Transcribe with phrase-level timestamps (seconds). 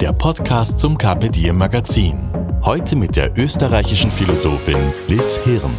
[0.00, 2.30] der Podcast zum Carpe Diem Magazin.
[2.62, 5.74] Heute mit der österreichischen Philosophin Liz Hirn.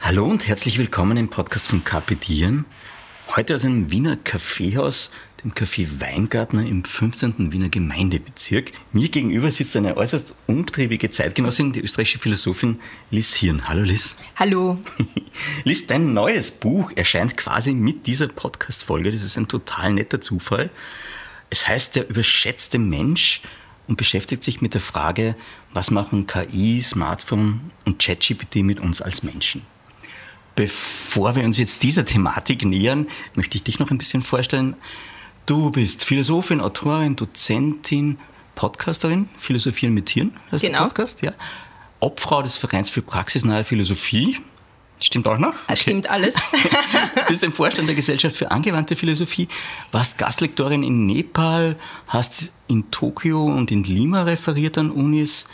[0.00, 2.64] Hallo und herzlich willkommen im Podcast von Carpe Diem.
[3.34, 5.10] Heute aus einem Wiener Kaffeehaus,
[5.44, 7.52] dem Café Weingartner im 15.
[7.52, 8.72] Wiener Gemeindebezirk.
[8.92, 13.68] Mir gegenüber sitzt eine äußerst umtriebige Zeitgenossin, die österreichische Philosophin Liz Hirn.
[13.68, 14.16] Hallo Liz.
[14.36, 14.78] Hallo.
[15.64, 19.10] Liz, dein neues Buch erscheint quasi mit dieser Podcast-Folge.
[19.10, 20.70] Das ist ein total netter Zufall.
[21.50, 23.42] Es heißt der überschätzte Mensch
[23.86, 25.36] und beschäftigt sich mit der Frage,
[25.72, 29.62] was machen KI, Smartphone und ChatGPT mit uns als Menschen.
[30.56, 34.74] Bevor wir uns jetzt dieser Thematik nähern, möchte ich dich noch ein bisschen vorstellen.
[35.46, 38.18] Du bist Philosophin, Autorin, Dozentin,
[38.56, 40.78] Podcasterin, Philosophieren mit Tieren, heißt genau.
[40.80, 41.32] der Podcast, ja.
[42.00, 44.38] Obfrau des Vereins für praxisnahe Philosophie,
[44.98, 45.52] Stimmt auch noch?
[45.64, 45.76] Okay.
[45.76, 46.34] Stimmt alles.
[46.34, 49.46] du bist im Vorstand der Gesellschaft für angewandte Philosophie,
[49.92, 51.76] warst Gastlektorin in Nepal,
[52.08, 55.46] hast in Tokio und in Lima referiert an Unis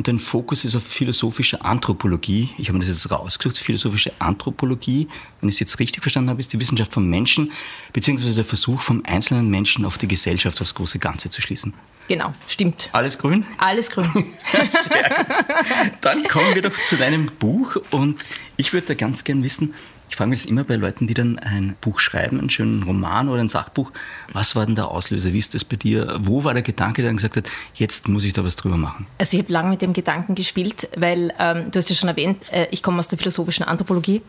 [0.00, 2.48] und dein Fokus ist auf philosophische Anthropologie.
[2.56, 3.58] Ich habe mir das jetzt rausgesucht.
[3.58, 5.08] Philosophische Anthropologie,
[5.42, 7.52] wenn ich es jetzt richtig verstanden habe, ist die Wissenschaft vom Menschen,
[7.92, 11.74] beziehungsweise der Versuch vom einzelnen Menschen auf die Gesellschaft, aufs große Ganze zu schließen.
[12.08, 12.88] Genau, stimmt.
[12.92, 13.44] Alles grün?
[13.58, 14.06] Alles grün.
[14.70, 15.92] Sehr gut.
[16.00, 18.24] Dann kommen wir doch zu deinem Buch und
[18.56, 19.74] ich würde da ganz gern wissen,
[20.10, 23.28] ich frage mich das immer bei Leuten, die dann ein Buch schreiben, einen schönen Roman
[23.28, 23.92] oder ein Sachbuch.
[24.32, 25.32] Was war denn der Auslöser?
[25.32, 26.18] Wie ist das bei dir?
[26.18, 29.06] Wo war der Gedanke, der dann gesagt hat, jetzt muss ich da was drüber machen?
[29.18, 32.42] Also ich habe lange mit dem Gedanken gespielt, weil ähm, du hast ja schon erwähnt,
[32.50, 34.20] äh, ich komme aus der philosophischen Anthropologie.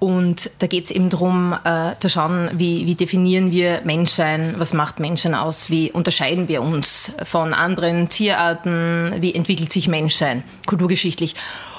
[0.00, 4.74] Und da geht es eben darum, äh, zu schauen, wie, wie definieren wir Menschsein, was
[4.74, 11.36] macht Menschen aus, wie unterscheiden wir uns von anderen Tierarten, wie entwickelt sich Menschsein kulturgeschichtlich.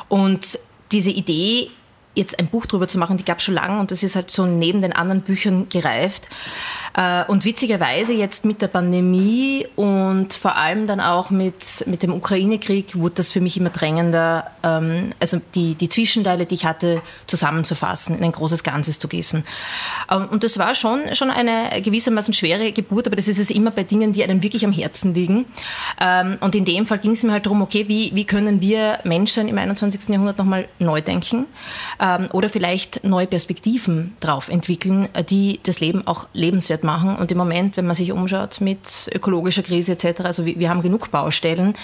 [0.08, 0.58] Und
[0.94, 1.70] diese Idee
[2.16, 4.32] jetzt ein Buch drüber zu machen, die gab es schon lange und das ist halt
[4.32, 6.28] so neben den anderen Büchern gereift.
[6.96, 12.14] Äh, und witzigerweise jetzt mit der Pandemie und vor allem dann auch mit, mit dem
[12.14, 17.02] Ukraine-Krieg wurde das für mich immer drängender, ähm, also die, die Zwischenteile, die ich hatte,
[17.28, 19.44] zusammenzufassen, in ein großes Ganzes zu gießen.
[20.10, 23.72] Ähm, und das war schon, schon eine gewissermaßen schwere Geburt, aber das ist es immer
[23.72, 25.46] bei Dingen, die einem wirklich am Herzen liegen.
[26.00, 29.00] Ähm, und in dem Fall ging es mir halt darum, okay, wie, wie können wir
[29.04, 30.08] Menschen im 21.
[30.10, 31.46] Jahrhundert nochmal neu denken
[32.32, 37.16] oder vielleicht neue Perspektiven drauf entwickeln, die das Leben auch lebenswert machen.
[37.16, 40.82] Und im Moment, wenn man sich umschaut mit ökologischer Krise etc., also wir, wir haben
[40.82, 41.76] genug Baustellen,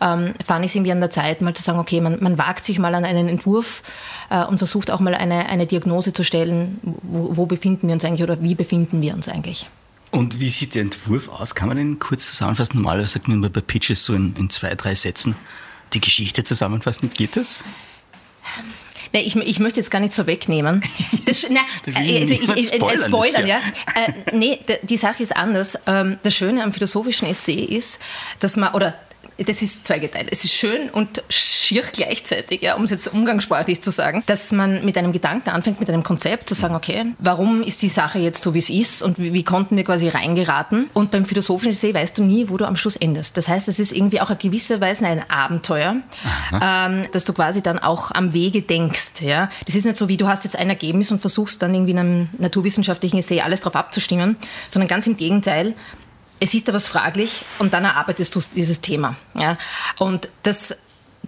[0.00, 2.64] ähm, fand ich es irgendwie an der Zeit, mal zu sagen, okay, man, man wagt
[2.64, 3.82] sich mal an einen Entwurf
[4.30, 8.04] äh, und versucht auch mal eine, eine Diagnose zu stellen, wo, wo befinden wir uns
[8.04, 9.68] eigentlich oder wie befinden wir uns eigentlich.
[10.10, 11.54] Und wie sieht der Entwurf aus?
[11.54, 12.76] Kann man den kurz zusammenfassen?
[12.76, 15.36] Normalerweise sagt man bei Pitches so in, in zwei, drei Sätzen
[15.92, 17.10] die Geschichte zusammenfassen.
[17.12, 17.64] Geht das?
[19.12, 20.82] Nee, ich, ich möchte jetzt gar nichts vorwegnehmen.
[21.24, 21.60] Das, na,
[21.94, 23.58] also ich, ich, ich, spoilern, spoilern ja.
[23.58, 24.02] ja.
[24.04, 25.78] Äh, nee, die Sache ist anders.
[25.86, 28.00] Ähm, das Schöne am philosophischen Essay ist,
[28.40, 28.94] dass man, oder
[29.38, 30.28] das ist zweigeteilt.
[30.32, 34.84] Es ist schön und schier gleichzeitig, ja, um es jetzt umgangssprachlich zu sagen, dass man
[34.84, 38.42] mit einem Gedanken anfängt, mit einem Konzept zu sagen, okay, warum ist die Sache jetzt
[38.42, 40.90] so, wie es ist und wie, wie konnten wir quasi reingeraten?
[40.92, 43.36] Und beim philosophischen See weißt du nie, wo du am Schluss endest.
[43.36, 45.96] Das heißt, es ist irgendwie auch eine gewisse Weise ein Abenteuer,
[46.60, 49.20] ähm, dass du quasi dann auch am Wege denkst.
[49.20, 49.48] Ja?
[49.66, 51.98] Das ist nicht so, wie du hast jetzt ein Ergebnis und versuchst dann irgendwie in
[51.98, 54.36] einem naturwissenschaftlichen Essay alles darauf abzustimmen,
[54.68, 55.74] sondern ganz im Gegenteil,
[56.40, 59.16] es ist da was fraglich und dann erarbeitest du dieses Thema.
[59.34, 59.56] Ja?
[59.98, 60.76] Und das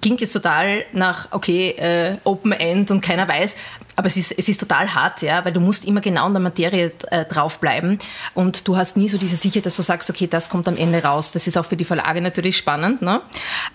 [0.00, 3.56] klingt jetzt total nach, okay, äh, Open End und keiner weiß,
[4.00, 6.40] aber es ist, es ist total hart, ja, weil du musst immer genau in der
[6.40, 7.98] Materie äh, draufbleiben
[8.32, 11.02] und du hast nie so diese Sicherheit, dass du sagst, okay, das kommt am Ende
[11.02, 11.32] raus.
[11.32, 13.02] Das ist auch für die Verlage natürlich spannend.
[13.02, 13.20] Ne?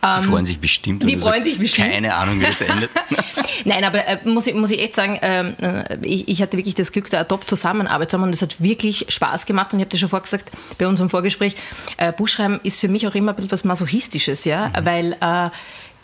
[0.01, 1.07] Ähm, die freuen sich bestimmt.
[1.07, 1.91] Die freuen sich bestimmt.
[1.91, 2.89] Keine Ahnung, wie es endet.
[3.65, 6.73] Nein, aber äh, muss, ich, muss ich echt sagen, ähm, äh, ich, ich, hatte wirklich
[6.73, 9.83] das Glück, da top Zusammenarbeit zu haben und es hat wirklich Spaß gemacht und ich
[9.83, 10.49] habe dir schon vorgesagt
[10.79, 11.55] bei unserem Vorgespräch,
[11.97, 14.85] äh, Buchschreiben ist für mich auch immer etwas Masochistisches, ja, mhm.
[14.85, 15.49] weil äh,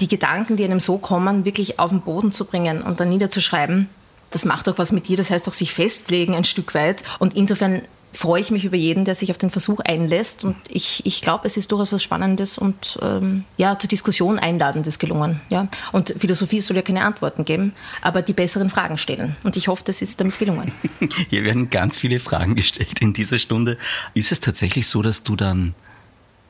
[0.01, 3.87] die Gedanken, die einem so kommen, wirklich auf den Boden zu bringen und dann niederzuschreiben,
[4.31, 5.17] das macht auch was mit dir.
[5.17, 7.03] Das heißt auch sich festlegen ein Stück weit.
[7.19, 7.83] Und insofern
[8.13, 10.43] freue ich mich über jeden, der sich auf den Versuch einlässt.
[10.43, 14.99] Und ich, ich glaube, es ist durchaus was Spannendes und ähm, ja, zur Diskussion Einladendes
[14.99, 15.41] gelungen.
[15.49, 15.67] Ja?
[15.91, 19.35] Und Philosophie soll ja keine Antworten geben, aber die besseren Fragen stellen.
[19.43, 20.71] Und ich hoffe, das ist damit gelungen.
[21.29, 23.77] Hier werden ganz viele Fragen gestellt in dieser Stunde.
[24.13, 25.73] Ist es tatsächlich so, dass du dann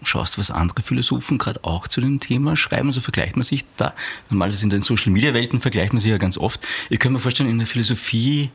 [0.03, 2.87] schaust, was andere Philosophen gerade auch zu dem Thema schreiben.
[2.87, 3.93] Also vergleicht man sich da.
[4.29, 6.61] Normalerweise in den Social-Media-Welten vergleicht man sich ja ganz oft.
[6.89, 8.49] Ich kann mir vorstellen, in der Philosophie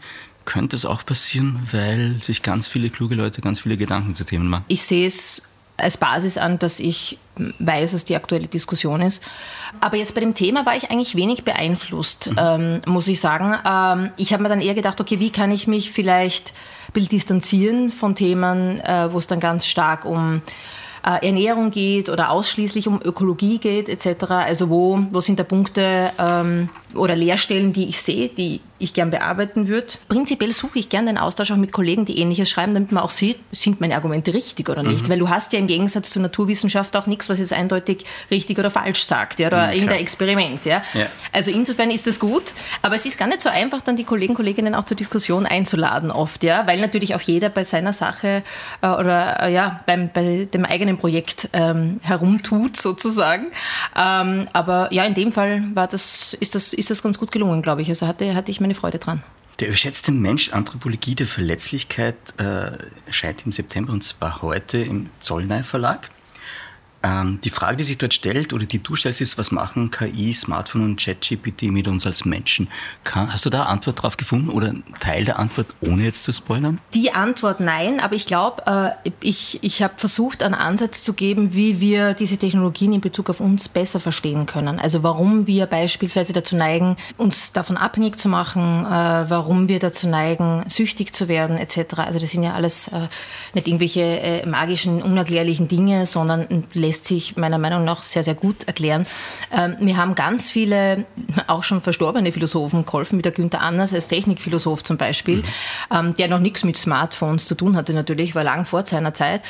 [0.45, 4.49] könnte es auch passieren, weil sich ganz viele kluge Leute ganz viele Gedanken zu Themen
[4.49, 4.65] machen.
[4.69, 5.43] Ich sehe es
[5.77, 7.19] als Basis an, dass ich
[7.59, 9.23] weiß, was die aktuelle Diskussion ist.
[9.81, 12.39] Aber jetzt bei dem Thema war ich eigentlich wenig beeinflusst, mhm.
[12.39, 13.55] ähm, muss ich sagen.
[13.67, 16.55] Ähm, ich habe mir dann eher gedacht, okay, wie kann ich mich vielleicht
[16.89, 20.41] ein bisschen distanzieren von Themen, äh, wo es dann ganz stark um
[21.07, 24.25] äh, Ernährung geht oder ausschließlich um Ökologie geht etc.
[24.31, 29.11] Also wo, wo sind da Punkte ähm, oder Leerstellen, die ich sehe, die ich gern
[29.11, 29.87] bearbeiten würde.
[30.09, 33.11] Prinzipiell suche ich gern den Austausch auch mit Kollegen, die Ähnliches schreiben, damit man auch
[33.11, 35.05] sieht, sind meine Argumente richtig oder nicht.
[35.05, 35.09] Mhm.
[35.09, 38.71] Weil du hast ja im Gegensatz zur Naturwissenschaft auch nichts, was jetzt eindeutig richtig oder
[38.71, 40.67] falsch sagt, ja, oder mhm, irgendein Experiment.
[40.67, 40.83] Ja.
[40.95, 41.07] ja.
[41.33, 42.53] Also insofern ist das gut,
[42.83, 46.11] aber es ist gar nicht so einfach, dann die Kollegen, Kolleginnen auch zur Diskussion einzuladen
[46.11, 48.43] oft, ja, weil natürlich auch jeder bei seiner Sache
[48.83, 53.47] äh, oder äh, ja, beim, bei dem eigenen Projekt ähm, herumtut sozusagen.
[53.99, 57.63] Ähm, aber ja, in dem Fall war das, ist das, ist das ganz gut gelungen,
[57.63, 57.89] glaube ich.
[57.89, 59.23] Also hatte, hatte ich meine Freude dran.
[59.61, 62.73] Der überschätzte Mensch, Anthropologie der Verletzlichkeit, äh,
[63.07, 66.11] erscheint im September und zwar heute im Zollnei Verlag.
[67.03, 70.33] Ähm, die Frage, die sich dort stellt oder die du stellst, ist, was machen KI,
[70.33, 72.69] Smartphone und ChatGPT mit uns als Menschen?
[73.05, 76.81] Kann, hast du da Antwort drauf gefunden oder Teil der Antwort, ohne jetzt zu spoilern?
[76.95, 81.55] Die Antwort nein, aber ich glaube, äh, ich, ich habe versucht, einen Ansatz zu geben,
[81.55, 84.81] wie wir diese Technologien in Bezug auf uns besser verstehen können.
[84.81, 90.09] Also warum wir beispielsweise dazu neigen, uns davon abhängig zu machen, äh, warum wir dazu
[90.09, 91.99] neigen, süchtig zu werden etc.
[91.99, 93.09] Also das sind ja alles äh,
[93.55, 98.35] nicht irgendwelche äh, magischen, unerklärlichen Dinge, sondern lässt lässt sich meiner Meinung nach sehr, sehr
[98.35, 99.07] gut erklären.
[99.53, 101.05] Ähm, mir haben ganz viele,
[101.47, 105.45] auch schon verstorbene Philosophen geholfen, wie der Günther Anders als Technikphilosoph zum Beispiel, mhm.
[105.93, 109.43] Ähm, der noch nichts mit Smartphones zu tun hatte natürlich, war lang vor seiner Zeit.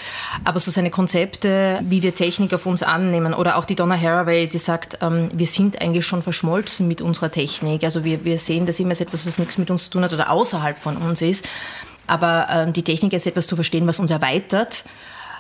[0.45, 4.49] Aber so seine Konzepte, wie wir Technik auf uns annehmen oder auch die Donna Haraway,
[4.49, 7.85] die sagt, ähm, wir sind eigentlich schon verschmolzen mit unserer Technik.
[7.85, 10.13] Also wir, wir sehen das immer als etwas, was nichts mit uns zu tun hat
[10.13, 11.49] oder außerhalb von uns ist.
[12.09, 14.85] Aber die Technik ist etwas zu verstehen, was uns erweitert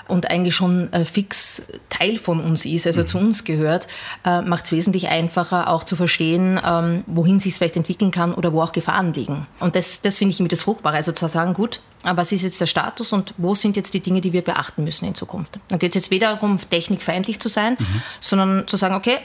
[0.08, 3.06] und eigentlich schon äh, fix Teil von uns ist, also mhm.
[3.06, 3.88] zu uns gehört,
[4.24, 8.34] äh, macht es wesentlich einfacher, auch zu verstehen, ähm, wohin sich es vielleicht entwickeln kann
[8.34, 9.46] oder wo auch Gefahren liegen.
[9.60, 12.60] Und das, das finde ich immer das Fruchtbare, also zu sagen, gut, was ist jetzt
[12.60, 15.58] der Status und wo sind jetzt die Dinge, die wir beachten müssen in Zukunft.
[15.68, 18.02] Dann geht es jetzt weder darum, technikfeindlich zu sein, mhm.
[18.20, 19.18] sondern zu sagen, okay,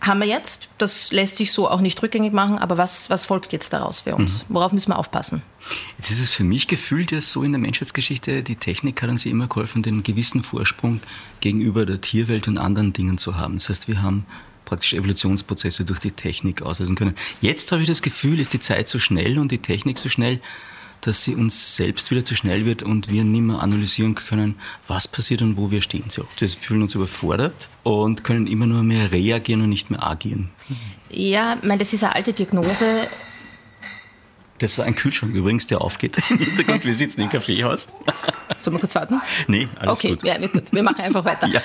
[0.00, 0.68] haben wir jetzt.
[0.78, 4.14] Das lässt sich so auch nicht rückgängig machen, aber was, was folgt jetzt daraus für
[4.14, 4.48] uns?
[4.48, 4.54] Mhm.
[4.54, 5.42] Worauf müssen wir aufpassen?
[5.98, 9.26] Jetzt ist es für mich gefühlt ja so in der Menschheitsgeschichte, die Technik hat uns
[9.26, 11.00] immer geholfen, den gewissen Vorsprung
[11.40, 13.54] gegenüber der Tierwelt und anderen Dingen zu haben.
[13.54, 14.26] Das heißt, wir haben
[14.64, 17.14] praktisch Evolutionsprozesse durch die Technik auslösen können.
[17.40, 20.40] Jetzt habe ich das Gefühl, ist die Zeit so schnell und die Technik so schnell,
[21.06, 24.56] dass sie uns selbst wieder zu schnell wird und wir nicht mehr analysieren können,
[24.88, 26.04] was passiert und wo wir stehen.
[26.08, 30.50] wir fühlen uns überfordert und können immer nur mehr reagieren und nicht mehr agieren.
[31.08, 33.08] Ja, ich meine, das ist eine alte Diagnose.
[34.58, 36.84] Das war ein Kühlschrank übrigens, der aufgeht im Hintergrund.
[36.84, 37.86] Wir sitzen im Kaffeehaus.
[38.56, 39.20] Sollen wir kurz warten?
[39.46, 40.24] Nee, alles okay, gut.
[40.24, 40.72] Okay, ja, gut.
[40.72, 41.46] Wir machen einfach weiter.
[41.52, 41.60] ja.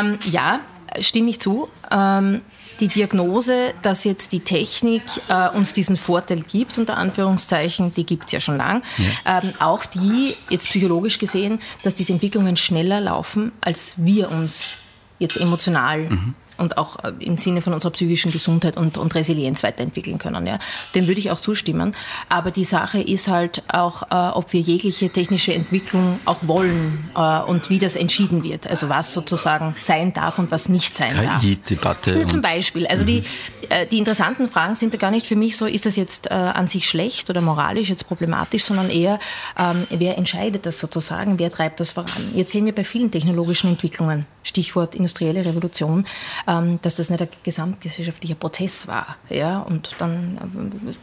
[0.00, 0.60] Ähm, ja,
[0.98, 1.68] stimme ich zu.
[1.92, 2.40] Ähm,
[2.80, 8.26] die Diagnose, dass jetzt die Technik äh, uns diesen Vorteil gibt, unter Anführungszeichen, die gibt
[8.26, 8.82] es ja schon lang.
[9.24, 9.40] Ja.
[9.42, 14.78] Ähm, auch die, jetzt psychologisch gesehen, dass diese Entwicklungen schneller laufen, als wir uns
[15.18, 19.62] jetzt emotional mhm und auch äh, im Sinne von unserer psychischen Gesundheit und, und Resilienz
[19.62, 20.46] weiterentwickeln können.
[20.46, 20.58] Ja.
[20.94, 21.94] Dem würde ich auch zustimmen.
[22.28, 27.40] Aber die Sache ist halt auch, äh, ob wir jegliche technische Entwicklung auch wollen äh,
[27.40, 28.66] und wie das entschieden wird.
[28.66, 31.40] Also was sozusagen sein darf und was nicht sein darf.
[31.40, 32.26] KI-Debatte.
[32.26, 32.86] Zum Beispiel.
[32.86, 33.06] Also mhm.
[33.06, 33.22] die,
[33.68, 36.34] äh, die interessanten Fragen sind da gar nicht für mich so, ist das jetzt äh,
[36.34, 39.18] an sich schlecht oder moralisch jetzt problematisch, sondern eher,
[39.58, 42.30] ähm, wer entscheidet das sozusagen, wer treibt das voran.
[42.34, 46.06] Jetzt sehen wir bei vielen technologischen Entwicklungen, Stichwort industrielle Revolution,
[46.46, 49.16] dass das nicht ein gesamtgesellschaftlicher Prozess war.
[49.30, 49.60] Ja?
[49.60, 50.38] Und dann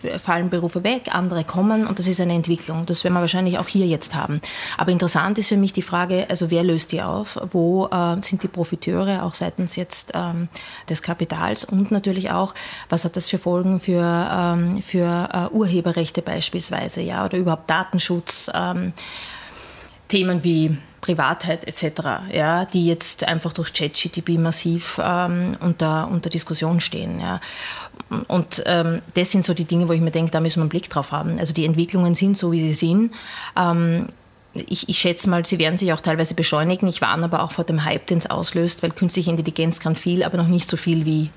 [0.03, 2.85] äh, fallen Berufe weg, andere kommen und das ist eine Entwicklung.
[2.85, 4.41] Das werden wir wahrscheinlich auch hier jetzt haben.
[4.77, 7.39] Aber interessant ist für mich die Frage, also wer löst die auf?
[7.51, 10.47] Wo äh, sind die Profiteure, auch seitens jetzt ähm,
[10.89, 12.53] des Kapitals und natürlich auch,
[12.89, 18.51] was hat das für Folgen für, ähm, für äh, Urheberrechte beispielsweise, ja, oder überhaupt Datenschutz,
[18.53, 18.93] ähm,
[20.07, 26.79] Themen wie Privatheit etc., ja, die jetzt einfach durch ChatGTP massiv ähm, unter, unter Diskussion
[26.79, 27.19] stehen.
[27.19, 27.41] Ja.
[28.27, 30.69] Und ähm, das sind so die Dinge, wo ich mir denke, da müssen wir einen
[30.69, 31.39] Blick drauf haben.
[31.39, 33.13] Also die Entwicklungen sind so, wie sie sind.
[33.57, 34.09] Ähm,
[34.53, 36.87] ich, ich, schätze mal, sie werden sich auch teilweise beschleunigen.
[36.87, 40.23] Ich warne aber auch vor dem Hype, den es auslöst, weil künstliche Intelligenz kann viel,
[40.23, 41.29] aber noch nicht so viel, wie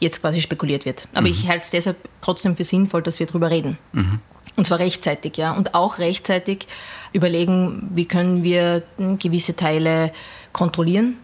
[0.00, 1.08] jetzt quasi spekuliert wird.
[1.12, 1.32] Aber mhm.
[1.32, 3.78] ich halte es deshalb trotzdem für sinnvoll, dass wir darüber reden.
[3.92, 4.20] Mhm.
[4.56, 5.52] Und zwar rechtzeitig, ja.
[5.52, 6.66] Und auch rechtzeitig
[7.12, 8.82] überlegen, wie können wir
[9.18, 10.12] gewisse Teile
[10.52, 11.16] kontrollieren.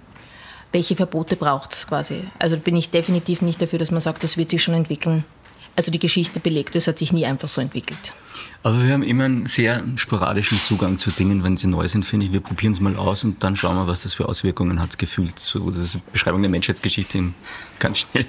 [0.72, 2.24] Welche Verbote braucht es quasi?
[2.38, 5.24] Also bin ich definitiv nicht dafür, dass man sagt, das wird sich schon entwickeln.
[5.76, 8.12] Also die Geschichte belegt, das hat sich nie einfach so entwickelt.
[8.64, 12.24] Aber wir haben immer einen sehr sporadischen Zugang zu Dingen, wenn sie neu sind, finde
[12.24, 12.32] ich.
[12.32, 15.38] Wir probieren es mal aus und dann schauen wir, was das für Auswirkungen hat, gefühlt.
[15.38, 17.34] So, das ist eine Beschreibung der Menschheitsgeschichte in
[17.78, 18.24] ganz schnell.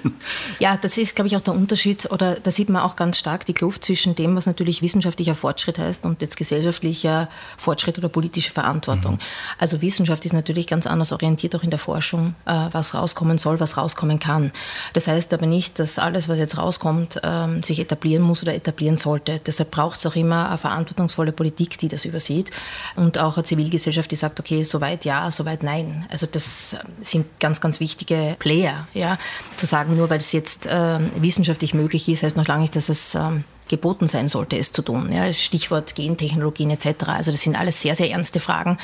[0.58, 3.46] Ja, das ist, glaube ich, auch der Unterschied, oder da sieht man auch ganz stark
[3.46, 8.50] die Kluft zwischen dem, was natürlich wissenschaftlicher Fortschritt heißt und jetzt gesellschaftlicher Fortschritt oder politische
[8.50, 9.14] Verantwortung.
[9.14, 9.18] Mhm.
[9.56, 13.58] Also Wissenschaft ist natürlich ganz anders orientiert, auch in der Forschung, äh, was rauskommen soll,
[13.58, 14.52] was rauskommen kann.
[14.92, 18.98] Das heißt aber nicht, dass alles, was jetzt rauskommt, ähm, sich etablieren muss oder etablieren
[18.98, 19.40] sollte.
[19.46, 22.50] Deshalb braucht es auch immer immer eine verantwortungsvolle Politik, die das übersieht
[22.96, 26.06] und auch eine Zivilgesellschaft, die sagt, okay, soweit ja, soweit nein.
[26.10, 28.88] Also das sind ganz, ganz wichtige Player.
[28.92, 29.18] Ja.
[29.56, 32.88] Zu sagen, nur weil es jetzt äh, wissenschaftlich möglich ist, heißt noch lange nicht, dass
[32.88, 33.20] es äh,
[33.68, 35.12] geboten sein sollte, es zu tun.
[35.12, 37.08] Ja, Stichwort Gentechnologien etc.
[37.08, 38.78] Also das sind alles sehr, sehr ernste Fragen,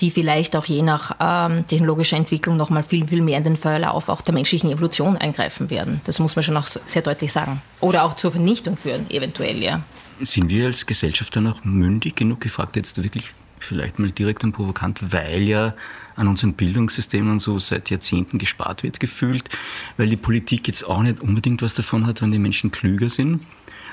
[0.00, 3.56] die vielleicht auch je nach ähm, technologischer Entwicklung noch mal viel, viel mehr in den
[3.56, 6.00] Verlauf auch der menschlichen Evolution eingreifen werden.
[6.04, 7.62] Das muss man schon auch sehr deutlich sagen.
[7.80, 9.82] Oder auch zur Vernichtung führen, eventuell, ja.
[10.20, 14.52] Sind wir als Gesellschaft dann auch mündig genug gefragt, jetzt wirklich vielleicht mal direkt und
[14.52, 15.74] provokant, weil ja
[16.16, 19.48] an unseren Bildungssystemen so seit Jahrzehnten gespart wird, gefühlt,
[19.96, 23.42] weil die Politik jetzt auch nicht unbedingt was davon hat, wenn die Menschen klüger sind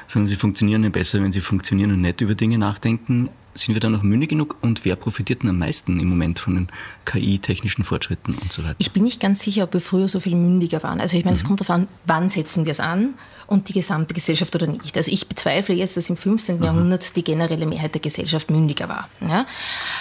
[0.10, 3.30] sondern sie funktionieren nicht besser, wenn sie funktionieren und nicht über Dinge nachdenken.
[3.60, 6.56] Sind wir da noch mündig genug und wer profitiert denn am meisten im Moment von
[6.56, 6.68] den
[7.04, 8.76] KI-technischen Fortschritten und so weiter?
[8.78, 11.02] Ich bin nicht ganz sicher, ob wir früher so viel mündiger waren.
[11.02, 11.48] Also ich meine, es mhm.
[11.48, 13.16] kommt darauf an, wann setzen wir es an
[13.48, 14.96] und die gesamte Gesellschaft oder nicht.
[14.96, 16.60] Also ich bezweifle jetzt, dass im 15.
[16.60, 16.64] Mhm.
[16.64, 19.10] Jahrhundert die generelle Mehrheit der Gesellschaft mündiger war.
[19.20, 19.46] Ja?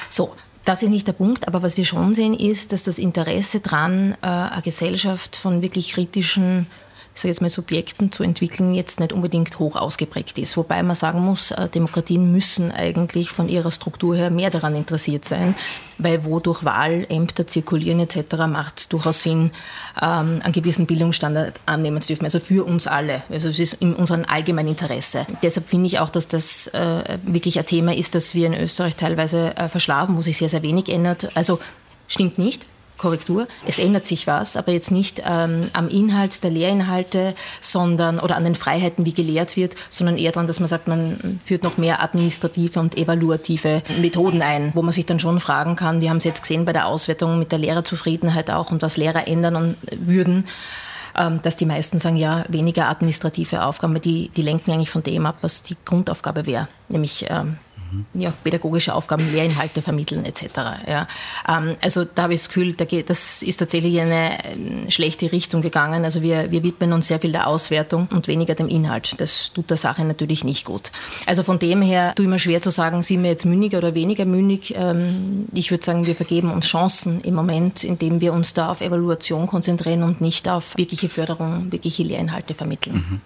[0.09, 3.59] So, das ist nicht der Punkt, aber was wir schon sehen, ist, dass das Interesse
[3.59, 6.69] daran, äh, eine Gesellschaft von wirklich kritischen
[7.19, 10.57] ich sage jetzt mal, Subjekten zu entwickeln, jetzt nicht unbedingt hoch ausgeprägt ist.
[10.57, 15.25] Wobei man sagen muss, äh, Demokratien müssen eigentlich von ihrer Struktur her mehr daran interessiert
[15.25, 15.57] sein,
[15.99, 18.47] weil wo durch Wahlämter zirkulieren etc.
[18.47, 19.51] macht es durchaus Sinn,
[20.01, 22.25] ähm, einen gewissen Bildungsstandard annehmen zu dürfen.
[22.25, 23.25] Also für uns alle.
[23.31, 25.27] Also es ist in unserem allgemeinen Interesse.
[25.43, 28.95] Deshalb finde ich auch, dass das äh, wirklich ein Thema ist, das wir in Österreich
[28.95, 31.33] teilweise äh, verschlafen, wo sich sehr, sehr wenig ändert.
[31.35, 31.59] Also
[32.07, 32.65] stimmt nicht.
[32.99, 33.49] Korrektur.
[33.67, 38.45] Es ändert sich was, aber jetzt nicht ähm, am Inhalt der Lehrinhalte, sondern oder an
[38.45, 42.03] den Freiheiten, wie gelehrt wird, sondern eher daran, dass man sagt, man führt noch mehr
[42.03, 46.01] administrative und evaluative Methoden ein, wo man sich dann schon fragen kann.
[46.01, 49.27] Wir haben es jetzt gesehen bei der Auswertung mit der Lehrerzufriedenheit auch und was Lehrer
[49.29, 50.45] ändern würden
[51.17, 55.27] ähm, dass die meisten sagen, ja, weniger administrative Aufgaben, die, die lenken eigentlich von dem
[55.27, 57.59] ab, was die Grundaufgabe wäre, nämlich ähm,
[57.91, 58.07] mhm.
[58.15, 60.43] ja, pädagogische Aufgaben, Lehrinhalte vermitteln etc.
[60.87, 61.09] Ja.
[61.49, 64.91] Ähm, also da habe ich das Gefühl, da geht, das ist tatsächlich in eine ähm,
[64.91, 66.05] schlechte Richtung gegangen.
[66.05, 69.15] Also wir, wir widmen uns sehr viel der Auswertung und weniger dem Inhalt.
[69.19, 70.91] Das tut der Sache natürlich nicht gut.
[71.27, 73.95] Also von dem her tue ich mir schwer zu sagen, sind wir jetzt mündiger oder
[73.95, 74.75] weniger mündig.
[74.77, 78.81] Ähm, ich würde sagen, wir vergeben uns Chancen im Moment, indem wir uns da auf
[78.81, 82.97] Evaluation konzentrieren und nicht auf wirkliche Förderung, wirkliche Lehrinhalte vermitteln.
[82.97, 83.21] Mhm.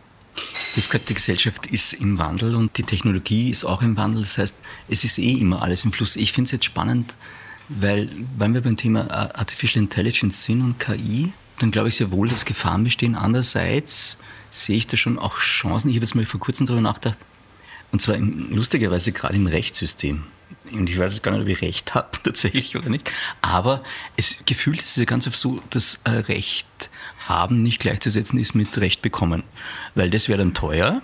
[0.75, 4.23] Das gesagt, die Gesellschaft ist im Wandel und die Technologie ist auch im Wandel.
[4.23, 4.57] Das heißt,
[4.89, 6.17] es ist eh immer alles im Fluss.
[6.17, 7.17] Ich finde es jetzt spannend,
[7.69, 8.09] weil,
[8.39, 12.45] wenn wir beim Thema Artificial Intelligence sind und KI, dann glaube ich sehr wohl, dass
[12.45, 13.15] Gefahren bestehen.
[13.15, 14.19] Andererseits
[14.51, 15.91] sehe ich da schon auch Chancen.
[15.91, 17.19] Ich habe jetzt mal vor kurzem darüber nachgedacht,
[17.93, 20.25] und zwar in, lustigerweise gerade im Rechtssystem.
[20.73, 23.11] Und ich weiß jetzt gar nicht, ob ich Recht habe tatsächlich oder nicht.
[23.43, 23.83] Aber
[24.17, 26.67] es gefühlt ist es ja ganz oft so, dass äh, Recht
[27.29, 29.43] haben nicht gleichzusetzen ist mit Recht bekommen.
[29.95, 31.03] Weil das wäre dann teuer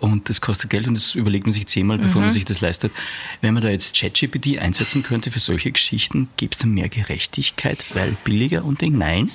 [0.00, 2.26] und das kostet Geld und das überlegt man sich zehnmal, bevor mhm.
[2.26, 2.92] man sich das leistet.
[3.40, 7.86] Wenn man da jetzt ChatGPT einsetzen könnte für solche Geschichten, gäbe es dann mehr Gerechtigkeit,
[7.94, 8.98] weil billiger und Ding?
[8.98, 9.30] Nein.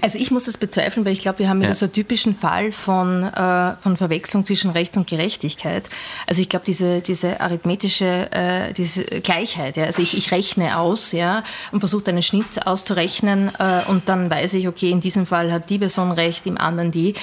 [0.00, 1.74] Also ich muss das bezweifeln, weil ich glaube, wir haben ja.
[1.74, 5.88] so einen typischen Fall von, äh, von Verwechslung zwischen Recht und Gerechtigkeit.
[6.26, 11.12] Also ich glaube, diese, diese arithmetische äh, diese Gleichheit, ja, also ich, ich rechne aus
[11.12, 11.42] ja,
[11.72, 15.70] und versuche einen Schnitt auszurechnen äh, und dann weiß ich, okay, in diesem Fall hat
[15.70, 17.14] die Person recht, im anderen die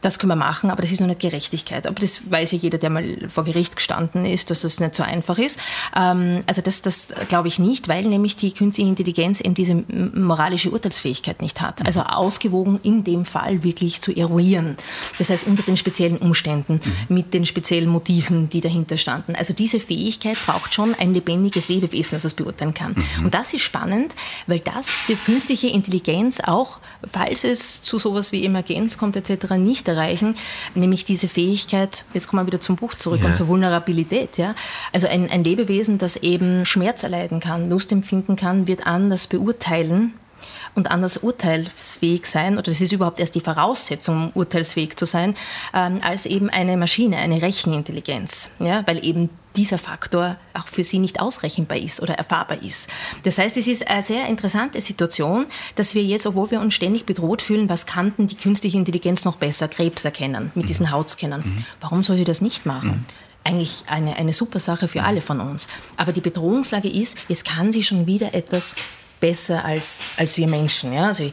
[0.00, 1.86] das können wir machen, aber das ist noch nicht Gerechtigkeit.
[1.86, 5.02] Aber das weiß ja jeder, der mal vor Gericht gestanden ist, dass das nicht so
[5.02, 5.58] einfach ist.
[5.96, 10.70] Ähm, also das, das glaube ich nicht, weil nämlich die künstliche Intelligenz eben diese moralische
[10.70, 11.84] Urteilsfähigkeit nicht hat.
[11.84, 14.76] Also ausgewogen in dem Fall wirklich zu eruieren.
[15.18, 17.14] Das heißt unter den speziellen Umständen, mhm.
[17.14, 19.34] mit den speziellen Motiven, die dahinter standen.
[19.34, 22.94] Also diese Fähigkeit braucht schon ein lebendiges Lebewesen, das es beurteilen kann.
[23.18, 23.24] Mhm.
[23.24, 24.14] Und das ist spannend,
[24.46, 26.78] weil das für künstliche Intelligenz auch,
[27.10, 30.36] falls es zu sowas wie Emergenz kommt etc., nicht erreichen,
[30.74, 33.26] nämlich diese Fähigkeit, jetzt kommen wir wieder zum Buch zurück ja.
[33.26, 34.38] und zur Vulnerabilität.
[34.38, 34.54] Ja?
[34.92, 40.14] Also ein, ein Lebewesen, das eben Schmerz erleiden kann, Lust empfinden kann, wird anders beurteilen
[40.74, 45.34] und anders urteilsfähig sein, oder das ist überhaupt erst die Voraussetzung, um urteilsfähig zu sein,
[45.74, 48.50] ähm, als eben eine Maschine, eine Rechenintelligenz.
[48.58, 48.86] Ja?
[48.86, 52.88] Weil eben dieser Faktor auch für sie nicht ausrechenbar ist oder erfahrbar ist.
[53.24, 57.06] Das heißt, es ist eine sehr interessante Situation, dass wir jetzt, obwohl wir uns ständig
[57.06, 59.68] bedroht fühlen, was kann denn die künstliche Intelligenz noch besser?
[59.68, 60.68] Krebs erkennen mit mhm.
[60.68, 61.42] diesen Hautscannern.
[61.44, 61.64] Mhm.
[61.80, 62.88] Warum soll sie das nicht machen?
[62.88, 63.04] Mhm
[63.44, 65.68] eigentlich eine, eine super Sache für alle von uns.
[65.96, 68.76] Aber die Bedrohungslage ist, jetzt kann sie schon wieder etwas
[69.20, 70.92] besser als, als wir Menschen.
[70.92, 71.08] Ja?
[71.08, 71.32] Also ich,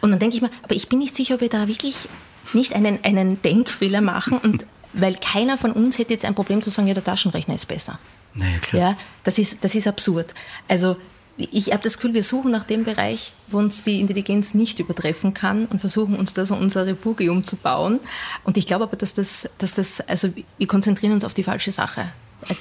[0.00, 2.08] und dann denke ich mir, aber ich bin nicht sicher, ob wir da wirklich
[2.52, 6.70] nicht einen, einen Denkfehler machen und weil keiner von uns hätte jetzt ein Problem zu
[6.70, 7.98] sagen, ja, der Taschenrechner ist besser.
[8.34, 8.82] Naja, klar.
[8.82, 10.34] Ja, das ist, das ist absurd.
[10.66, 10.96] Also
[11.36, 15.34] ich habe das Gefühl, wir suchen nach dem Bereich, wo uns die Intelligenz nicht übertreffen
[15.34, 18.00] kann und versuchen uns das unser Refugium zu bauen.
[18.44, 21.70] Und ich glaube aber, dass das, dass das, also wir konzentrieren uns auf die falsche
[21.70, 22.10] Sache.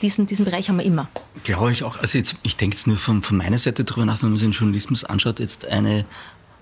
[0.02, 1.08] Diesen, diesen Bereich haben wir immer.
[1.44, 1.98] Glaube ich auch.
[1.98, 4.48] Also jetzt, ich denke jetzt nur von, von meiner Seite darüber nach, wenn man sich
[4.48, 6.06] den Journalismus anschaut, jetzt eine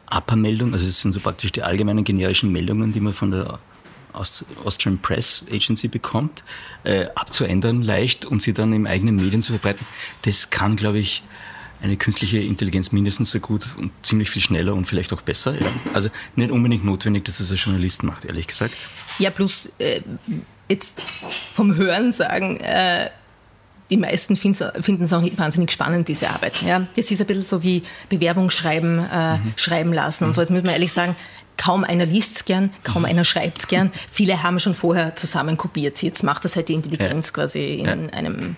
[0.08, 3.60] APA-Meldung, also das sind so praktisch die allgemeinen generischen Meldungen, die man von der
[4.14, 6.44] Austrian Press Agency bekommt,
[6.84, 9.86] äh, abzuändern leicht und sie dann im eigenen Medien zu verbreiten,
[10.22, 11.24] das kann, glaube ich,
[11.82, 15.54] eine künstliche Intelligenz mindestens so gut und ziemlich viel schneller und vielleicht auch besser.
[15.60, 15.68] Ja.
[15.94, 18.88] Also nicht unbedingt notwendig, dass das ein Journalist macht, ehrlich gesagt.
[19.20, 20.02] Ja, plus äh,
[20.70, 21.02] jetzt
[21.54, 23.10] vom Hören sagen, äh,
[23.90, 26.62] die meisten finden es auch nicht wahnsinnig spannend, diese Arbeit.
[26.64, 26.88] Ja.
[26.96, 29.54] Es ist ein bisschen so wie Bewerbung schreiben, äh, mhm.
[29.56, 30.42] schreiben lassen und so.
[30.42, 31.16] Jetzt muss man ehrlich sagen,
[31.58, 33.10] kaum einer liest es gern, kaum mhm.
[33.10, 33.92] einer schreibt es gern.
[34.10, 36.02] Viele haben schon vorher zusammen kopiert.
[36.02, 37.34] Jetzt macht das halt die Intelligenz ja.
[37.34, 37.92] quasi in ja.
[37.92, 38.56] einem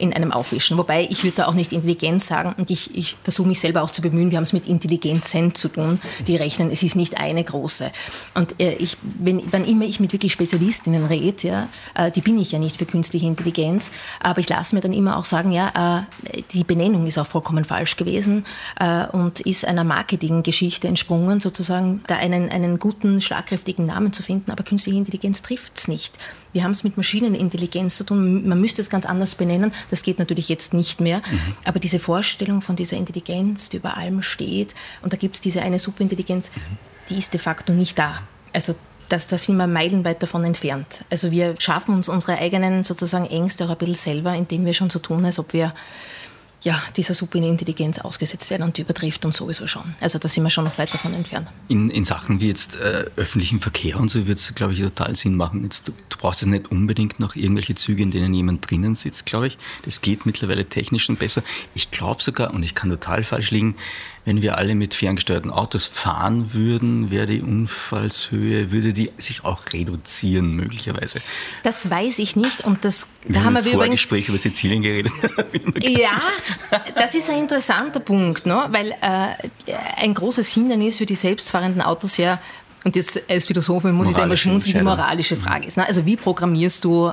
[0.00, 0.78] in einem Aufwischen.
[0.78, 3.90] Wobei ich würde da auch nicht Intelligenz sagen und ich, ich versuche mich selber auch
[3.90, 4.30] zu bemühen.
[4.30, 6.70] Wir haben es mit Intelligenzen zu tun, die rechnen.
[6.70, 7.90] Es ist nicht eine große.
[8.34, 12.38] Und äh, ich, wenn, wann immer ich mit wirklich Spezialistinnen rede, ja, äh, die bin
[12.38, 16.06] ich ja nicht für künstliche Intelligenz, aber ich lasse mir dann immer auch sagen, ja,
[16.32, 18.44] äh, die Benennung ist auch vollkommen falsch gewesen
[18.78, 24.50] äh, und ist einer Marketinggeschichte entsprungen, sozusagen da einen, einen guten, schlagkräftigen Namen zu finden,
[24.50, 26.14] aber künstliche Intelligenz trifft es nicht.
[26.52, 28.48] Wir haben es mit Maschinenintelligenz zu tun.
[28.48, 29.72] Man müsste es ganz anders benennen.
[29.90, 31.18] Das geht natürlich jetzt nicht mehr.
[31.18, 31.40] Mhm.
[31.64, 35.62] Aber diese Vorstellung von dieser Intelligenz, die über allem steht, und da gibt es diese
[35.62, 36.78] eine Superintelligenz, mhm.
[37.08, 38.22] die ist de facto nicht da.
[38.52, 38.74] Also
[39.08, 41.04] das, da sind wir meilenweit davon entfernt.
[41.10, 44.90] Also wir schaffen uns unsere eigenen sozusagen Ängste auch ein bisschen selber, indem wir schon
[44.90, 45.74] so tun, als ob wir
[46.62, 49.94] ja, dieser Superintelligenz ausgesetzt werden und die übertrifft uns sowieso schon.
[50.00, 51.48] Also da sind wir schon noch weit davon entfernt.
[51.68, 55.16] In, in Sachen wie jetzt äh, öffentlichen Verkehr und so wird es, glaube ich, total
[55.16, 55.64] Sinn machen.
[55.64, 59.26] Jetzt, du, du brauchst jetzt nicht unbedingt noch irgendwelche Züge, in denen jemand drinnen sitzt,
[59.26, 59.58] glaube ich.
[59.84, 61.42] Das geht mittlerweile technisch schon besser.
[61.74, 63.74] Ich glaube sogar, und ich kann total falsch liegen,
[64.24, 69.60] wenn wir alle mit ferngesteuerten Autos fahren würden, wäre die Unfallshöhe, würde die sich auch
[69.72, 71.20] reduzieren möglicherweise.
[71.62, 75.12] Das weiß ich nicht und das wir da haben wir Vorgespräch über Sizilien geredet.
[75.80, 76.20] ja,
[76.94, 78.66] das ist ein interessanter Punkt, ne?
[78.70, 82.40] weil äh, ein großes Hindernis für die selbstfahrenden Autos ja
[82.84, 85.76] und jetzt als Philosophin muss ich da immer schmunzeln, die moralische Frage ist.
[85.76, 85.86] Ne?
[85.86, 87.12] Also wie programmierst du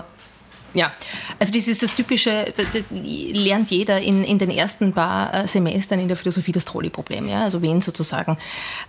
[0.77, 0.91] ja,
[1.39, 5.99] also das ist das typische, das lernt jeder in, in den ersten paar äh, Semestern
[5.99, 7.27] in der Philosophie das Trolley-Problem.
[7.27, 7.43] Ja?
[7.45, 8.37] Also wen sozusagen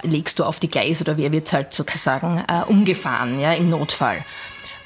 [0.02, 4.22] legst du auf die Gleis oder wer wird halt sozusagen äh, umgefahren ja, im Notfall.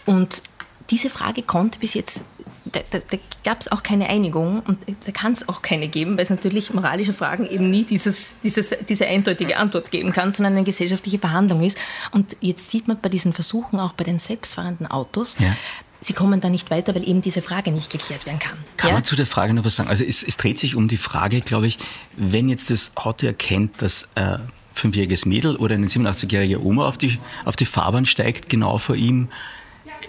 [0.06, 0.44] Und
[0.90, 2.24] diese Frage konnte bis jetzt,
[2.66, 6.16] da, da, da gab es auch keine Einigung und da kann es auch keine geben,
[6.16, 10.52] weil es natürlich moralische Fragen eben nie dieses, dieses, diese eindeutige Antwort geben kann, sondern
[10.52, 11.78] eine gesellschaftliche Verhandlung ist.
[12.12, 15.56] Und jetzt sieht man bei diesen Versuchen auch bei den selbstfahrenden Autos, ja
[16.02, 18.58] sie kommen da nicht weiter, weil eben diese Frage nicht geklärt werden kann.
[18.76, 18.94] Kann ja?
[18.94, 19.88] man zu der Frage noch was sagen?
[19.88, 21.78] Also es, es, dreht sich um die Frage, glaube ich,
[22.16, 24.40] wenn jetzt das Auto erkennt, dass ein
[24.74, 29.28] fünfjähriges Mädel oder eine 87-jährige Oma auf die, auf die Fahrbahn steigt, genau vor ihm,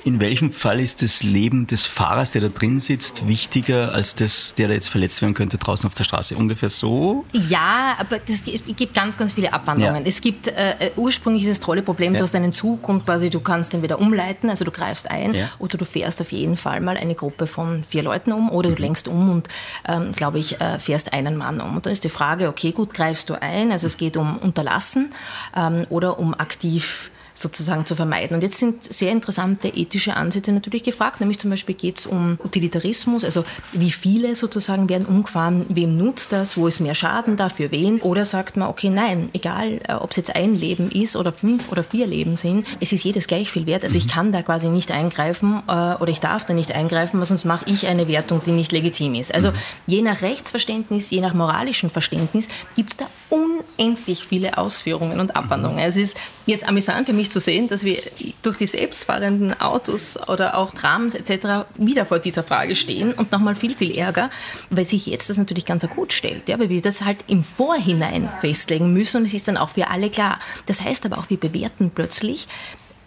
[0.06, 4.54] in welchem Fall ist das Leben des Fahrers, der da drin sitzt, wichtiger als das,
[4.54, 6.36] der da jetzt verletzt werden könnte draußen auf der Straße?
[6.36, 7.26] Ungefähr so?
[7.32, 10.04] Ja, aber es gibt ganz, ganz viele Abwandlungen.
[10.04, 10.08] Ja.
[10.08, 12.20] Es gibt äh, ursprünglich dieses tolle Problem, ja.
[12.20, 15.50] du hast einen Zug und quasi du kannst entweder umleiten, also du greifst ein, ja.
[15.60, 18.76] oder du fährst auf jeden Fall mal eine Gruppe von vier Leuten um, oder mhm.
[18.76, 19.48] du lenkst um und,
[19.88, 21.78] ähm, glaube ich, äh, fährst einen Mann um.
[21.78, 25.14] Und dann ist die Frage, okay, gut, greifst du ein, also es geht um Unterlassen
[25.56, 27.10] ähm, oder um aktiv
[27.44, 28.36] sozusagen zu vermeiden.
[28.36, 32.40] Und jetzt sind sehr interessante ethische Ansätze natürlich gefragt, nämlich zum Beispiel geht es um
[32.44, 37.50] Utilitarismus, also wie viele sozusagen werden umgefahren, wem nutzt das, wo ist mehr Schaden da,
[37.50, 38.02] für wen?
[38.02, 41.72] Oder sagt man, okay, nein, egal, äh, ob es jetzt ein Leben ist oder fünf
[41.72, 43.84] oder vier Leben sind, es ist jedes gleich viel wert.
[43.84, 44.12] Also ich mhm.
[44.12, 47.66] kann da quasi nicht eingreifen äh, oder ich darf da nicht eingreifen, weil sonst mache
[47.68, 49.34] ich eine Wertung, die nicht legitim ist.
[49.34, 49.56] Also mhm.
[49.88, 55.78] je nach Rechtsverständnis, je nach moralischem Verständnis gibt es da unendlich viele Ausführungen und Abwandlungen.
[55.78, 55.90] Mhm.
[55.90, 57.98] Es ist jetzt amüsant für mich zu sehen, dass wir
[58.42, 61.68] durch die selbstfahrenden Autos oder auch Trams etc.
[61.78, 64.30] wieder vor dieser Frage stehen und nochmal viel, viel Ärger,
[64.70, 68.30] weil sich jetzt das natürlich ganz gut stellt, ja, weil wir das halt im Vorhinein
[68.40, 70.40] festlegen müssen und es ist dann auch für alle klar.
[70.68, 72.48] Das heißt aber auch, wir bewerten plötzlich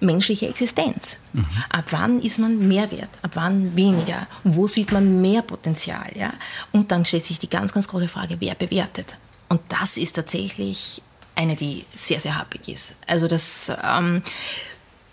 [0.00, 1.16] menschliche Existenz.
[1.32, 1.46] Mhm.
[1.70, 3.08] Ab wann ist man mehr wert?
[3.22, 4.26] Ab wann weniger?
[4.44, 6.10] Wo sieht man mehr Potenzial?
[6.14, 6.34] Ja?
[6.72, 9.16] Und dann stellt sich die ganz, ganz große Frage, wer bewertet?
[9.48, 11.02] Und das ist tatsächlich
[11.36, 12.96] eine, die sehr, sehr happig ist.
[13.06, 14.22] Also das, ähm,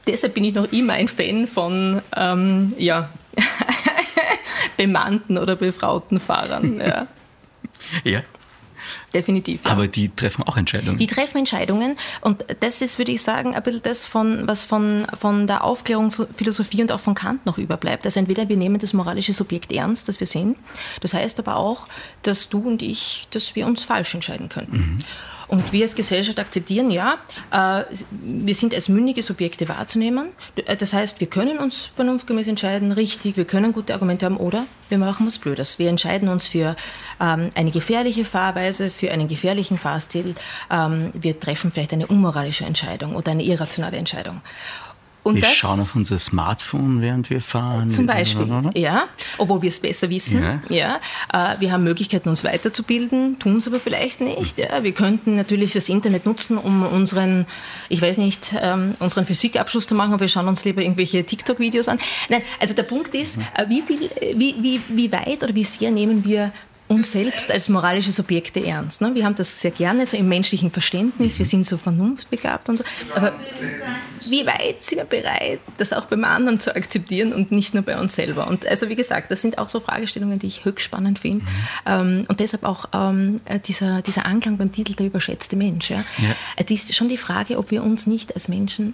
[0.07, 3.09] deshalb bin ich noch immer ein Fan von, ähm, ja,
[4.77, 6.81] bemannten oder befrauten Fahrern.
[6.85, 7.07] Ja.
[8.03, 8.23] ja
[9.13, 9.65] definitiv.
[9.65, 9.71] Ja.
[9.71, 10.97] Aber die treffen auch Entscheidungen.
[10.97, 15.05] Die treffen Entscheidungen und das ist, würde ich sagen, ein bisschen das, von, was von,
[15.19, 18.05] von der Aufklärungsphilosophie und auch von Kant noch überbleibt.
[18.05, 20.57] Also entweder wir nehmen das moralische Subjekt ernst, das wir sind,
[21.01, 21.87] das heißt aber auch,
[22.23, 24.77] dass du und ich, dass wir uns falsch entscheiden könnten.
[24.77, 24.99] Mhm.
[25.53, 27.19] Und wir als Gesellschaft akzeptieren, ja,
[27.51, 30.29] äh, wir sind als mündige Subjekte wahrzunehmen.
[30.55, 34.65] Äh, das heißt, wir können uns vernunftgemäß entscheiden, richtig, wir können gute Argumente haben oder
[34.89, 35.77] wir machen was Blödes.
[35.77, 36.75] Wir entscheiden uns für
[37.21, 40.33] ähm, eine gefährliche Fahrweise, für einen gefährlichen Fahrstil.
[40.71, 44.41] Ähm, wir treffen vielleicht eine unmoralische Entscheidung oder eine irrationale Entscheidung.
[45.23, 47.89] Und wir schauen auf unser Smartphone, während wir fahren.
[47.91, 49.05] Zum Beispiel, ja.
[49.37, 50.43] Obwohl wir es besser wissen.
[50.69, 50.99] Ja.
[51.31, 51.53] ja.
[51.53, 54.59] Äh, wir haben Möglichkeiten, uns weiterzubilden, tun es aber vielleicht nicht.
[54.59, 54.83] Ja.
[54.83, 57.45] Wir könnten natürlich das Internet nutzen, um unseren,
[57.87, 61.87] ich weiß nicht, ähm, unseren Physikabschluss zu machen, aber wir schauen uns lieber irgendwelche TikTok-Videos
[61.87, 61.99] an.
[62.27, 63.43] Nein, also der Punkt ist, mhm.
[63.55, 66.51] äh, wie, viel, wie, wie, wie weit oder wie sehr nehmen wir
[66.93, 69.01] uns selbst als moralische Subjekte ernst.
[69.01, 69.13] Ne?
[69.15, 72.83] Wir haben das sehr gerne so im menschlichen Verständnis, wir sind so vernunftbegabt und so.
[73.15, 73.31] Aber
[74.25, 77.99] wie weit sind wir bereit, das auch beim anderen zu akzeptieren und nicht nur bei
[77.99, 78.47] uns selber?
[78.47, 81.45] Und also wie gesagt, das sind auch so Fragestellungen, die ich höchst spannend finde.
[81.45, 81.49] Mhm.
[81.85, 85.89] Ähm, und deshalb auch ähm, dieser, dieser Anklang beim Titel Der überschätzte Mensch.
[85.89, 86.03] Ja?
[86.17, 86.63] ja.
[86.63, 88.93] Die ist schon die Frage, ob wir uns nicht als Menschen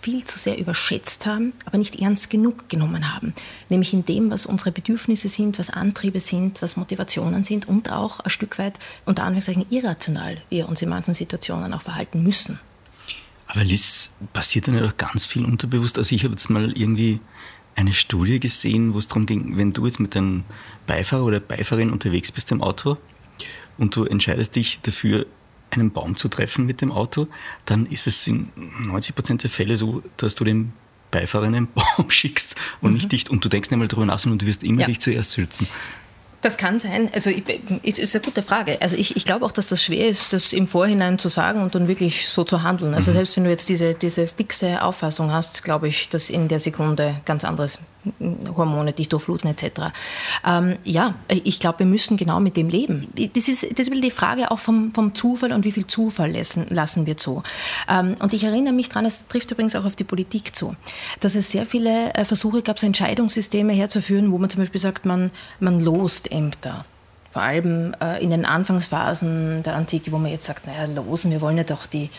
[0.00, 3.34] viel zu sehr überschätzt haben, aber nicht ernst genug genommen haben.
[3.68, 8.20] Nämlich in dem, was unsere Bedürfnisse sind, was Antriebe sind, was Motivationen sind und auch
[8.20, 12.60] ein Stück weit unter Anführungszeichen irrational wir uns in manchen Situationen auch verhalten müssen.
[13.46, 15.98] Aber Liz, passiert dann ja auch ganz viel unterbewusst.
[15.98, 17.20] Also ich habe jetzt mal irgendwie
[17.74, 20.44] eine Studie gesehen, wo es darum ging, wenn du jetzt mit deinem
[20.86, 22.96] Beifahrer oder Beifahrerin unterwegs bist im Auto
[23.78, 25.26] und du entscheidest dich dafür,
[25.72, 27.28] einen Baum zu treffen mit dem Auto,
[27.64, 28.48] dann ist es in
[28.80, 30.72] 90 Prozent der Fälle so, dass du dem
[31.10, 32.96] Beifahrer einen Baum schickst und mhm.
[32.96, 34.86] nicht dich, und du denkst nicht einmal drüber nach, sondern du wirst immer ja.
[34.86, 35.66] dich zuerst schützen.
[36.42, 37.08] Das kann sein.
[37.14, 37.30] Also
[37.84, 38.82] es ist eine gute Frage.
[38.82, 41.76] Also ich, ich glaube auch, dass das schwer ist, das im Vorhinein zu sagen und
[41.76, 42.94] dann wirklich so zu handeln.
[42.94, 43.14] Also mhm.
[43.14, 47.20] selbst wenn du jetzt diese, diese fixe Auffassung hast, glaube ich, dass in der Sekunde
[47.26, 47.78] ganz anderes
[48.56, 49.92] Hormone dich durchfluten etc.
[50.46, 53.08] Ähm, ja, ich glaube, wir müssen genau mit dem leben.
[53.34, 56.66] Das ist, das ist die Frage auch vom, vom Zufall und wie viel Zufall lassen,
[56.70, 57.42] lassen wir zu.
[57.88, 60.74] Ähm, und ich erinnere mich daran, es trifft übrigens auch auf die Politik zu,
[61.20, 65.04] dass es sehr viele äh, Versuche gab, so Entscheidungssysteme herzuführen, wo man zum Beispiel sagt,
[65.04, 66.84] man, man lost Ämter
[67.32, 71.40] vor allem äh, in den Anfangsphasen der Antike, wo man jetzt sagt, naja, losen, wir
[71.40, 72.10] wollen ja doch die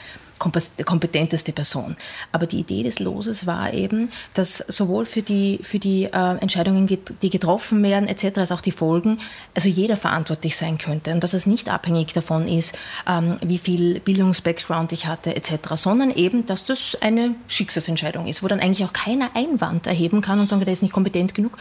[0.52, 1.96] kompetenteste Person.
[2.32, 6.88] Aber die Idee des Loses war eben, dass sowohl für die, für die äh, Entscheidungen,
[6.88, 9.20] die getroffen werden, etc., als auch die Folgen,
[9.54, 11.12] also jeder verantwortlich sein könnte.
[11.12, 12.76] Und dass es nicht abhängig davon ist,
[13.08, 18.48] ähm, wie viel Bildungsbackground ich hatte, etc., sondern eben, dass das eine Schicksalsentscheidung ist, wo
[18.48, 21.58] dann eigentlich auch keiner Einwand erheben kann und sagen, der ist nicht kompetent genug,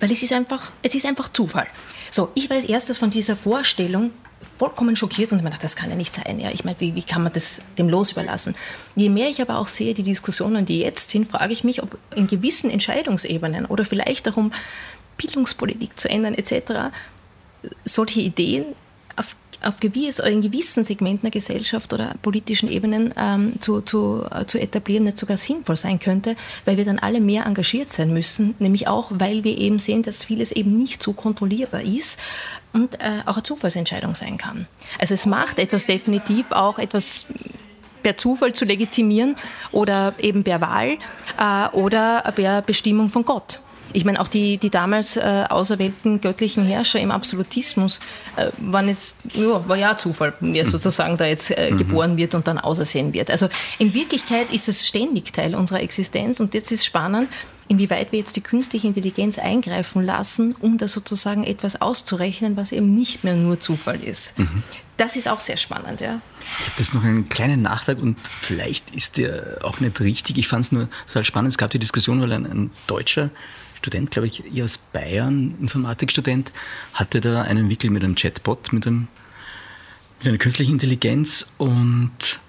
[0.00, 1.66] weil es ist einfach, es ist einfach Zufall.
[2.10, 4.10] So, ich weiß erstes von dieser Vorstellung,
[4.58, 6.38] vollkommen schockiert und ich meine, das kann ja nicht sein.
[6.40, 6.50] Ja.
[6.50, 8.54] Ich meine, wie, wie kann man das dem Los überlassen?
[8.94, 11.98] Je mehr ich aber auch sehe, die Diskussionen, die jetzt sind, frage ich mich, ob
[12.14, 14.52] in gewissen Entscheidungsebenen oder vielleicht auch um
[15.16, 16.94] Bildungspolitik zu ändern etc.,
[17.84, 18.64] solche Ideen
[19.16, 24.44] auf auf gewiss, in gewissen Segmenten der Gesellschaft oder politischen Ebenen ähm, zu, zu, äh,
[24.46, 28.54] zu etablieren, nicht sogar sinnvoll sein könnte, weil wir dann alle mehr engagiert sein müssen,
[28.58, 32.20] nämlich auch, weil wir eben sehen, dass vieles eben nicht so kontrollierbar ist
[32.74, 34.66] und äh, auch eine Zufallsentscheidung sein kann.
[34.98, 37.26] Also es macht etwas definitiv auch etwas
[38.02, 39.36] per Zufall zu legitimieren
[39.72, 40.98] oder eben per Wahl
[41.38, 43.60] äh, oder per Bestimmung von Gott.
[43.94, 48.00] Ich meine, auch die, die damals äh, auserwählten göttlichen Herrscher im Absolutismus
[48.36, 50.68] äh, waren jetzt, ja, war ja Zufall, wer mhm.
[50.68, 51.78] sozusagen da jetzt äh, mhm.
[51.78, 53.30] geboren wird und dann ausersehen wird.
[53.30, 57.28] Also in Wirklichkeit ist es ständig Teil unserer Existenz und jetzt ist spannend,
[57.68, 62.94] inwieweit wir jetzt die künstliche Intelligenz eingreifen lassen, um da sozusagen etwas auszurechnen, was eben
[62.94, 64.38] nicht mehr nur Zufall ist.
[64.38, 64.62] Mhm.
[64.96, 66.20] Das ist auch sehr spannend, ja.
[66.40, 70.38] Ich habe das noch einen kleinen Nachtrag und vielleicht ist der auch nicht richtig.
[70.38, 71.50] Ich fand es nur total spannend.
[71.50, 73.30] Es gab die Diskussion, weil ein, ein Deutscher
[73.84, 76.52] Student, glaube ich, eher aus Bayern, Informatikstudent,
[76.94, 79.08] hatte da einen Wickel mit einem Chatbot, mit einem
[80.20, 82.40] mit einer künstlichen Intelligenz und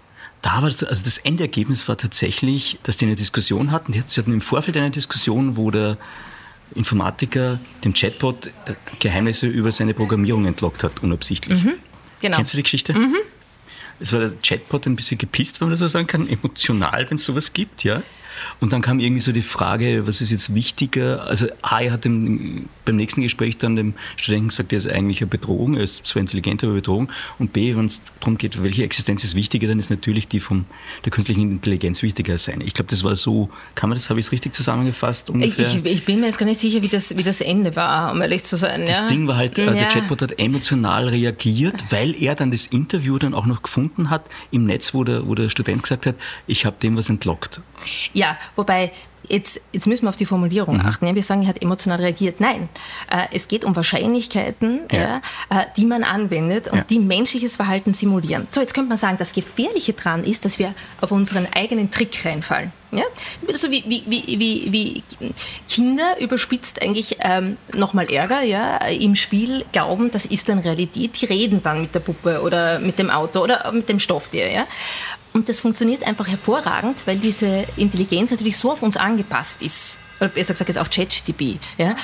[0.41, 3.91] da war das, also das Endergebnis war tatsächlich, dass die eine Diskussion hatten.
[3.91, 5.98] Sie hatten im Vorfeld eine Diskussion, wo der
[6.74, 11.63] Informatiker dem Chatbot äh, Geheimnisse über seine Programmierung entlockt hat, unabsichtlich.
[11.63, 11.74] Mhm,
[12.21, 12.38] genau.
[12.38, 12.93] Kennst du die Geschichte?
[12.93, 13.17] Mhm.
[14.00, 17.17] Es war der Chatbot ein bisschen gepisst, wenn man das so sagen kann, emotional, wenn
[17.17, 18.04] es sowas gibt, ja.
[18.60, 21.28] Und dann kam irgendwie so die Frage, was ist jetzt wichtiger?
[21.28, 25.21] Also A, er hat dem, beim nächsten Gespräch dann dem Studenten gesagt, er ist eigentlich
[25.21, 27.12] eine Bedrohung, er ist zwar intelligent, aber Bedrohung.
[27.39, 30.65] Und B, wenn es darum geht, welche Existenz ist wichtiger, dann ist natürlich die von
[31.04, 32.63] der künstlichen Intelligenz wichtiger als seine.
[32.63, 35.67] Ich glaube, das war so, kann man das, habe ich es richtig zusammengefasst ungefähr?
[35.67, 38.21] Ich, ich, bin mir jetzt gar nicht sicher, wie das, wie das Ende war, um
[38.21, 38.82] ehrlich zu sein.
[38.82, 39.08] Das ja?
[39.08, 39.71] Ding war halt, ja.
[39.71, 44.26] der Chatbot hat emotional reagiert, weil er dann das Interview dann auch noch gefunden hat
[44.52, 46.15] im Netz, wo der, wo der Student gesagt hat,
[46.48, 47.62] ich habe dem was entlockt.
[48.13, 48.24] Ja,
[48.55, 48.91] wobei
[49.29, 50.85] Jetzt, jetzt, müssen wir auf die Formulierung mhm.
[50.85, 51.07] achten.
[51.07, 52.39] Ja, wir sagen, er hat emotional reagiert.
[52.39, 52.69] Nein,
[53.11, 54.99] äh, es geht um Wahrscheinlichkeiten, ja.
[54.99, 58.47] Ja, äh, die man anwendet und die menschliches Verhalten simulieren.
[58.51, 62.25] So, jetzt könnte man sagen, das Gefährliche daran ist, dass wir auf unseren eigenen Trick
[62.25, 62.71] reinfallen.
[62.91, 63.03] Ja?
[63.53, 65.03] So wie, wie, wie, wie,
[65.67, 71.19] Kinder überspitzt eigentlich ähm, nochmal Ärger ja, im Spiel glauben, das ist dann Realität.
[71.21, 74.51] Die reden dann mit der Puppe oder mit dem Auto oder mit dem Stofftier.
[74.51, 74.65] Ja?
[75.36, 80.00] Und das funktioniert einfach hervorragend, weil diese Intelligenz natürlich so auf uns angepasst ist.
[80.21, 81.60] Oder besser gesagt jetzt auch ChatGTP.
[81.78, 81.98] Ja?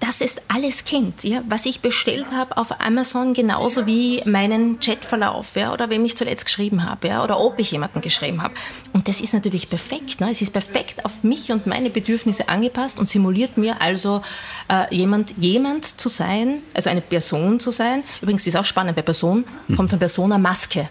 [0.00, 5.56] dass es alles kennt, ja, was ich bestellt habe auf Amazon, genauso wie meinen Chatverlauf,
[5.56, 8.52] ja, oder wem ich zuletzt geschrieben habe, ja, oder ob ich jemanden geschrieben habe.
[8.92, 10.20] Und das ist natürlich perfekt.
[10.20, 10.30] Ne?
[10.30, 14.20] Es ist perfekt auf mich und meine Bedürfnisse angepasst und simuliert mir also
[14.68, 18.02] äh, jemand, jemand zu sein, also eine Person zu sein.
[18.20, 20.90] Übrigens ist auch spannend, bei Person kommt von Persona Maske.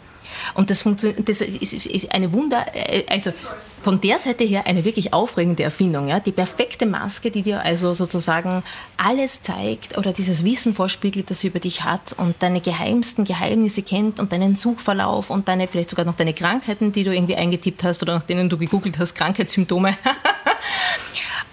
[0.54, 3.32] Und das, das ist, ist eine Wunder, äh, also
[3.82, 6.08] von der Seite her eine wirklich aufregende Erfindung.
[6.08, 6.20] Ja?
[6.20, 8.64] Die perfekte Maske, die dir also sozusagen
[8.98, 13.82] alles zeigt oder dieses Wissen vorspiegelt, das sie über dich hat und deine geheimsten Geheimnisse
[13.82, 17.84] kennt und deinen Suchverlauf und deine, vielleicht sogar noch deine Krankheiten, die du irgendwie eingetippt
[17.84, 19.96] hast oder nach denen du gegoogelt hast, Krankheitssymptome.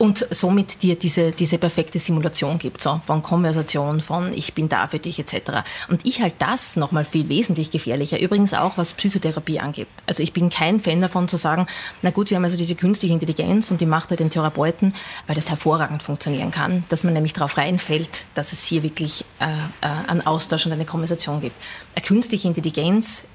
[0.00, 4.88] und somit dir diese, diese perfekte Simulation gibt, so von Konversation, von ich bin da
[4.88, 5.60] für dich etc.
[5.88, 9.88] Und ich halte das nochmal viel wesentlich gefährlicher, übrigens auch was Psychotherapie angeht.
[10.06, 11.66] Also ich bin kein Fan davon zu sagen,
[12.00, 14.94] na gut, wir haben also diese künstliche Intelligenz und die macht halt den Therapeuten,
[15.26, 19.44] weil das hervorragend funktionieren kann, dass man nämlich darauf reinfällt, dass es hier wirklich äh,
[19.86, 21.56] äh, einen Austausch und eine Konversation gibt.
[21.94, 23.26] Eine künstliche Intelligenz,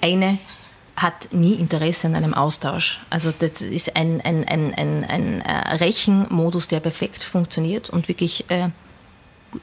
[0.00, 0.40] eine
[1.02, 3.00] hat nie Interesse an einem Austausch.
[3.08, 8.50] Also das ist ein, ein, ein, ein, ein äh, Rechenmodus, der perfekt funktioniert und wirklich
[8.50, 8.70] äh,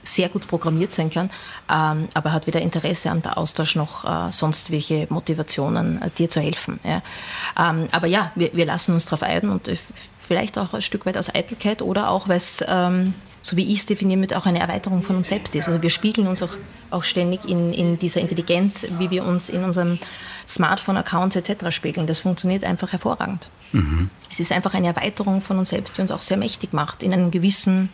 [0.02, 1.30] sehr gut programmiert sein kann,
[1.72, 6.40] ähm, aber hat weder Interesse an der Austausch noch äh, sonst welche Motivationen, dir zu
[6.40, 6.80] helfen.
[6.84, 9.70] Ähm, aber ja, wir, lassen uns darauf ein und
[10.18, 13.14] vielleicht auch ein Stück weit aus Eitelkeit oder auch, weil es ähm,
[13.46, 15.68] so wie ich es definiere, mit auch eine Erweiterung von uns selbst ist.
[15.68, 16.58] Also wir spiegeln uns auch,
[16.90, 20.00] auch ständig in, in dieser Intelligenz, wie wir uns in unserem
[20.48, 21.70] Smartphone-Accounts etc.
[21.70, 22.08] spiegeln.
[22.08, 23.52] Das funktioniert einfach hervorragend.
[23.72, 24.10] Mhm.
[24.32, 27.14] Es ist einfach eine Erweiterung von uns selbst, die uns auch sehr mächtig macht, in
[27.14, 27.90] einem gewissen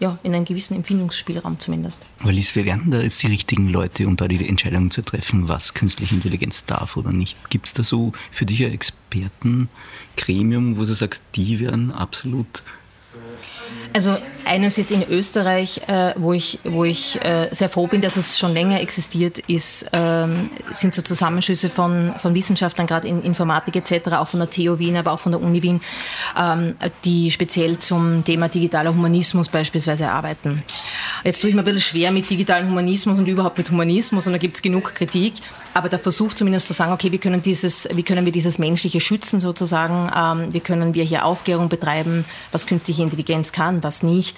[0.00, 2.00] ja, in einem gewissen Empfindungsspielraum zumindest.
[2.20, 5.48] Aber Lies, wir werden da jetzt die richtigen Leute, um da die Entscheidung zu treffen,
[5.48, 7.50] was künstliche Intelligenz darf oder nicht.
[7.50, 12.62] Gibt es da so für dich ein Expertengremium, wo du sagst, die werden absolut
[13.92, 18.16] also eines jetzt in Österreich, äh, wo ich, wo ich äh, sehr froh bin, dass
[18.16, 23.76] es schon länger existiert, ist, ähm, sind so Zusammenschlüsse von, von Wissenschaftlern, gerade in Informatik
[23.76, 25.80] etc., auch von der TU Wien, aber auch von der Uni Wien,
[26.36, 30.62] ähm, die speziell zum Thema digitaler Humanismus beispielsweise arbeiten.
[31.24, 34.32] Jetzt tue ich mir ein bisschen schwer mit digitalen Humanismus und überhaupt mit Humanismus und
[34.32, 35.34] da gibt es genug Kritik,
[35.74, 39.00] aber der Versuch zumindest zu sagen, okay, wie können, dieses, wie können wir dieses Menschliche
[39.00, 44.37] schützen sozusagen, ähm, wie können wir hier Aufklärung betreiben, was künstliche Intelligenz kann, was nicht.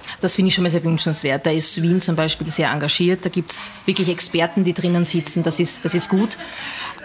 [0.19, 1.45] Das finde ich schon mal sehr wünschenswert.
[1.45, 3.25] Da ist Wien zum Beispiel sehr engagiert.
[3.25, 5.43] Da gibt es wirklich Experten, die drinnen sitzen.
[5.43, 6.37] Das ist, das ist gut.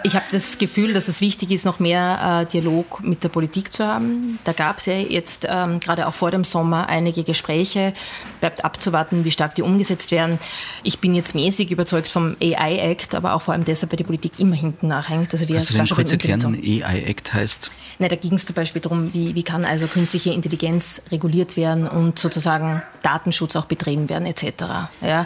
[0.03, 3.73] Ich habe das Gefühl, dass es wichtig ist, noch mehr äh, Dialog mit der Politik
[3.73, 4.39] zu haben.
[4.43, 7.93] Da gab es ja jetzt ähm, gerade auch vor dem Sommer einige Gespräche.
[8.39, 10.39] Bleibt abzuwarten, wie stark die umgesetzt werden.
[10.83, 14.33] Ich bin jetzt mäßig überzeugt vom AI-Act, aber auch vor allem deshalb, weil die Politik
[14.39, 15.33] immer hinten nachhängt.
[15.33, 17.71] Also wir Kannst du kurz erklären, AI-Act heißt?
[17.99, 21.87] Nein, da ging es zum Beispiel darum, wie, wie kann also künstliche Intelligenz reguliert werden
[21.87, 24.63] und sozusagen Datenschutz auch betrieben werden etc.
[25.01, 25.25] Ja.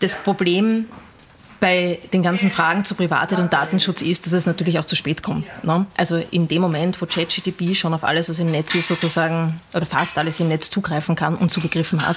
[0.00, 0.86] Das Problem
[1.62, 5.22] bei den ganzen Fragen zu Privatheit und Datenschutz ist, dass es natürlich auch zu spät
[5.22, 5.46] kommt.
[5.64, 5.86] Ne?
[5.96, 9.86] Also in dem Moment, wo ChatGTP schon auf alles, was im Netz ist, sozusagen, oder
[9.86, 12.16] fast alles im Netz zugreifen kann und zugegriffen hat,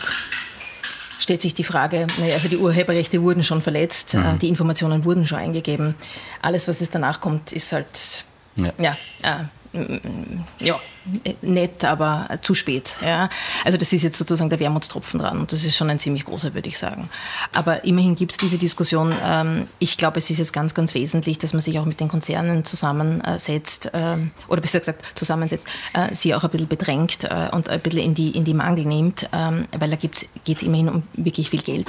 [1.19, 4.25] stellt sich die Frage, naja, also die Urheberrechte wurden schon verletzt, mhm.
[4.25, 5.93] Äh, die Informationen wurden schon eingegeben.
[6.41, 8.23] Alles, was es danach kommt, ist halt,
[8.55, 9.43] ja, ja äh,
[10.59, 10.79] ja,
[11.41, 12.95] nett, aber zu spät.
[13.03, 13.29] Ja.
[13.63, 16.53] Also das ist jetzt sozusagen der Wermutstropfen dran und das ist schon ein ziemlich großer,
[16.53, 17.09] würde ich sagen.
[17.53, 19.13] Aber immerhin gibt es diese Diskussion.
[19.23, 22.07] Ähm, ich glaube, es ist jetzt ganz, ganz wesentlich, dass man sich auch mit den
[22.07, 27.69] Konzernen zusammensetzt ähm, oder besser gesagt zusammensetzt, äh, sie auch ein bisschen bedrängt äh, und
[27.69, 31.03] ein bisschen in die, in die Mangel nimmt, ähm, weil da geht es immerhin um
[31.13, 31.87] wirklich viel Geld.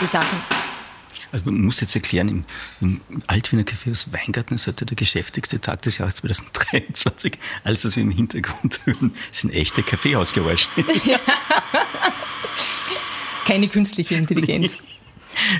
[0.00, 0.65] Die Sachen
[1.32, 2.44] also man muss jetzt erklären, im,
[2.80, 7.34] im Altwiener Kaffeehaus Weingarten ist heute der geschäftigste Tag des Jahres 2023.
[7.64, 10.68] Alles, was wir im Hintergrund hören, sind echte Kaffeehausgeräusche.
[11.04, 11.18] Ja.
[13.46, 14.78] Keine künstliche Intelligenz,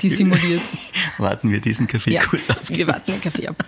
[0.03, 0.63] die simuliert.
[1.19, 2.61] Warten wir diesen Kaffee ja, kurz ab.
[2.69, 3.65] Wir warten den Kaffee ab.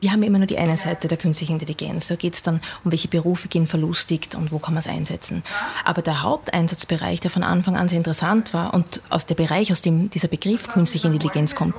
[0.00, 2.06] Wir haben immer nur die eine Seite der künstlichen Intelligenz.
[2.06, 5.42] Da geht es dann um welche Berufe gehen verlustigt und wo kann man es einsetzen.
[5.84, 9.82] Aber der Haupteinsatzbereich, der von Anfang an sehr interessant war und aus dem Bereich, aus
[9.82, 11.74] dem dieser Begriff künstliche Intelligenz kommt,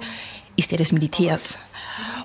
[0.58, 1.73] ist der des Militärs.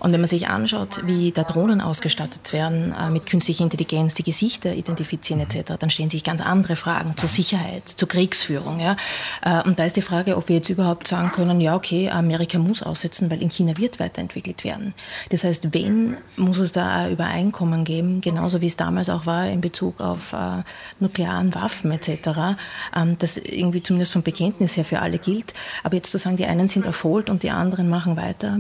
[0.05, 4.23] Und wenn man sich anschaut, wie da Drohnen ausgestattet werden äh, mit künstlicher Intelligenz, die
[4.23, 8.81] Gesichter identifizieren etc., dann stehen sich ganz andere Fragen zur Sicherheit, zur Kriegsführung.
[8.81, 8.97] Ja?
[9.41, 12.59] Äh, und da ist die Frage, ob wir jetzt überhaupt sagen können, ja okay, Amerika
[12.59, 14.93] muss aussetzen, weil in China wird weiterentwickelt werden.
[15.31, 19.63] Das heißt, wen muss es da Übereinkommen geben, genauso wie es damals auch war in
[19.63, 20.65] Bezug auf äh,
[21.01, 22.59] nuklearen Waffen etc.,
[22.95, 25.55] ähm, das irgendwie zumindest vom Bekenntnis her für alle gilt.
[25.83, 28.59] Aber jetzt zu sagen, die einen sind erfolgt und die anderen machen weiter,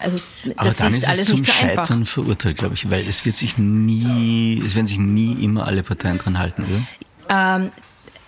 [0.00, 0.18] also
[0.64, 2.12] aber das dann ist, alles zum nicht so Scheitern einfach.
[2.12, 6.18] verurteilt, glaube ich, weil es wird sich nie, es werden sich nie immer alle Parteien
[6.18, 6.82] dran halten, oder?
[7.28, 7.70] Ähm,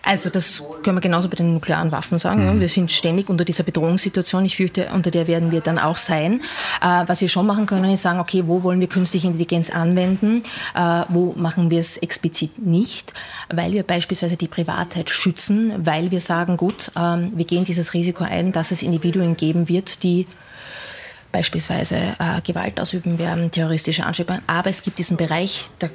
[0.06, 2.54] also das können wir genauso bei den nuklearen Waffen sagen.
[2.54, 2.60] Mhm.
[2.60, 4.44] Wir sind ständig unter dieser Bedrohungssituation.
[4.44, 6.42] Ich fürchte, unter der werden wir dann auch sein.
[6.80, 10.44] Äh, was wir schon machen können, ist sagen, okay, wo wollen wir künstliche Intelligenz anwenden?
[10.76, 13.12] Äh, wo machen wir es explizit nicht?
[13.52, 18.22] Weil wir beispielsweise die Privatheit schützen, weil wir sagen, gut, ähm, wir gehen dieses Risiko
[18.22, 20.28] ein, dass es Individuen geben wird, die
[21.36, 24.40] beispielsweise äh, Gewalt ausüben werden, terroristische Anschläge.
[24.46, 25.90] Aber es gibt diesen Bereich der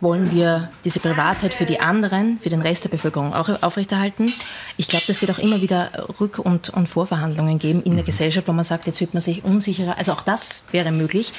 [0.00, 4.32] wollen wir diese Privatheit für die anderen, für den Rest der Bevölkerung auch aufrechterhalten.
[4.78, 8.06] Ich glaube, das wird auch immer wieder Rück- und, und Vorverhandlungen geben in der mhm.
[8.06, 9.98] Gesellschaft, wo man sagt, jetzt fühlt man sich unsicherer.
[9.98, 11.34] Also auch das wäre möglich.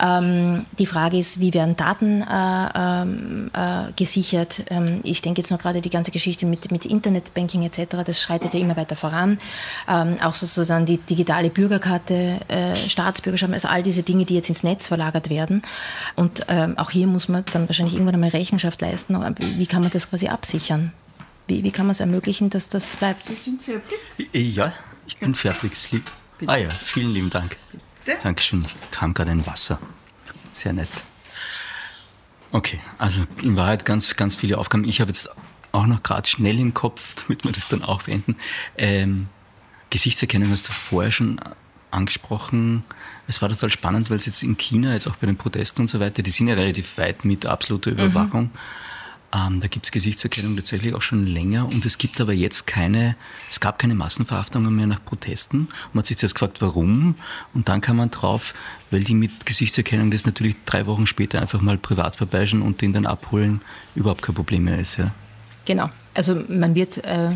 [0.00, 4.64] Ähm, die Frage ist, wie werden Daten äh, ähm, äh, gesichert?
[4.70, 8.54] Ähm, ich denke jetzt noch gerade die ganze Geschichte mit, mit Internetbanking etc., das schreitet
[8.54, 9.38] ja immer weiter voran.
[9.88, 14.64] Ähm, auch sozusagen die digitale Bürgerkarte, äh, Staatsbürgerschaft, also all diese Dinge, die jetzt ins
[14.64, 15.62] Netz verlagert werden.
[16.16, 19.16] Und ähm, auch hier muss man dann wahrscheinlich wahrscheinlich irgendwann einmal Rechenschaft leisten.
[19.58, 20.92] Wie kann man das quasi absichern?
[21.46, 23.26] Wie, wie kann man es ermöglichen, dass das bleibt?
[23.26, 23.98] Sie sind fertig?
[24.32, 24.72] Ja,
[25.06, 25.72] ich bin fertig.
[26.46, 27.56] Ah ja, vielen lieben Dank.
[28.04, 28.18] Bitte?
[28.22, 28.64] Dankeschön.
[28.66, 29.78] Ich kam gerade ein Wasser.
[30.52, 30.88] Sehr nett.
[32.52, 34.84] Okay, also in Wahrheit ganz, ganz viele Aufgaben.
[34.84, 35.28] Ich habe jetzt
[35.72, 38.36] auch noch gerade schnell im Kopf, damit wir das dann auch beenden.
[38.76, 39.28] Ähm,
[39.90, 41.40] Gesichtserkennung hast du vorher schon
[41.90, 42.84] angesprochen.
[43.26, 45.88] Es war total spannend, weil es jetzt in China, jetzt auch bei den Protesten und
[45.88, 47.98] so weiter, die sind ja relativ weit mit absoluter mhm.
[47.98, 48.42] Überwachung.
[48.44, 48.58] Mhm.
[49.34, 53.16] Ähm, da gibt es Gesichtserkennung tatsächlich auch schon länger und es gibt aber jetzt keine,
[53.50, 55.68] es gab keine Massenverhaftungen mehr nach Protesten.
[55.92, 57.16] Man hat sich zuerst gefragt, warum
[57.52, 58.54] und dann kam man drauf,
[58.90, 62.92] weil die mit Gesichtserkennung das natürlich drei Wochen später einfach mal privat vorbeischauen und den
[62.92, 63.60] dann abholen,
[63.96, 64.98] überhaupt kein Problem mehr ist.
[64.98, 65.10] Ja.
[65.64, 67.30] Genau, also man wird, äh,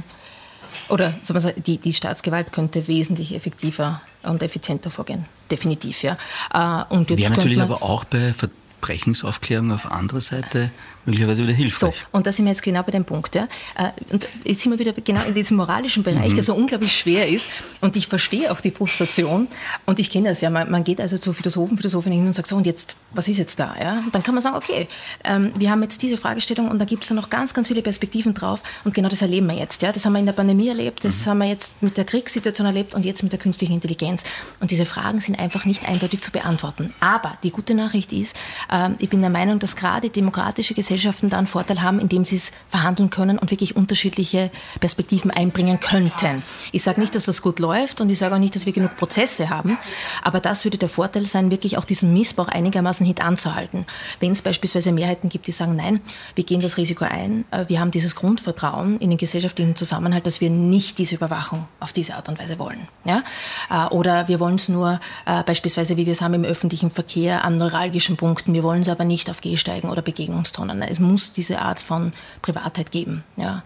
[0.88, 5.24] oder sagen die, die Staatsgewalt könnte wesentlich effektiver und effizienter vorgehen.
[5.50, 6.16] Definitiv, ja.
[6.52, 10.70] Äh, und jetzt Wäre natürlich aber auch bei Verbrechensaufklärung auf anderer Seite
[11.08, 11.94] möglicherweise wieder hilfreich.
[11.94, 13.34] So, und da sind wir jetzt genau bei dem Punkt.
[13.34, 13.48] Ja.
[13.76, 16.34] Äh, und jetzt sind wir wieder genau in diesem moralischen Bereich, mhm.
[16.34, 17.50] der so unglaublich schwer ist.
[17.80, 19.48] Und ich verstehe auch die Frustration.
[19.86, 20.50] Und ich kenne das ja.
[20.50, 23.38] Man, man, geht also zu Philosophen, Philosophinnen hin und sagt so, und jetzt, was ist
[23.38, 23.74] jetzt da?
[23.80, 24.02] Ja?
[24.04, 24.88] Und dann kann man sagen, okay,
[25.24, 28.34] ähm, wir haben jetzt diese Fragestellung und da gibt es noch ganz, ganz viele Perspektiven
[28.34, 28.60] drauf.
[28.84, 29.82] Und genau das erleben wir jetzt.
[29.82, 29.92] Ja?
[29.92, 31.30] Das haben wir in der Pandemie erlebt, das mhm.
[31.30, 34.24] haben wir jetzt mit der Kriegssituation erlebt und jetzt mit der künstlichen Intelligenz.
[34.60, 36.92] Und diese Fragen sind einfach nicht eindeutig zu beantworten.
[37.00, 38.36] Aber die gute Nachricht ist,
[38.70, 42.24] äh, ich bin der Meinung, dass gerade demokratische Gesellschaften Gesellschaften da einen Vorteil haben, indem
[42.24, 46.42] sie es verhandeln können und wirklich unterschiedliche Perspektiven einbringen könnten.
[46.72, 48.96] Ich sage nicht, dass das gut läuft und ich sage auch nicht, dass wir genug
[48.96, 49.78] Prozesse haben,
[50.22, 53.86] aber das würde der Vorteil sein, wirklich auch diesen Missbrauch einigermaßen hintanzuhalten.
[54.18, 56.00] Wenn es beispielsweise Mehrheiten gibt, die sagen, nein,
[56.34, 60.40] wir gehen das Risiko ein, äh, wir haben dieses Grundvertrauen in den gesellschaftlichen Zusammenhalt, dass
[60.40, 62.88] wir nicht diese Überwachung auf diese Art und Weise wollen.
[63.04, 63.22] Ja?
[63.70, 67.44] Äh, oder wir wollen es nur äh, beispielsweise, wie wir es haben im öffentlichen Verkehr,
[67.44, 71.60] an neuralgischen Punkten, wir wollen es aber nicht auf Gehsteigen oder Begegnungstonnen es muss diese
[71.60, 73.24] Art von Privatheit geben.
[73.36, 73.62] Ja.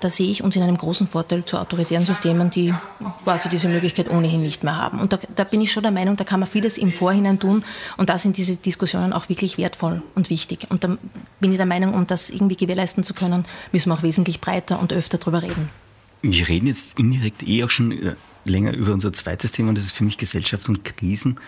[0.00, 2.74] Da sehe ich uns in einem großen Vorteil zu autoritären Systemen, die
[3.24, 5.00] quasi diese Möglichkeit ohnehin nicht mehr haben.
[5.00, 7.64] Und da, da bin ich schon der Meinung, da kann man vieles im Vorhinein tun
[7.96, 10.66] und da sind diese Diskussionen auch wirklich wertvoll und wichtig.
[10.70, 10.96] Und da
[11.40, 14.80] bin ich der Meinung, um das irgendwie gewährleisten zu können, müssen wir auch wesentlich breiter
[14.80, 15.70] und öfter darüber reden.
[16.22, 18.14] Wir reden jetzt indirekt eh auch schon äh,
[18.44, 21.38] länger über unser zweites Thema und das ist für mich Gesellschaft und Krisen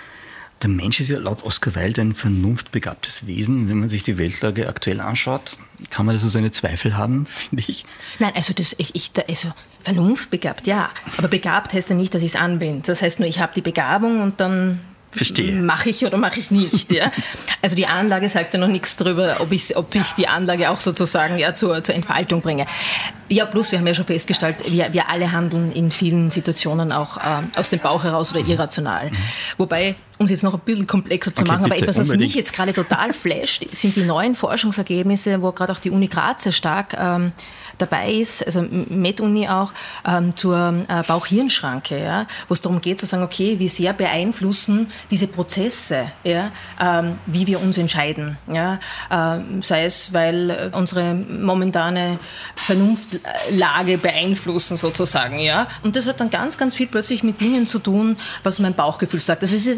[0.63, 3.69] Der Mensch ist ja laut Oscar Wilde ein vernunftbegabtes Wesen.
[3.69, 5.57] Wenn man sich die Weltlage aktuell anschaut,
[5.91, 7.85] kann man da so seine Zweifel haben, finde ich.
[8.21, 9.53] Nein, also das, ich, ich, also
[9.83, 10.91] vernunftbegabt, ja.
[11.19, 12.87] Aber begabt heißt ja nicht, dass ich es anbinde.
[12.87, 14.81] Das heißt nur, ich habe die Begabung und dann
[15.13, 15.53] Verstehe.
[15.53, 16.91] Mache ich oder mache ich nicht.
[16.91, 17.13] Ja?
[17.61, 20.81] Also die Anlage sagt ja noch nichts darüber, ob ich, ob ich die Anlage auch
[20.81, 22.65] sozusagen ja, zur, zur Entfaltung bringe.
[23.33, 27.17] Ja, plus wir haben ja schon festgestellt, wir, wir alle handeln in vielen Situationen auch
[27.17, 29.09] äh, aus dem Bauch heraus oder irrational.
[29.09, 29.17] Mhm.
[29.57, 32.07] Wobei, um es jetzt noch ein bisschen komplexer zu okay, machen, bitte, aber etwas, was
[32.09, 32.29] unbedingt.
[32.29, 36.43] mich jetzt gerade total flasht, sind die neuen Forschungsergebnisse, wo gerade auch die Uni Graz
[36.43, 37.33] sehr stark ähm,
[37.79, 39.73] dabei ist, also MedUni auch,
[40.07, 44.89] ähm, zur äh, Bauch-Hirn-Schranke, ja, wo es darum geht zu sagen, okay, wie sehr beeinflussen
[45.11, 48.37] diese Prozesse, ja, ähm, wie wir uns entscheiden.
[48.53, 48.79] Ja,
[49.11, 52.19] ähm, sei es, weil unsere momentane
[53.23, 55.39] Vernunftlage beeinflussen sozusagen.
[55.39, 55.69] Ja.
[55.83, 59.21] Und das hat dann ganz, ganz viel plötzlich mit Dingen zu tun, was mein Bauchgefühl
[59.21, 59.43] sagt.
[59.43, 59.69] Das ist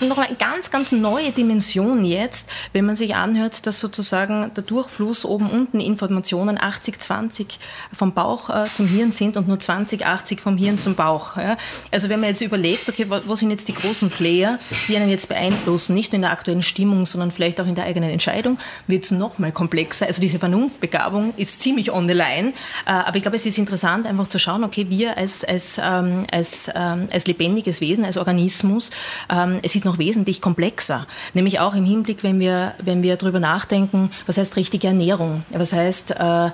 [0.00, 5.24] noch eine ganz, ganz neue Dimension jetzt, wenn man sich anhört, dass sozusagen der Durchfluss
[5.24, 7.58] oben unten Informationen 80-20 80
[7.92, 11.36] vom Bauch äh, zum Hirn sind und nur 20, 80 vom Hirn zum Bauch.
[11.36, 11.56] Ja?
[11.90, 15.28] Also wenn man jetzt überlegt, okay, wo, sind jetzt die großen Player, die einen jetzt
[15.28, 19.04] beeinflussen, nicht nur in der aktuellen Stimmung, sondern vielleicht auch in der eigenen Entscheidung, wird
[19.04, 20.06] es noch mal komplexer.
[20.06, 22.52] Also diese Vernunftbegabung ist ziemlich on the line.
[22.86, 26.26] Äh, aber ich glaube, es ist interessant, einfach zu schauen, okay, wir als, als, ähm,
[26.30, 28.90] als, ähm, als lebendiges Wesen, als Organismus,
[29.30, 31.06] ähm, es ist noch wesentlich komplexer.
[31.34, 35.72] Nämlich auch im Hinblick, wenn wir, wenn wir darüber nachdenken, was heißt richtige Ernährung, was
[35.72, 36.50] heißt äh, äh,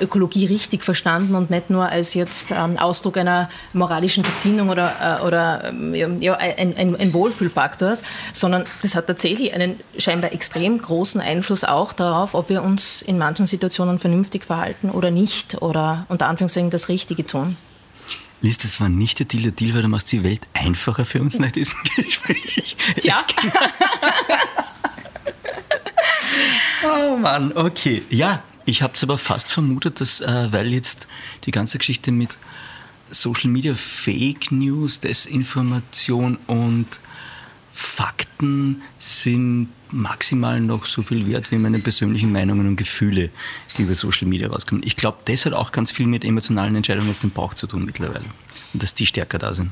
[0.00, 5.26] Ökologie richtig verstanden und nicht nur als jetzt ähm, Ausdruck einer moralischen Gesinnung oder, äh,
[5.26, 7.94] oder ähm, ja, ein, ein, ein Wohlfühlfaktor,
[8.32, 13.18] sondern das hat tatsächlich einen scheinbar extrem großen Einfluss auch darauf, ob wir uns in
[13.18, 17.56] manchen Situationen vernünftig verhalten oder nicht oder unter Anführungszeichen das Richtige tun.
[18.40, 21.20] Lies, das war nicht der Deal, der Deal, weil du machst die Welt einfacher für
[21.20, 22.76] uns nach diesem Gespräch.
[23.02, 23.20] Ja.
[26.84, 28.02] oh Mann, okay.
[28.10, 31.08] Ja, ich habe es aber fast vermutet, dass, äh, weil jetzt
[31.44, 32.38] die ganze Geschichte mit
[33.10, 36.86] Social Media, Fake News, Desinformation und
[37.72, 43.30] Fakten sind maximal noch so viel wert wie meine persönlichen Meinungen und Gefühle,
[43.76, 44.82] die über Social Media rauskommen.
[44.86, 47.84] Ich glaube, das hat auch ganz viel mit emotionalen Entscheidungen aus dem Bauch zu tun
[47.84, 48.24] mittlerweile.
[48.72, 49.70] Und dass die stärker da sind.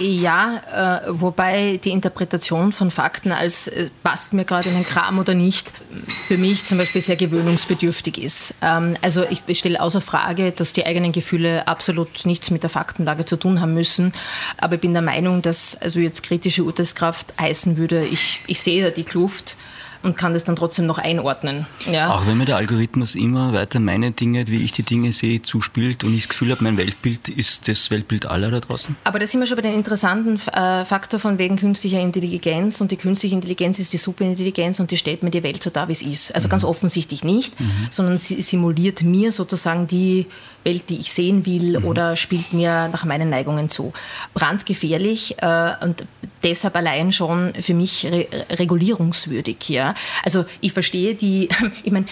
[0.00, 5.18] Ja, äh, wobei die Interpretation von Fakten als äh, passt mir gerade in den Kram
[5.18, 5.72] oder nicht,
[6.06, 8.54] für mich zum Beispiel sehr gewöhnungsbedürftig ist.
[8.62, 13.26] Ähm, also ich stelle außer Frage, dass die eigenen Gefühle absolut nichts mit der Faktenlage
[13.26, 14.12] zu tun haben müssen.
[14.58, 18.92] Aber ich bin der Meinung, dass also jetzt kritische Urteilskraft heißen würde, ich, ich sehe
[18.92, 19.56] die Kluft
[20.02, 21.66] und kann das dann trotzdem noch einordnen.
[21.90, 22.10] Ja.
[22.14, 26.04] Auch wenn mir der Algorithmus immer weiter meine Dinge, wie ich die Dinge sehe, zuspielt
[26.04, 28.96] und ich das Gefühl habe, mein Weltbild ist das Weltbild aller da draußen.
[29.04, 32.90] Aber da sind wir schon bei den interessanten äh, Faktor von wegen künstlicher Intelligenz und
[32.90, 35.92] die künstliche Intelligenz ist die Superintelligenz und die stellt mir die Welt so dar, wie
[35.92, 36.34] es ist.
[36.34, 36.50] Also mhm.
[36.50, 37.70] ganz offensichtlich nicht, mhm.
[37.90, 40.26] sondern sie simuliert mir sozusagen die
[40.64, 41.84] Welt, die ich sehen will mhm.
[41.86, 43.92] oder spielt mir nach meinen Neigungen zu.
[44.34, 46.04] Brandgefährlich äh, und
[46.42, 49.68] deshalb allein schon für mich re regulierungswürdig.
[49.68, 49.87] Ja?
[50.24, 51.48] Also ich verstehe die,
[51.84, 52.06] ich meine,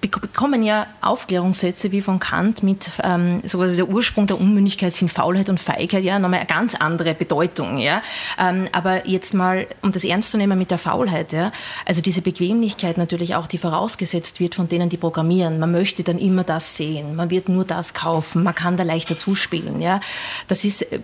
[0.00, 5.48] bekommen ja Aufklärungssätze wie von Kant mit ähm, sowas der Ursprung der Unmündigkeit sind Faulheit
[5.48, 8.02] und Feigheit, ja, nochmal eine ganz andere Bedeutung, ja.
[8.38, 11.52] Ähm, aber jetzt mal, um das ernst zu nehmen mit der Faulheit, ja,
[11.84, 15.58] also diese Bequemlichkeit natürlich auch, die vorausgesetzt wird von denen, die programmieren.
[15.58, 19.18] Man möchte dann immer das sehen, man wird nur das kaufen, man kann da leichter
[19.18, 20.00] zuspielen, ja.
[20.48, 21.00] Das ist, äh,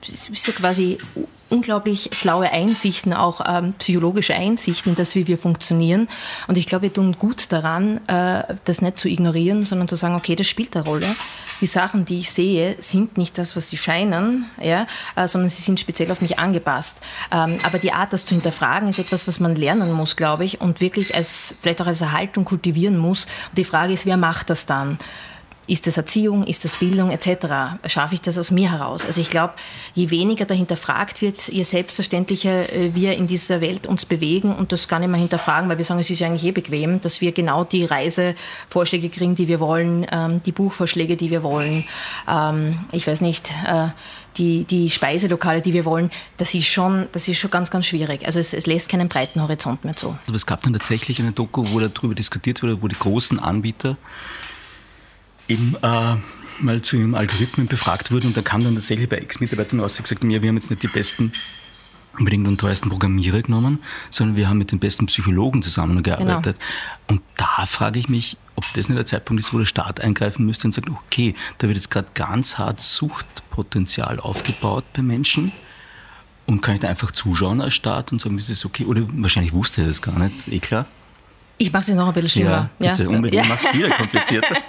[0.00, 0.98] das ist ja quasi
[1.50, 6.08] unglaublich schlaue Einsichten, auch ähm, psychologische Einsichten, dass wie wir funktionieren.
[6.46, 10.14] Und ich glaube, wir tun gut daran, äh, das nicht zu ignorieren, sondern zu sagen,
[10.14, 11.06] okay, das spielt eine Rolle.
[11.60, 14.86] Die Sachen, die ich sehe, sind nicht das, was sie scheinen, ja,
[15.16, 17.00] äh, sondern sie sind speziell auf mich angepasst.
[17.32, 20.60] Ähm, aber die Art, das zu hinterfragen, ist etwas, was man lernen muss, glaube ich,
[20.60, 23.24] und wirklich als, vielleicht auch als Erhaltung kultivieren muss.
[23.48, 24.98] Und die Frage ist, wer macht das dann?
[25.68, 27.78] Ist das Erziehung, ist das Bildung etc.?
[27.86, 29.04] Schaffe ich das aus mir heraus?
[29.04, 29.52] Also ich glaube,
[29.94, 34.72] je weniger dahinter fragt wird, je selbstverständlicher äh, wir in dieser Welt uns bewegen und
[34.72, 37.20] das gar nicht mehr hinterfragen, weil wir sagen, es ist ja eigentlich eh bequem, dass
[37.20, 41.84] wir genau die Reisevorschläge kriegen, die wir wollen, ähm, die Buchvorschläge, die wir wollen.
[42.26, 43.88] Ähm, ich weiß nicht, äh,
[44.38, 48.24] die, die Speiselokale, die wir wollen, das ist schon, das ist schon ganz, ganz schwierig.
[48.24, 50.16] Also es, es lässt keinen breiten Horizont mehr zu.
[50.26, 53.98] Aber es gab dann tatsächlich eine Doku, wo darüber diskutiert wurde, wo die großen Anbieter
[55.48, 56.16] eben äh,
[56.60, 60.04] mal zu ihrem Algorithmen befragt wurden und da kam dann tatsächlich bei Ex-Mitarbeitern aus und
[60.04, 61.32] gesagt, wir haben jetzt nicht die besten
[62.18, 63.78] unbedingt und teuersten Programmierer genommen,
[64.10, 66.56] sondern wir haben mit den besten Psychologen zusammengearbeitet.
[66.58, 67.20] Genau.
[67.20, 70.44] Und da frage ich mich, ob das nicht der Zeitpunkt ist, wo der Staat eingreifen
[70.44, 75.52] müsste und sagt, okay, da wird jetzt gerade ganz hart Suchtpotenzial aufgebaut bei Menschen
[76.46, 78.84] Und kann ich da einfach zuschauen als Staat und sagen, das ist okay?
[78.84, 80.86] Oder wahrscheinlich wusste er das gar nicht, eh klar.
[81.58, 82.70] Ich mache es noch ein bisschen schlimmer.
[82.78, 83.08] Ja, bitte, ja.
[83.08, 83.48] unbedingt, ja.
[83.52, 84.56] mach es wieder komplizierter.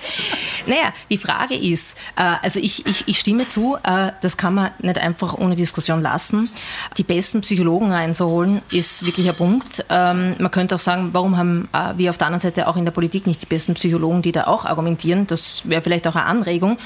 [0.65, 4.71] Naja, die Frage ist, äh, also ich, ich, ich stimme zu, äh, das kann man
[4.79, 6.49] nicht einfach ohne Diskussion lassen.
[6.97, 9.85] Die besten Psychologen reinzuholen, ist wirklich ein Punkt.
[9.89, 12.85] Ähm, man könnte auch sagen, warum haben äh, wir auf der anderen Seite auch in
[12.85, 15.27] der Politik nicht die besten Psychologen, die da auch argumentieren?
[15.27, 16.77] Das wäre vielleicht auch eine Anregung.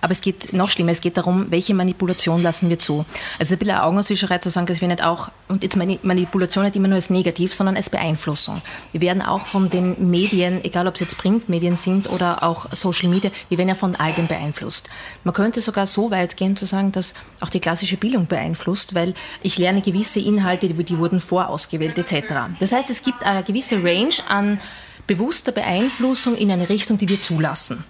[0.00, 3.04] Aber es geht noch schlimmer, es geht darum, welche Manipulation lassen wir zu.
[3.38, 6.76] Also ein bisschen eine Augenwischerei zu sagen, dass wir nicht auch, und jetzt Manipulation nicht
[6.76, 8.62] immer nur als negativ, sondern als Beeinflussung.
[8.92, 13.10] Wir werden auch von den Medien, egal ob es jetzt Printmedien sind oder auch Social
[13.10, 14.88] Media, wir werden ja von all beeinflusst.
[15.24, 19.12] Man könnte sogar so weit gehen zu sagen, dass auch die klassische Bildung beeinflusst, weil
[19.42, 22.28] ich lerne gewisse Inhalte, die, die wurden vorausgewählt etc.
[22.60, 24.58] Das heißt, es gibt eine gewisse Range an
[25.06, 27.84] bewusster Beeinflussung in eine Richtung, die wir zulassen.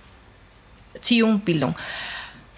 [0.95, 1.77] Erziehung, Bildung.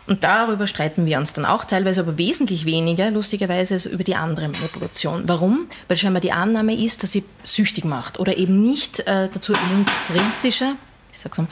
[0.06, 4.16] Und darüber streiten wir uns dann auch teilweise, aber wesentlich weniger, lustigerweise, als über die
[4.16, 5.22] andere Manipulation.
[5.26, 5.66] Warum?
[5.88, 9.94] Weil scheinbar die Annahme ist, dass sie süchtig macht oder eben nicht äh, dazu ermuntert,
[10.08, 10.76] kritischer,
[11.10, 11.46] ich sag's mal,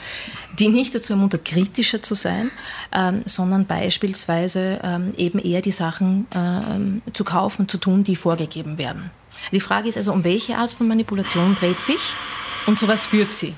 [0.59, 2.51] die nicht dazu ermuntert, kritischer zu sein,
[2.93, 8.77] ähm, sondern beispielsweise ähm, eben eher die Sachen ähm, zu kaufen, zu tun, die vorgegeben
[8.77, 9.11] werden.
[9.51, 12.15] Die Frage ist also, um welche Art von Manipulation dreht sich
[12.67, 13.55] und zu was führt sie?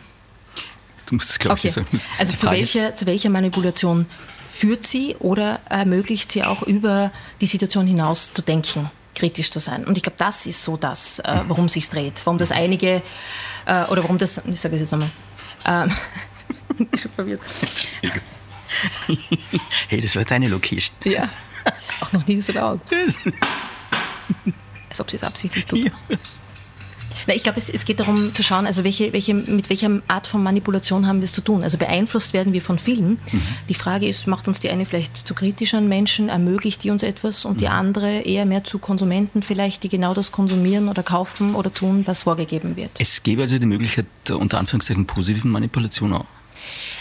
[1.07, 1.69] Du musst es, glaube Okay.
[1.69, 2.01] ich, sagen.
[2.19, 4.07] Also zu welcher, zu welcher Manipulation
[4.55, 9.85] führt sie oder ermöglicht sie auch über die Situation hinaus zu denken, kritisch zu sein?
[9.85, 12.23] Und ich glaube, das ist so das, äh, worum es sich dreht.
[12.25, 13.03] Warum das einige,
[13.67, 15.11] äh, oder warum das, ich sage es jetzt nochmal,
[15.67, 15.91] ähm,
[16.93, 17.41] ich schon verwirrt.
[19.89, 20.97] Hey, das war deine Location.
[21.05, 21.29] Ja,
[21.65, 22.81] das ist auch noch nie so laut.
[24.89, 25.79] Als ob sie es absichtlich tut.
[25.79, 25.91] Ja.
[27.27, 30.27] Na, ich glaube, es, es geht darum zu schauen, also welche, welche, mit welcher Art
[30.27, 31.63] von Manipulation haben wir es zu tun.
[31.63, 33.19] Also beeinflusst werden wir von vielen.
[33.69, 37.03] Die Frage ist, macht uns die eine vielleicht zu kritisch an Menschen, ermöglicht die uns
[37.03, 41.55] etwas und die andere eher mehr zu Konsumenten vielleicht, die genau das konsumieren oder kaufen
[41.55, 42.91] oder tun, was vorgegeben wird.
[42.99, 46.27] Es gäbe also die Möglichkeit der unter Anführungszeichen positiven Manipulation auch.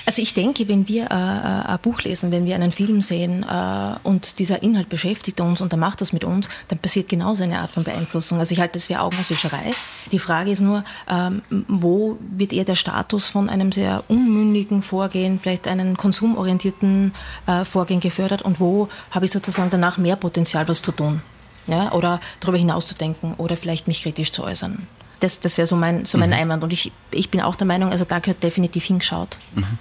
[0.06, 3.44] Also ich denke, wenn wir äh, äh, ein Buch lesen, wenn wir einen Film sehen
[3.44, 7.44] äh, und dieser Inhalt beschäftigt uns und er macht das mit uns, dann passiert genauso
[7.44, 8.40] eine Art von Beeinflussung.
[8.40, 9.72] Also ich halte das für Augenauswischerei.
[10.12, 15.40] Die Frage ist nur, ähm, wo wird eher der Status von einem sehr unmündigen Vorgehen,
[15.40, 17.14] vielleicht einen konsumorientierten
[17.48, 21.22] äh, Vorgehen gefördert und wo habe ich sozusagen danach mehr Potenzial, was zu tun?
[21.68, 21.94] Ja?
[21.94, 24.88] Oder darüber hinaus zu denken oder vielleicht mich kritisch zu äußern.
[25.24, 26.66] Das, das wäre so mein, so mein Einwand.
[26.66, 29.38] Und ich, ich bin auch der Meinung, also da gehört definitiv hingeschaut.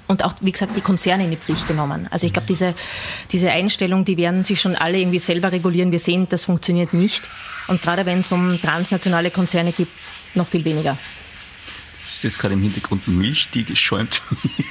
[0.07, 2.07] Und auch, wie gesagt, die Konzerne in die Pflicht genommen.
[2.13, 2.75] Also ich glaube, diese,
[3.33, 5.91] diese Einstellung, die werden sich schon alle irgendwie selber regulieren.
[5.91, 7.25] Wir sehen, das funktioniert nicht.
[7.67, 9.91] Und gerade wenn es um transnationale Konzerne gibt,
[10.35, 10.97] noch viel weniger.
[12.01, 14.23] Es ist jetzt gerade im Hintergrund Milch, die geschäumt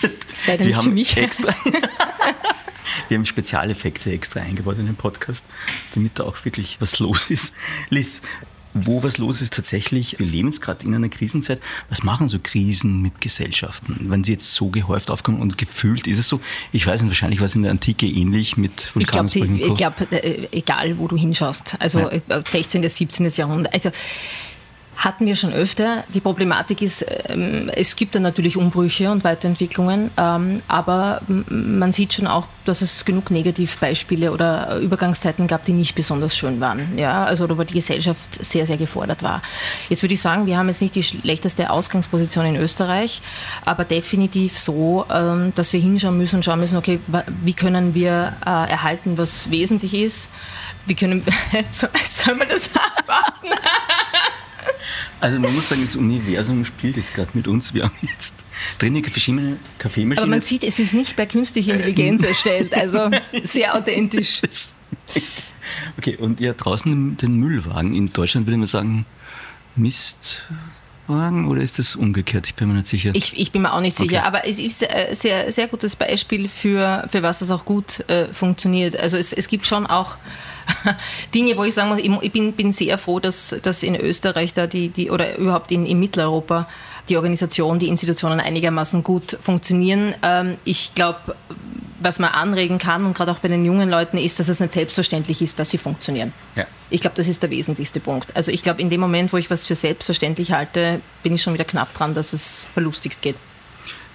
[0.02, 0.26] wird.
[0.48, 1.18] Leider Wir nicht haben für mich.
[1.18, 1.54] Extra,
[3.10, 5.46] wir haben Spezialeffekte extra eingebaut in den Podcast,
[5.94, 7.56] damit da auch wirklich was los ist.
[7.90, 8.22] Liz,
[8.74, 11.60] wo was los ist tatsächlich, wir leben jetzt gerade in einer Krisenzeit.
[11.90, 16.20] Was machen so Krisen mit Gesellschaften, wenn sie jetzt so gehäuft aufkommen und gefühlt ist
[16.20, 16.40] es so?
[16.72, 19.30] Ich weiß nicht, wahrscheinlich war es in der Antike ähnlich mit Ich glaube,
[19.76, 22.10] glaub, äh, egal wo du hinschaust, also Ja.
[22.10, 23.30] äh, 16., 17.
[23.36, 23.92] Jahrhundert, also
[25.04, 26.04] hatten wir schon öfter.
[26.14, 32.14] Die Problematik ist, ähm, es gibt da natürlich Umbrüche und Weiterentwicklungen, ähm, aber man sieht
[32.14, 37.00] schon auch, dass es genug Negativbeispiele oder Übergangszeiten gab, die nicht besonders schön waren.
[37.00, 39.42] Ja, also wo die Gesellschaft sehr, sehr gefordert war.
[39.90, 43.24] Jetzt würde ich sagen, wir haben jetzt nicht die schlechteste Ausgangsposition in Österreich,
[43.66, 47.00] aber definitiv so, ähm, dass wir hinschauen müssen und schauen müssen, okay,
[47.44, 50.30] wie können wir äh, erhalten, was wesentlich ist?
[50.86, 51.24] Wie können,
[51.72, 52.68] so, soll man das
[53.08, 53.48] erwarten?
[55.20, 57.74] Also man muss sagen, das Universum spielt jetzt gerade mit uns.
[57.74, 58.34] Wir haben jetzt
[58.80, 60.18] drinnen verschiedene Kaffeemaschinen.
[60.18, 63.10] Aber man sieht, es ist nicht bei künstlicher Intelligenz erstellt, also
[63.44, 64.42] sehr authentisch.
[65.98, 67.94] Okay, und ja, draußen den Müllwagen.
[67.94, 69.06] In Deutschland würde man sagen,
[71.12, 72.48] Mistwagen oder ist das umgekehrt?
[72.48, 73.12] Ich bin mir nicht sicher.
[73.14, 74.28] Ich, ich bin mir auch nicht sicher, Okay.
[74.28, 78.28] aber es ist ein sehr, sehr gutes Beispiel für, für was das auch gut äh,
[78.34, 78.98] funktioniert.
[78.98, 80.18] Also es, es gibt schon auch
[81.36, 84.54] Dinge, wo ich sagen muss, ich, ich bin, bin sehr froh, dass, dass in Österreich
[84.54, 86.68] da die, die oder überhaupt in, in Mitteleuropa
[87.10, 90.14] die Organisation, die Institutionen einigermaßen gut funktionieren.
[90.24, 91.36] Ähm, ich glaube,
[92.02, 94.74] was man anregen kann und gerade auch bei den jungen Leuten ist, dass es nicht
[94.74, 96.34] selbstverständlich ist, dass sie funktionieren.
[96.56, 96.66] Ja.
[96.90, 98.36] Ich glaube, das ist der wesentlichste Punkt.
[98.36, 101.54] Also ich glaube, in dem Moment, wo ich was für selbstverständlich halte, bin ich schon
[101.54, 103.36] wieder knapp dran, dass es verlustigt geht.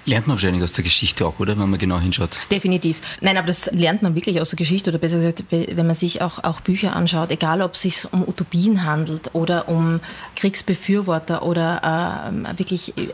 [0.08, 1.58] Lernt man wahrscheinlich aus der Geschichte auch, oder?
[1.58, 2.38] Wenn man genau hinschaut.
[2.52, 3.00] Definitiv.
[3.20, 6.22] Nein, aber das lernt man wirklich aus der Geschichte oder besser gesagt, wenn man sich
[6.22, 9.98] auch, auch Bücher anschaut, egal ob es sich um Utopien handelt oder um
[10.36, 13.08] Kriegsbefürworter oder ähm, wirklich die,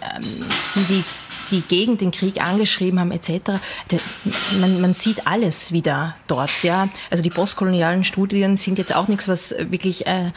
[0.91, 1.05] die
[1.53, 3.61] die gegen den Krieg angeschrieben haben etc.
[4.59, 6.63] Man, man sieht alles wieder dort.
[6.63, 6.89] Ja?
[7.11, 10.33] Also die postkolonialen Studien sind jetzt auch nichts, was wirklich äh,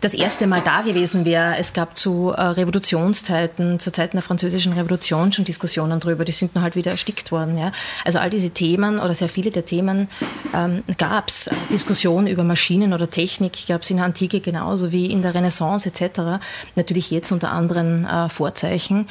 [0.00, 1.56] das erste Mal da gewesen wäre.
[1.58, 6.54] Es gab zu äh, Revolutionszeiten, zu Zeiten der französischen Revolution schon Diskussionen darüber, die sind
[6.54, 7.56] nur halt wieder erstickt worden.
[7.58, 7.72] Ja?
[8.04, 10.08] Also all diese Themen oder sehr viele der Themen
[10.54, 11.50] ähm, gab es.
[11.70, 15.88] Diskussionen über Maschinen oder Technik gab es in der Antike genauso wie in der Renaissance
[15.88, 16.42] etc.
[16.74, 19.06] Natürlich jetzt unter anderen äh, Vorzeichen.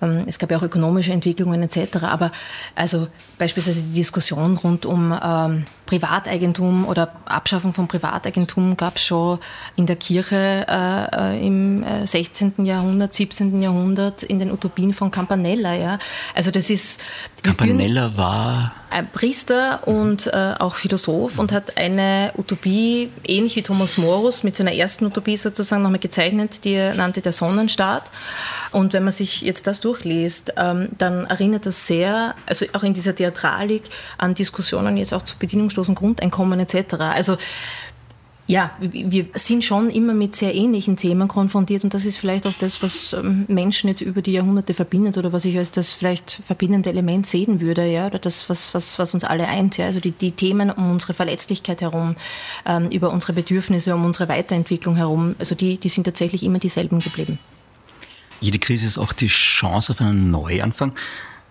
[0.00, 1.98] Ähm, es gab ja auch ökonomische Entwicklungen etc.
[2.02, 2.30] Aber
[2.74, 3.08] also
[3.38, 9.38] beispielsweise die Diskussion rund um ähm, Privateigentum oder Abschaffung von Privateigentum gab es schon
[9.74, 12.52] in der Kirche äh, im 16.
[12.58, 13.62] Äh, Jahrhundert, 17.
[13.62, 15.74] Jahrhundert in den Utopien von Campanella.
[15.74, 15.98] Ja?
[16.34, 17.02] Also das ist
[17.42, 18.72] Campanella war
[19.12, 24.72] Priester und äh, auch Philosoph und hat eine Utopie, ähnlich wie Thomas Morus, mit seiner
[24.72, 28.04] ersten Utopie sozusagen nochmal gezeichnet, die er nannte der Sonnenstaat.
[28.72, 32.94] Und wenn man sich jetzt das durchliest, ähm, dann erinnert das sehr, also auch in
[32.94, 33.84] dieser Theatralik,
[34.16, 36.94] an Diskussionen jetzt auch zu bedingungslosen Grundeinkommen etc.
[37.00, 37.36] Also
[38.48, 42.54] ja, wir sind schon immer mit sehr ähnlichen Themen konfrontiert und das ist vielleicht auch
[42.58, 46.40] das, was ähm, Menschen jetzt über die Jahrhunderte verbindet oder was ich als das vielleicht
[46.46, 50.00] verbindende Element sehen würde, ja, oder das, was, was, was uns alle eint, ja, also
[50.00, 52.16] die, die Themen um unsere Verletzlichkeit herum,
[52.64, 57.00] ähm, über unsere Bedürfnisse, um unsere Weiterentwicklung herum, also die, die sind tatsächlich immer dieselben
[57.00, 57.38] geblieben.
[58.40, 60.94] Jede Krise ist auch die Chance auf einen Neuanfang.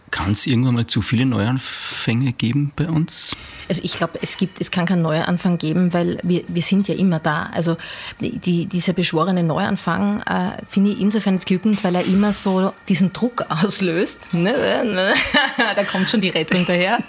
[0.09, 3.35] Kann es irgendwann mal zu viele Neuanfänge geben bei uns?
[3.67, 6.95] Also ich glaube, es gibt, es kann keinen Neuanfang geben, weil wir, wir sind ja
[6.95, 7.49] immer da.
[7.53, 7.75] Also
[8.19, 13.45] die, dieser beschworene Neuanfang äh, finde ich insofern glückend, weil er immer so diesen Druck
[13.49, 14.33] auslöst.
[14.33, 14.53] Ne,
[15.75, 16.99] da kommt schon die Rettung daher.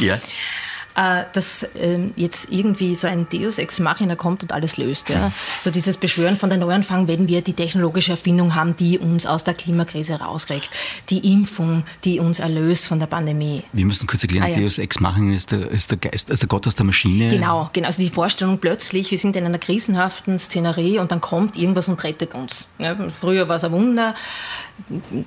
[0.00, 0.18] ja.
[0.94, 5.08] Äh, dass ähm, jetzt irgendwie so ein Deus Ex Machina kommt und alles löst.
[5.08, 5.32] Ja?
[5.62, 9.42] So dieses Beschwören von der Neuanfang, wenn wir die technologische Erfindung haben, die uns aus
[9.42, 10.70] der Klimakrise rauskriegt,
[11.08, 13.62] die Impfung, die uns erlöst von der Pandemie.
[13.72, 14.60] Wir müssen kurz erklären, ah, ja.
[14.60, 17.28] Deus Ex Machina ist der, ist der Geist, also der Gott aus der Maschine.
[17.30, 17.86] Genau, genau.
[17.86, 22.04] Also die Vorstellung plötzlich, wir sind in einer krisenhaften Szenerie und dann kommt irgendwas und
[22.04, 22.68] rettet uns.
[22.78, 22.94] Ja?
[23.18, 24.14] Früher war es ein Wunder,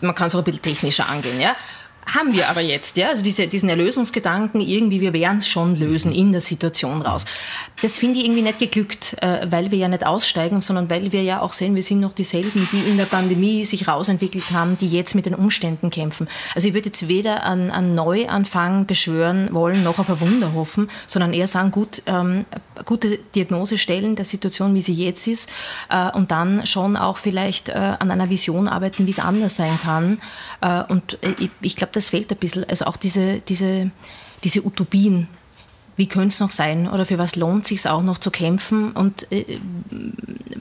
[0.01, 1.41] man kann es auch ein bisschen technischer angehen.
[1.41, 1.55] Ja?
[2.05, 6.11] Haben wir aber jetzt, ja, also diese, diesen Erlösungsgedanken, irgendwie, wir werden es schon lösen
[6.11, 7.25] in der Situation raus.
[7.81, 11.23] Das finde ich irgendwie nicht geglückt, äh, weil wir ja nicht aussteigen, sondern weil wir
[11.23, 14.87] ja auch sehen, wir sind noch dieselben, die in der Pandemie sich rausentwickelt haben, die
[14.87, 16.27] jetzt mit den Umständen kämpfen.
[16.53, 20.89] Also ich würde jetzt weder an, an Neuanfang beschwören wollen, noch auf ein Wunder hoffen,
[21.07, 22.45] sondern eher sagen, gut, ähm,
[22.85, 25.49] gute Diagnose stellen der Situation, wie sie jetzt ist,
[25.89, 29.77] äh, und dann schon auch vielleicht äh, an einer Vision arbeiten, wie es anders sein
[29.83, 30.19] kann.
[30.61, 32.63] Äh, und äh, ich, ich glaube, das fehlt ein bisschen.
[32.65, 33.91] Also auch diese, diese,
[34.43, 35.27] diese Utopien.
[35.97, 38.91] Wie könnte es noch sein oder für was lohnt es sich auch noch zu kämpfen?
[38.91, 39.59] Und äh,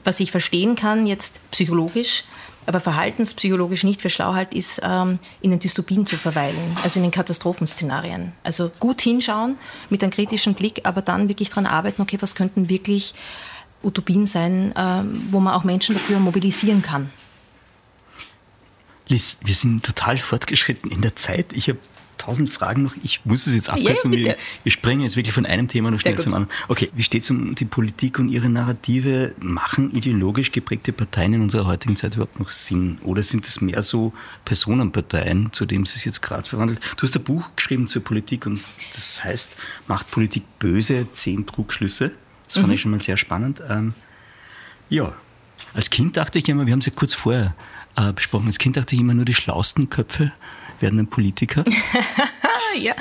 [0.03, 2.23] was ich verstehen kann, jetzt psychologisch,
[2.65, 7.03] aber verhaltenspsychologisch nicht für schlau halt, ist, ähm, in den Dystopien zu verweilen, also in
[7.03, 8.31] den Katastrophenszenarien.
[8.43, 9.57] Also gut hinschauen
[9.89, 13.13] mit einem kritischen Blick, aber dann wirklich daran arbeiten, okay, was könnten wirklich
[13.83, 17.11] Utopien sein, ähm, wo man auch Menschen dafür mobilisieren kann.
[19.07, 21.53] Liz, wir sind total fortgeschritten in der Zeit.
[21.53, 21.79] Ich habe
[22.17, 22.95] tausend Fragen noch.
[23.03, 24.11] Ich muss es jetzt abkürzen.
[24.13, 26.53] Ja, wir, wir, springen jetzt wirklich von einem Thema noch schnell zum anderen.
[26.67, 29.33] Okay, wie steht es um die Politik und ihre Narrative?
[29.39, 32.97] Machen ideologisch geprägte Parteien in unserer heutigen Zeit überhaupt noch Sinn?
[33.03, 36.79] Oder sind es mehr so Personenparteien, zu dem es sich jetzt gerade verwandelt?
[36.97, 38.61] Du hast ein Buch geschrieben zur Politik und
[38.93, 41.07] das heißt, macht Politik böse?
[41.11, 42.11] Zehn Trugschlüsse.
[42.45, 42.73] Das fand mhm.
[42.73, 43.61] ich schon mal sehr spannend.
[43.69, 43.93] Ähm,
[44.89, 45.13] ja,
[45.73, 47.55] als Kind dachte ich immer, wir haben es ja kurz vorher
[47.97, 48.47] äh, besprochen.
[48.47, 50.31] Als Kind dachte ich immer nur, die schlausten Köpfe
[50.79, 51.63] werden ein Politiker.
[52.79, 52.93] ja.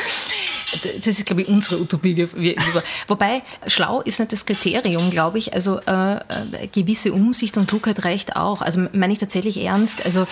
[0.83, 2.17] Das ist, glaube ich, unsere Utopie.
[2.17, 2.57] Wir, wir,
[3.07, 5.55] wobei, schlau ist nicht das Kriterium, glaube ich.
[5.55, 8.61] Also äh, äh, gewisse Umsicht und Klugheit reicht auch.
[8.61, 10.05] Also meine ich tatsächlich ernst.
[10.05, 10.27] Also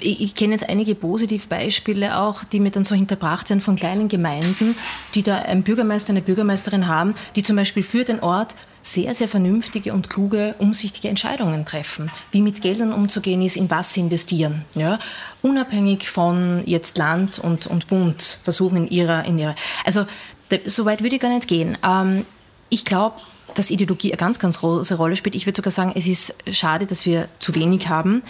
[0.00, 4.08] ich, ich kenne jetzt einige Positivbeispiele auch, die mir dann so hinterbracht werden von kleinen
[4.08, 4.76] Gemeinden,
[5.14, 9.28] die da einen Bürgermeister, eine Bürgermeisterin haben, die zum Beispiel für den Ort sehr, sehr
[9.28, 12.10] vernünftige und kluge, umsichtige Entscheidungen treffen.
[12.30, 14.64] Wie mit Geldern umzugehen ist, in was sie investieren.
[14.74, 14.98] Ja?
[15.42, 19.56] Unabhängig von jetzt Land und, und Bund versuchen in ihrer, in ihrer.
[19.84, 20.06] Also,
[20.66, 21.78] so weit würde ich gar nicht gehen.
[21.82, 22.26] Ähm,
[22.68, 23.16] ich glaube,
[23.54, 25.34] dass Ideologie eine ganz, ganz große Rolle spielt.
[25.34, 28.22] Ich würde sogar sagen, es ist schade, dass wir zu wenig haben.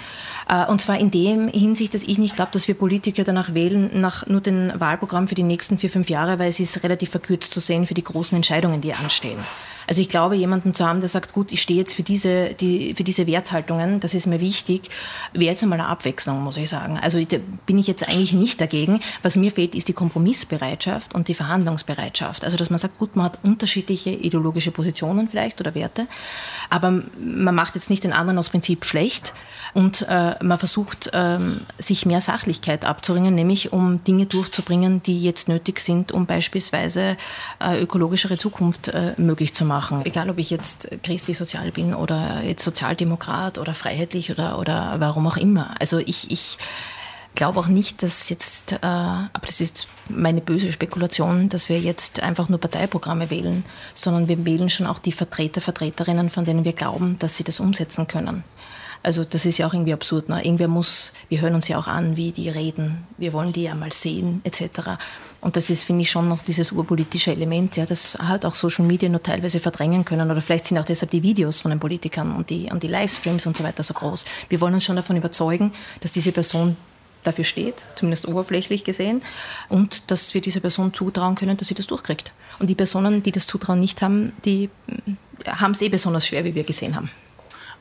[0.49, 3.91] Äh, und zwar in dem Hinsicht, dass ich nicht glaube, dass wir Politiker danach wählen,
[4.01, 7.53] nach nur dem Wahlprogramm für die nächsten vier, fünf Jahre, weil es ist relativ verkürzt
[7.53, 9.39] zu sehen für die großen Entscheidungen, die anstehen.
[9.87, 12.95] Also ich glaube, jemanden zu haben, der sagt, gut, ich stehe jetzt für diese, die,
[12.95, 14.89] für diese Werthaltungen, das ist mir wichtig,
[15.33, 16.99] wäre jetzt einmal eine Abwechslung, muss ich sagen.
[17.01, 19.01] Also da bin ich jetzt eigentlich nicht dagegen.
[19.23, 22.45] Was mir fehlt, ist die Kompromissbereitschaft und die Verhandlungsbereitschaft.
[22.45, 26.07] Also dass man sagt, gut, man hat unterschiedliche ideologische Positionen vielleicht oder Werte,
[26.71, 29.35] aber man macht jetzt nicht den anderen aus Prinzip schlecht
[29.75, 35.49] und äh, man versucht, ähm, sich mehr Sachlichkeit abzuringen, nämlich um Dinge durchzubringen, die jetzt
[35.49, 37.17] nötig sind, um beispielsweise
[37.61, 39.74] äh, ökologischere Zukunft äh, möglich zu machen.
[40.05, 45.27] Egal, ob ich jetzt christlich sozial bin oder jetzt Sozialdemokrat oder freiheitlich oder, oder warum
[45.27, 45.75] auch immer.
[45.81, 46.59] Also ich, ich
[47.35, 52.23] glaube auch nicht, dass jetzt, äh, aber das ist meine böse Spekulation, dass wir jetzt
[52.23, 53.65] einfach nur Parteiprogramme wählen,
[53.95, 57.61] sondern wir wählen schon auch die Vertreter, Vertreterinnen, von denen wir glauben, dass sie das
[57.61, 58.45] umsetzen können.
[59.05, 60.31] Also das ist ja auch irgendwie absurd.
[60.31, 60.43] Ne?
[60.43, 63.75] Irgendwer muss, wir hören uns ja auch an, wie die reden, wir wollen die ja
[63.75, 64.97] mal sehen, etc.
[65.43, 68.87] Und das ist, finde ich, schon noch dieses urpolitische Element, ja, das halt auch Social
[68.87, 70.31] Media nur teilweise verdrängen können.
[70.31, 73.47] Oder vielleicht sind auch deshalb die Videos von den Politikern und die, und die Livestreams
[73.47, 74.25] und so weiter so groß.
[74.49, 76.79] Wir wollen uns schon davon überzeugen, dass diese Person
[77.25, 79.21] dafür steht, zumindest oberflächlich gesehen,
[79.69, 82.33] und dass wir dieser Person zutrauen können, dass sie das durchkriegt.
[82.59, 84.71] Und die Personen, die das Zutrauen nicht haben, die
[85.47, 87.11] haben es eh besonders schwer, wie wir gesehen haben.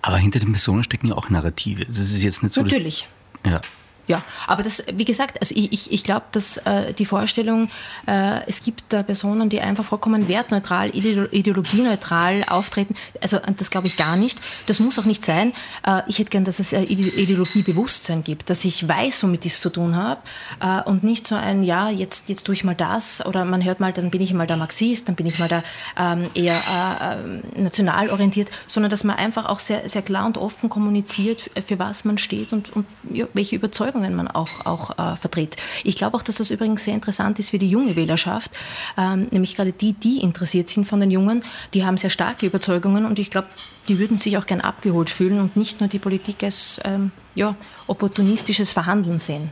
[0.04, 1.86] Aber hinter den Personen stecken ja auch Narrative.
[1.86, 2.62] Das ist jetzt nicht so.
[2.62, 3.08] Natürlich.
[3.45, 3.62] Ja.
[4.06, 7.70] Ja, aber das, wie gesagt, also ich, ich, ich glaube, dass äh, die Vorstellung,
[8.06, 13.95] äh, es gibt da Personen, die einfach vollkommen wertneutral, ideologieneutral auftreten, also das glaube ich
[13.95, 14.39] gar nicht.
[14.66, 15.54] Das muss auch nicht sein.
[15.88, 19.62] Äh, ich hätte gern, dass es äh, Ideologiebewusstsein gibt, dass ich weiß, womit ich es
[19.62, 20.20] zu tun habe
[20.60, 23.80] äh, und nicht so ein, ja, jetzt, jetzt tue ich mal das oder man hört
[23.80, 25.64] mal, dann bin ich mal der Marxist, dann bin ich mal da
[25.97, 30.70] ähm, eher äh, national orientiert, sondern dass man einfach auch sehr, sehr klar und offen
[30.70, 35.16] kommuniziert, für was man steht und, und ja, welche Überzeugung Überzeugungen man auch, auch äh,
[35.18, 35.56] vertritt.
[35.84, 38.52] Ich glaube auch, dass das übrigens sehr interessant ist für die junge Wählerschaft,
[38.98, 43.06] ähm, nämlich gerade die, die interessiert sind von den Jungen, die haben sehr starke Überzeugungen
[43.06, 43.48] und ich glaube,
[43.88, 47.56] die würden sich auch gern abgeholt fühlen und nicht nur die Politik als ähm, ja,
[47.88, 49.52] opportunistisches Verhandeln sehen.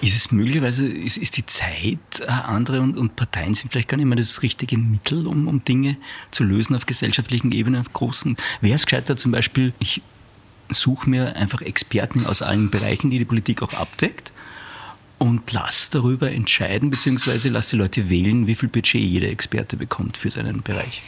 [0.00, 3.96] Ist es möglicherweise, ist, ist die Zeit äh, andere und, und, Parteien sind vielleicht gar
[3.96, 5.96] nicht mehr das richtige Mittel, um, um Dinge
[6.30, 8.36] zu lösen auf gesellschaftlichen Ebene, auf großen?
[8.60, 10.02] Wäre es gescheiter zum Beispiel, ich
[10.70, 14.32] suche mir einfach Experten aus allen Bereichen, die die Politik auch abdeckt
[15.18, 20.16] und lass darüber entscheiden, beziehungsweise lass die Leute wählen, wie viel Budget jeder Experte bekommt
[20.16, 21.02] für seinen Bereich.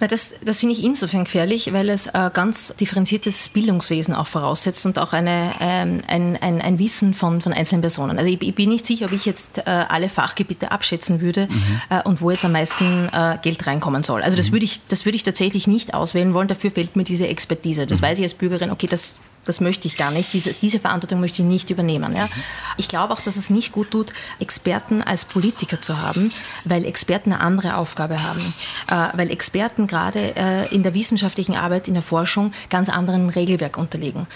[0.00, 4.84] Na, das, das finde ich insofern gefährlich, weil es äh, ganz differenziertes Bildungswesen auch voraussetzt
[4.86, 8.18] und auch eine, ähm, ein, ein, ein Wissen von, von einzelnen Personen.
[8.18, 11.80] Also ich, ich bin nicht sicher, ob ich jetzt äh, alle Fachgebiete abschätzen würde mhm.
[11.90, 14.22] äh, und wo jetzt am meisten äh, Geld reinkommen soll.
[14.22, 14.54] Also das mhm.
[14.54, 16.48] würde ich, das würde ich tatsächlich nicht auswählen wollen.
[16.48, 17.86] Dafür fehlt mir diese Expertise.
[17.86, 18.06] Das mhm.
[18.06, 20.32] weiß ich als Bürgerin, okay, das das möchte ich gar nicht.
[20.32, 22.14] Diese, diese Verantwortung möchte ich nicht übernehmen.
[22.16, 22.28] Ja.
[22.76, 26.32] Ich glaube auch, dass es nicht gut tut, Experten als Politiker zu haben,
[26.64, 28.54] weil Experten eine andere Aufgabe haben.
[28.90, 33.76] Äh, weil Experten gerade äh, in der wissenschaftlichen Arbeit, in der Forschung ganz anderen Regelwerk
[33.78, 34.26] unterliegen.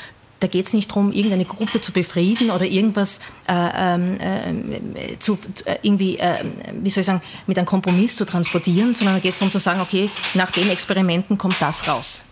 [0.41, 5.37] Da geht es nicht darum, irgendeine Gruppe zu befrieden oder irgendwas äh, ähm, äh, zu,
[5.65, 6.45] äh, irgendwie, äh,
[6.81, 9.59] wie soll ich sagen, mit einem Kompromiss zu transportieren, sondern da geht es darum zu
[9.59, 12.23] sagen, okay, nach den Experimenten kommt das raus.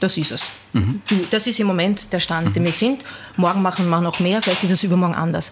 [0.00, 0.50] Das ist es.
[0.72, 1.00] Mhm.
[1.30, 2.52] Das ist im Moment der Stand, mhm.
[2.52, 3.02] den wir sind.
[3.36, 5.50] Morgen machen wir noch mehr, vielleicht ist es übermorgen anders.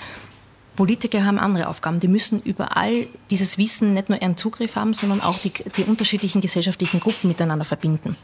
[0.77, 2.01] Politiker haben andere Aufgaben.
[2.01, 6.41] Die müssen überall dieses Wissen nicht nur ihren Zugriff haben, sondern auch die, die unterschiedlichen
[6.41, 8.17] gesellschaftlichen Gruppen miteinander verbinden.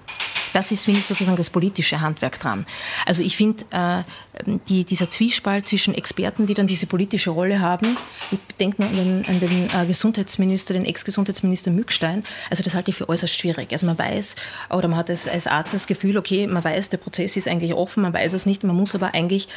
[0.53, 2.67] Das ist, finde ich, sozusagen das politische Handwerk dran.
[3.07, 4.03] Also ich finde, äh,
[4.69, 7.97] die, dieser Zwiespalt zwischen Experten, die dann diese politische Rolle haben,
[8.31, 12.91] ich denke nur an den, an den äh, Gesundheitsminister, den Ex-Gesundheitsminister Mückstein, also das halte
[12.91, 13.73] ich für äußerst schwierig.
[13.73, 14.37] Also man weiß,
[14.71, 17.73] oder man hat als, als Arzt das Gefühl, okay, man weiß, der Prozess ist eigentlich
[17.75, 19.49] offen, man weiß es nicht, man muss aber eigentlich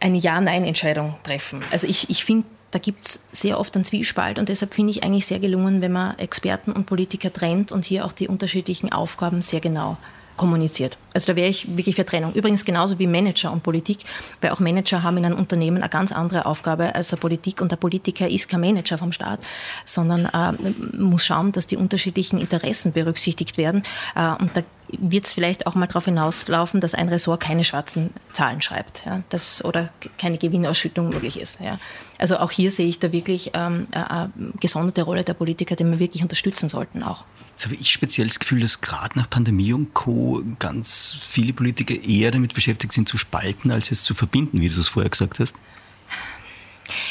[0.00, 1.62] eine Ja-Nein-Entscheidung treffen.
[1.70, 5.02] Also ich, ich finde, da gibt es sehr oft einen Zwiespalt und deshalb finde ich
[5.02, 9.42] eigentlich sehr gelungen, wenn man Experten und Politiker trennt und hier auch die unterschiedlichen Aufgaben
[9.42, 9.96] sehr genau
[10.40, 10.96] kommuniziert.
[11.12, 12.32] Also da wäre ich wirklich für Trennung.
[12.32, 13.98] Übrigens genauso wie Manager und Politik,
[14.40, 17.70] weil auch Manager haben in einem Unternehmen eine ganz andere Aufgabe als eine Politik und
[17.70, 19.40] der Politiker ist kein Manager vom Staat,
[19.84, 23.82] sondern äh, muss schauen, dass die unterschiedlichen Interessen berücksichtigt werden.
[24.16, 28.08] Äh, und da wird es vielleicht auch mal darauf hinauslaufen, dass ein Ressort keine schwarzen
[28.32, 31.60] Zahlen schreibt ja, das, oder keine Gewinnausschüttung möglich ist.
[31.60, 31.78] Ja.
[32.16, 35.98] Also auch hier sehe ich da wirklich ähm, eine gesonderte Rolle der Politiker, die wir
[35.98, 37.24] wirklich unterstützen sollten auch.
[37.60, 40.40] Jetzt habe ich speziell das Gefühl, dass gerade nach Pandemie und Co.
[40.58, 44.80] ganz viele Politiker eher damit beschäftigt sind, zu spalten, als jetzt zu verbinden, wie du
[44.80, 45.54] es vorher gesagt hast.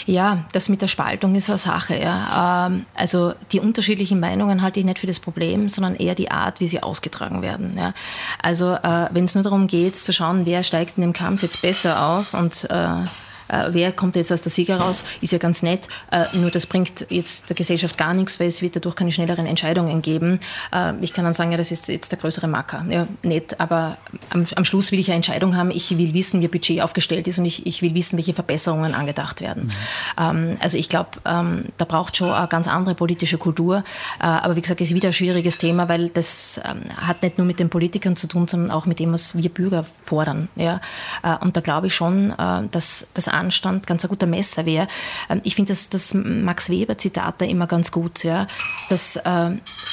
[0.08, 2.02] Ja, das mit der Spaltung ist eine Sache.
[2.02, 2.66] Ja.
[2.66, 6.62] Ähm, also die unterschiedlichen Meinungen halte ich nicht für das Problem, sondern eher die Art,
[6.62, 7.78] wie sie ausgetragen werden.
[7.78, 7.94] Ja.
[8.42, 11.62] Also äh, wenn es nur darum geht, zu schauen, wer steigt in dem Kampf jetzt
[11.62, 13.06] besser aus und äh,
[13.50, 15.88] wer kommt jetzt als der Sieger raus, ist ja ganz nett.
[16.12, 19.46] Äh, nur das bringt jetzt der Gesellschaft gar nichts, weil es wird dadurch keine schnelleren
[19.46, 20.40] Entscheidungen geben.
[20.74, 22.86] Äh, ich kann dann sagen, ja, das ist jetzt der größere Marker.
[22.90, 23.98] Ja, nett, aber
[24.30, 25.72] am, am Schluss will ich eine Entscheidung haben.
[25.72, 29.42] Ich will wissen, wie Budget aufgestellt ist und ich, ich will wissen, welche Verbesserungen angedacht
[29.42, 29.72] werden.
[30.18, 30.58] Mhm.
[30.60, 33.84] Also ich glaube, ähm, da braucht schon eine ganz andere politische Kultur.
[34.20, 37.38] Äh, aber wie gesagt, es ist wieder ein schwieriges Thema, weil das ähm, hat nicht
[37.38, 40.50] nur mit den Politikern zu tun, sondern auch mit dem, was wir Bürger fordern.
[40.56, 40.82] Ja?
[41.24, 44.88] Äh, und da glaube ich schon, äh, dass das Anstand ganz ein guter Messer wäre.
[45.30, 48.48] Ähm, ich finde das, das Max Weber-Zitat da immer ganz gut, ja?
[48.90, 49.52] dass äh,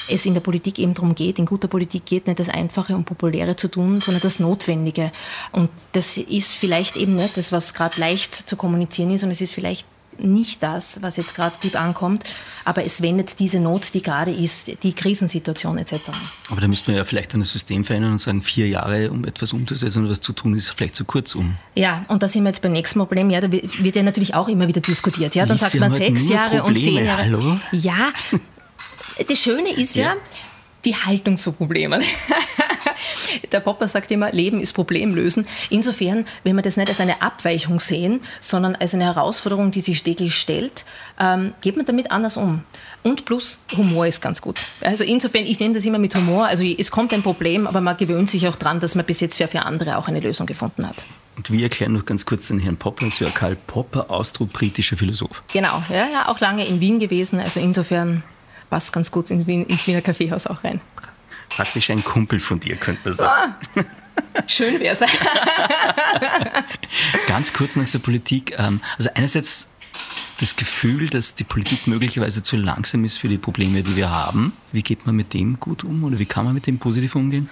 [0.08, 3.04] es in der Politik eben darum geht, in guter Politik geht nicht das Einfache und
[3.04, 5.12] Populäre zu tun, sondern das Notwendige.
[5.52, 9.40] Und das ist vielleicht eben nicht das, was gerade leicht zu kommunizieren ist und es
[9.40, 9.86] ist vielleicht
[10.18, 12.24] nicht das, was jetzt gerade gut ankommt,
[12.64, 15.94] aber es wendet diese Not, die gerade ist, die Krisensituation etc.
[16.50, 19.52] Aber da müsste man ja vielleicht ein System verändern und sagen, vier Jahre, um etwas
[19.52, 21.56] umzusetzen und was zu tun, ist vielleicht zu kurz um.
[21.74, 23.30] Ja, und da sind wir jetzt beim nächsten Problem.
[23.30, 25.34] Ja, da wird ja natürlich auch immer wieder diskutiert.
[25.34, 26.64] Ja, dann sagt man sechs Jahre Probleme.
[26.64, 27.24] und zehn Jahre.
[27.24, 27.60] Hallo?
[27.72, 28.12] Ja,
[29.28, 30.16] das Schöne ist ja, ja
[30.86, 32.02] die Haltung zu Problemen.
[33.52, 35.46] Der Popper sagt immer, Leben ist Problemlösen.
[35.68, 40.02] Insofern, wenn wir das nicht als eine Abweichung sehen, sondern als eine Herausforderung, die sich
[40.02, 40.84] täglich stellt,
[41.20, 42.62] ähm, geht man damit anders um.
[43.02, 44.64] Und plus Humor ist ganz gut.
[44.80, 46.46] Also insofern, ich nehme das immer mit Humor.
[46.46, 49.36] Also es kommt ein Problem, aber man gewöhnt sich auch dran, dass man bis jetzt
[49.36, 51.04] für, für andere auch eine Lösung gefunden hat.
[51.36, 55.42] Und wir erklären noch ganz kurz den Herrn Popper, Sir Karl Popper, Austro-britischer Philosoph.
[55.52, 57.38] Genau, ja, ja, auch lange in Wien gewesen.
[57.38, 58.22] Also insofern
[58.70, 60.80] passt ganz gut in Wien, ins Wiener Kaffeehaus auch rein.
[61.48, 63.54] Praktisch ein Kumpel von dir, könnte man sagen.
[63.76, 65.00] Ah, schön wäre es.
[67.28, 68.54] Ganz kurz noch zur Politik.
[68.58, 69.68] Ähm, also einerseits
[70.40, 74.52] das Gefühl, dass die Politik möglicherweise zu langsam ist für die Probleme, die wir haben.
[74.72, 77.48] Wie geht man mit dem gut um oder wie kann man mit dem positiv umgehen?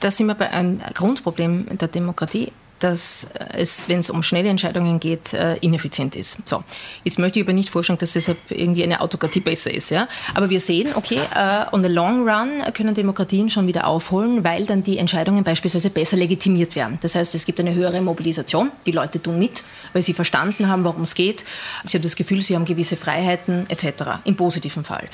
[0.00, 5.00] Da sind wir bei einem Grundproblem der Demokratie dass es, wenn es um schnelle Entscheidungen
[5.00, 6.46] geht, äh, ineffizient ist.
[6.46, 6.62] So,
[7.04, 9.90] jetzt möchte ich aber nicht vorstellen, dass deshalb irgendwie eine Autokratie besser ist.
[9.90, 10.08] Ja?
[10.34, 14.64] Aber wir sehen, okay, uh, on the long run können Demokratien schon wieder aufholen, weil
[14.64, 16.98] dann die Entscheidungen beispielsweise besser legitimiert werden.
[17.00, 20.84] Das heißt, es gibt eine höhere Mobilisation, die Leute tun mit, weil sie verstanden haben,
[20.84, 21.44] worum es geht.
[21.84, 24.20] Sie haben das Gefühl, sie haben gewisse Freiheiten etc.
[24.24, 25.08] Im positiven Fall.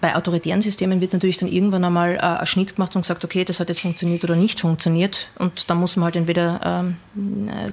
[0.00, 3.44] Bei autoritären Systemen wird natürlich dann irgendwann einmal uh, ein Schnitt gemacht und gesagt, okay,
[3.44, 5.28] das hat jetzt funktioniert oder nicht funktioniert.
[5.38, 6.96] Und da muss man halt entweder ähm,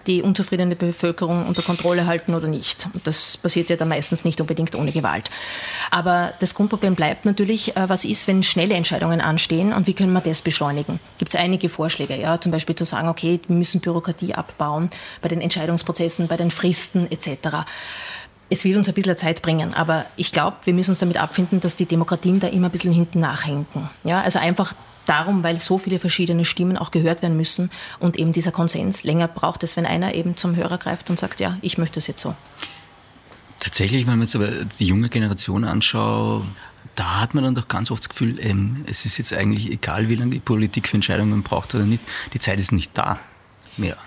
[0.08, 2.88] die unzufriedene Bevölkerung unter Kontrolle halten oder nicht.
[3.04, 5.30] Das passiert ja dann meistens nicht unbedingt ohne Gewalt.
[5.92, 10.14] Aber das Grundproblem bleibt natürlich, äh, was ist, wenn schnelle Entscheidungen anstehen und wie können
[10.14, 11.00] wir das beschleunigen?
[11.18, 14.90] Gibt es einige Vorschläge, ja, zum Beispiel zu sagen, okay, wir müssen Bürokratie abbauen
[15.22, 17.66] bei den Entscheidungsprozessen, bei den Fristen etc
[18.50, 21.60] es wird uns ein bisschen Zeit bringen, aber ich glaube, wir müssen uns damit abfinden,
[21.60, 23.90] dass die Demokratien da immer ein bisschen hinten nachhinken.
[24.04, 24.76] Ja, also einfach
[25.06, 29.28] darum, weil so viele verschiedene Stimmen auch gehört werden müssen und eben dieser Konsens länger
[29.28, 32.22] braucht es, wenn einer eben zum Hörer greift und sagt, ja, ich möchte es jetzt
[32.22, 32.36] so.
[33.60, 36.44] Tatsächlich, wenn man jetzt aber die junge Generation anschaut,
[36.96, 40.10] da hat man dann doch ganz oft das Gefühl, ähm, es ist jetzt eigentlich egal,
[40.10, 42.04] wie lange die Politik für Entscheidungen braucht oder nicht,
[42.34, 43.20] die Zeit ist nicht da
[43.78, 43.98] mehr.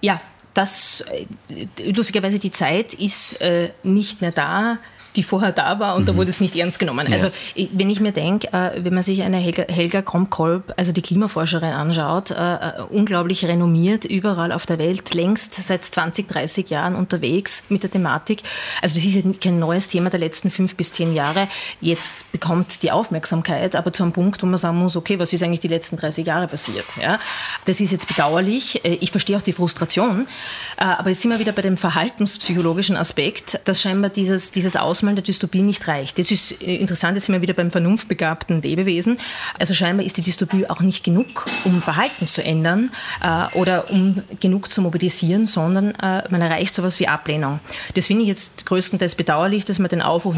[0.00, 0.20] Ja,
[0.54, 1.04] das,
[1.48, 4.78] äh, lustigerweise, die Zeit ist äh, nicht mehr da
[5.18, 6.06] die vorher da war und mhm.
[6.06, 7.08] da wurde es nicht ernst genommen.
[7.08, 7.12] Ja.
[7.14, 7.30] Also
[7.72, 11.72] wenn ich mir denke, äh, wenn man sich eine Helga, Helga Kromkolb, also die Klimaforscherin
[11.72, 17.64] anschaut, äh, äh, unglaublich renommiert, überall auf der Welt, längst seit 20, 30 Jahren unterwegs
[17.68, 18.42] mit der Thematik.
[18.80, 21.48] Also das ist ja kein neues Thema der letzten fünf bis zehn Jahre.
[21.80, 25.42] Jetzt bekommt die Aufmerksamkeit, aber zu einem Punkt, wo man sagen muss, okay, was ist
[25.42, 26.86] eigentlich die letzten 30 Jahre passiert?
[27.02, 27.18] Ja?
[27.64, 28.84] Das ist jetzt bedauerlich.
[28.84, 30.28] Ich verstehe auch die Frustration,
[30.76, 35.16] aber jetzt sind wir wieder bei dem verhaltenspsychologischen Aspekt, dass scheinbar dieses, dieses Ausmaß Ausmalen
[35.16, 36.18] der Dystopie nicht reicht.
[36.18, 39.18] Jetzt ist äh, interessant, jetzt sind wir wieder beim vernunftbegabten Lebewesen.
[39.58, 42.90] Also scheinbar ist die Dystopie auch nicht genug, um Verhalten zu ändern
[43.22, 47.60] äh, oder um genug zu mobilisieren, sondern äh, man erreicht sowas wie Ablehnung.
[47.94, 50.36] Das finde ich jetzt größtenteils bedauerlich, dass man den Aufruf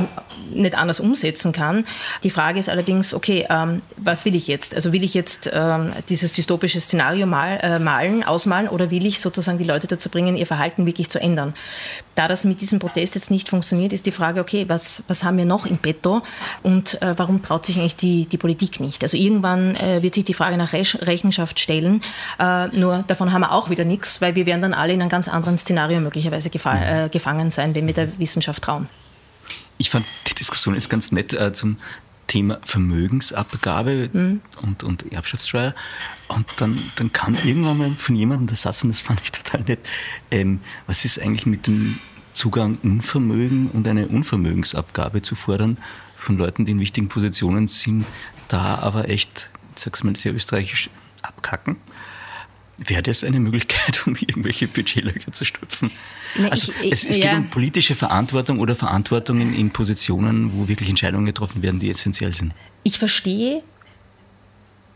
[0.53, 1.85] nicht anders umsetzen kann.
[2.23, 4.75] Die Frage ist allerdings, okay, ähm, was will ich jetzt?
[4.75, 9.21] Also will ich jetzt ähm, dieses dystopische Szenario mal, äh, malen, ausmalen oder will ich
[9.21, 11.55] sozusagen die Leute dazu bringen, ihr Verhalten wirklich zu ändern?
[12.15, 15.39] Da das mit diesem Protest jetzt nicht funktioniert, ist die Frage, okay, was, was haben
[15.39, 16.23] wir noch im Petto
[16.63, 19.03] und äh, warum traut sich eigentlich die, die Politik nicht?
[19.03, 22.03] Also irgendwann äh, wird sich die Frage nach Rech Rechenschaft stellen,
[22.39, 25.11] äh, nur davon haben wir auch wieder nichts, weil wir werden dann alle in einem
[25.11, 28.89] ganz anderen Szenario möglicherweise gefa äh, gefangen sein, wenn wir der Wissenschaft trauen.
[29.79, 31.79] Ich fand die Diskussion ist ganz nett äh, zum
[32.31, 34.41] Thema Vermögensabgabe mhm.
[34.63, 35.75] und, und Erbschaftssteuer.
[36.29, 39.63] Und dann, dann kam irgendwann mal von jemandem der Satz, und das fand ich total
[39.63, 39.81] nett,
[40.31, 41.99] ähm, was ist eigentlich mit dem
[42.33, 45.79] Zugang Unvermögen und eine Unvermögensabgabe zu fordern
[46.17, 48.05] von Leuten, die in wichtigen Positionen sind,
[48.49, 50.91] da aber echt, ich sag's mal sehr österreichisch,
[51.23, 51.77] abkacken?
[52.79, 55.91] Wäre das eine Möglichkeit, um irgendwelche Budgetlöcher zu stopfen?
[56.37, 57.31] Nee, also ich, es, es ja.
[57.31, 62.33] geht um politische Verantwortung oder Verantwortung in, Positionen, wo wirklich Entscheidungen getroffen werden, die essentiell
[62.33, 62.55] sind.
[62.83, 63.63] Ich verstehe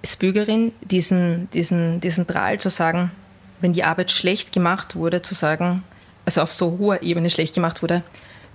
[0.03, 3.11] als Bürgerin diesen, diesen, diesen Drahl zu sagen,
[3.61, 5.83] wenn die Arbeit schlecht gemacht wurde, zu sagen,
[6.25, 8.03] also auf so hoher Ebene schlecht gemacht wurde,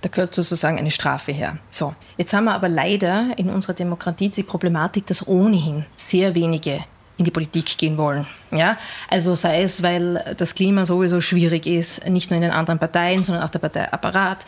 [0.00, 1.58] da gehört sozusagen eine Strafe her.
[1.70, 6.84] So, jetzt haben wir aber leider in unserer Demokratie die Problematik, dass ohnehin sehr wenige
[7.18, 8.26] in die Politik gehen wollen.
[8.50, 8.78] Ja?
[9.08, 13.22] Also sei es, weil das Klima sowieso schwierig ist, nicht nur in den anderen Parteien,
[13.24, 14.38] sondern auch der Parteiapparat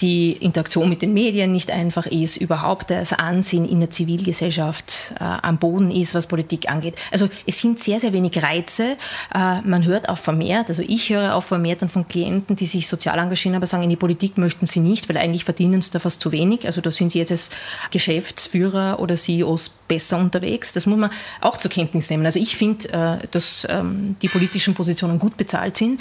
[0.00, 5.24] die Interaktion mit den Medien nicht einfach ist, überhaupt das Ansehen in der Zivilgesellschaft äh,
[5.24, 6.96] am Boden ist, was Politik angeht.
[7.10, 8.96] Also es sind sehr, sehr wenig Reize.
[9.34, 12.88] Äh, man hört auch vermehrt, also ich höre auch vermehrt dann von Klienten, die sich
[12.88, 15.98] sozial engagieren, aber sagen, in die Politik möchten sie nicht, weil eigentlich verdienen sie da
[15.98, 16.66] fast zu wenig.
[16.66, 17.50] Also da sind sie jetzt als
[17.90, 20.72] Geschäftsführer oder CEOs besser unterwegs.
[20.72, 22.26] Das muss man auch zur Kenntnis nehmen.
[22.26, 26.00] Also ich finde, äh, dass ähm, die politischen Positionen gut bezahlt sind,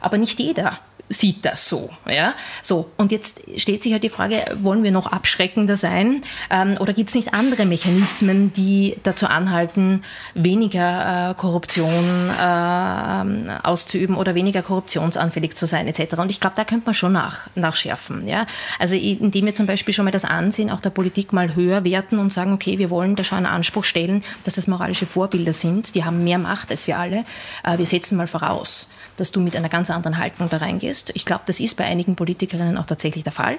[0.00, 0.78] aber nicht jeder
[1.08, 1.90] sieht das so.
[2.06, 2.34] Ja?
[2.62, 2.90] so.
[2.96, 7.10] Und jetzt steht sich halt die Frage, wollen wir noch abschreckender sein ähm, oder gibt
[7.10, 10.02] es nicht andere Mechanismen, die dazu anhalten,
[10.34, 16.14] weniger äh, Korruption äh, auszuüben oder weniger korruptionsanfällig zu sein etc.
[16.18, 18.26] Und ich glaube, da könnte man schon nach, nachschärfen.
[18.26, 18.46] Ja?
[18.78, 22.18] Also indem wir zum Beispiel schon mal das Ansehen auch der Politik mal höher werten
[22.18, 25.94] und sagen, okay, wir wollen da schon einen Anspruch stellen, dass das moralische Vorbilder sind,
[25.94, 27.24] die haben mehr Macht als wir alle.
[27.62, 31.10] Äh, wir setzen mal voraus, dass du mit einer ganz anderen Haltung da reingehst.
[31.14, 33.58] Ich glaube, das ist bei einigen Politikerinnen auch tatsächlich der Fall.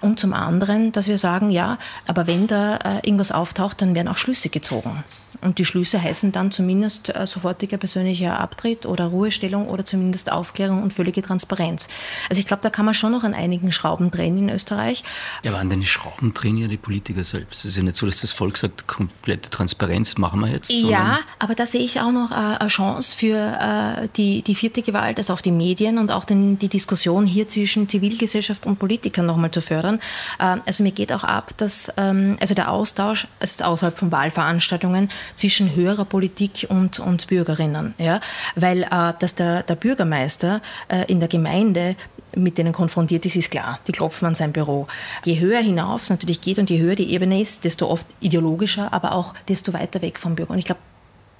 [0.00, 4.08] Und zum anderen, dass wir sagen, ja, aber wenn da äh, irgendwas auftaucht, dann werden
[4.08, 5.04] auch Schlüsse gezogen.
[5.42, 10.82] Und die Schlüsse heißen dann zumindest äh, sofortiger persönlicher Abtritt oder Ruhestellung oder zumindest Aufklärung
[10.82, 11.88] und völlige Transparenz.
[12.30, 15.02] Also ich glaube, da kann man schon noch an einigen Schrauben drehen in Österreich.
[15.42, 17.60] Ja, aber an den Schrauben drehen ja die Politiker selbst.
[17.60, 20.70] Es ist ja nicht so, dass das Volk sagt, komplette Transparenz machen wir jetzt.
[20.70, 24.82] Ja, aber da sehe ich auch noch äh, eine Chance für äh, die, die vierte
[24.82, 29.26] Gewalt, also auch die Medien und auch den, die Diskussion hier zwischen Zivilgesellschaft und Politikern
[29.26, 29.98] nochmal zu fördern.
[30.38, 35.08] Äh, also mir geht auch ab, dass ähm, also der Austausch also außerhalb von Wahlveranstaltungen
[35.34, 37.94] zwischen höherer Politik und, und Bürgerinnen.
[37.98, 38.20] Ja?
[38.54, 41.96] Weil äh, dass der, der Bürgermeister äh, in der Gemeinde
[42.34, 43.78] mit denen konfrontiert ist, ist klar.
[43.86, 44.86] Die klopfen an sein Büro.
[45.24, 48.92] Je höher hinauf es natürlich geht und je höher die Ebene ist, desto oft ideologischer,
[48.92, 50.52] aber auch desto weiter weg vom Bürger.
[50.52, 50.80] Und ich glaube,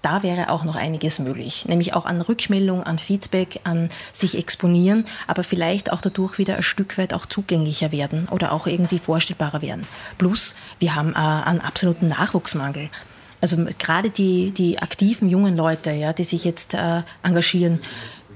[0.02, 5.04] da wäre auch noch einiges möglich, nämlich auch an Rückmeldung, an Feedback, an sich exponieren,
[5.28, 9.62] aber vielleicht auch dadurch wieder ein Stück weit auch zugänglicher werden oder auch irgendwie vorstellbarer
[9.62, 9.86] werden.
[10.18, 12.90] Plus, wir haben äh, einen absoluten Nachwuchsmangel.
[13.42, 17.80] Also gerade die, die aktiven jungen Leute, ja, die sich jetzt äh, engagieren,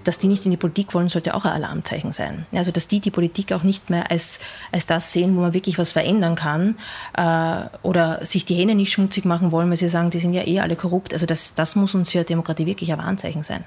[0.07, 2.47] dass die nicht in die Politik wollen, sollte auch ein Alarmzeichen sein.
[2.53, 4.41] Also dass die die Politik auch nicht mehr als,
[4.73, 6.77] als das sehen, wo man wirklich was verändern kann
[7.17, 10.47] äh, oder sich die Hände nicht schmutzig machen wollen, weil sie sagen, die sind ja
[10.47, 11.13] eh alle korrupt.
[11.13, 13.65] Also das, das muss uns für Demokratie wirklich ein Warnzeichen sein.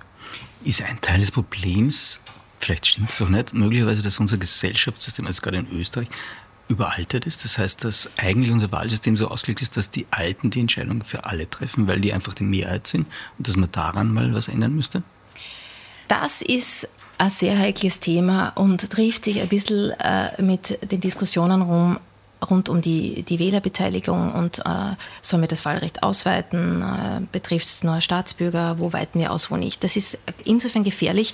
[0.63, 2.21] Ist ein Teil des Problems,
[2.59, 6.07] vielleicht stimmt es auch nicht, möglicherweise, dass unser Gesellschaftssystem, also gerade in Österreich,
[6.69, 7.43] überaltert ist.
[7.43, 11.25] Das heißt, dass eigentlich unser Wahlsystem so ausgelegt ist, dass die Alten die Entscheidung für
[11.25, 13.07] alle treffen, weil die einfach die Mehrheit sind
[13.37, 15.03] und dass man daran mal was ändern müsste?
[16.07, 21.61] Das ist ein sehr heikles Thema und trifft sich ein bisschen äh, mit den Diskussionen
[21.61, 21.99] rum,
[22.47, 26.81] rund um die, die Wählerbeteiligung und äh, sollen wir das Wahlrecht ausweiten?
[26.81, 28.79] Äh, Betrifft es nur Staatsbürger?
[28.79, 29.83] Wo weiten wir aus, wo nicht?
[29.83, 31.33] Das ist insofern gefährlich,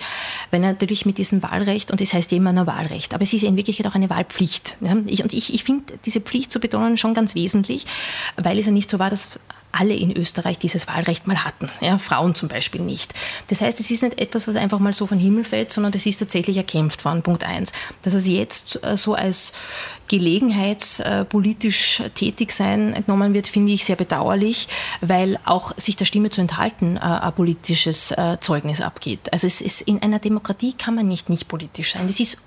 [0.52, 3.56] weil natürlich mit diesem Wahlrecht, und das heißt immer nur Wahlrecht, aber es ist in
[3.56, 4.78] Wirklichkeit auch eine Wahlpflicht.
[4.82, 4.96] Ja?
[5.06, 7.86] Ich, und ich, ich finde diese Pflicht zu betonen schon ganz wesentlich,
[8.38, 9.28] weil es ja nicht so war, dass
[9.76, 11.70] alle in Österreich dieses Wahlrecht mal hatten.
[11.82, 13.14] Ja, Frauen zum Beispiel nicht.
[13.48, 16.06] Das heißt, es ist nicht etwas, was einfach mal so vom Himmel fällt, sondern das
[16.06, 17.72] ist tatsächlich erkämpft worden, Punkt eins.
[18.02, 19.54] Dass es jetzt äh, so als
[20.08, 24.68] Gelegenheit äh, politisch tätig sein genommen wird, finde ich sehr bedauerlich,
[25.02, 29.32] weil auch sich der Stimme zu enthalten äh, ein politisches Zeugnis abgeht.
[29.34, 32.08] Also es ist, in einer Demokratie kann man nicht nicht politisch sein.
[32.08, 32.38] Das ist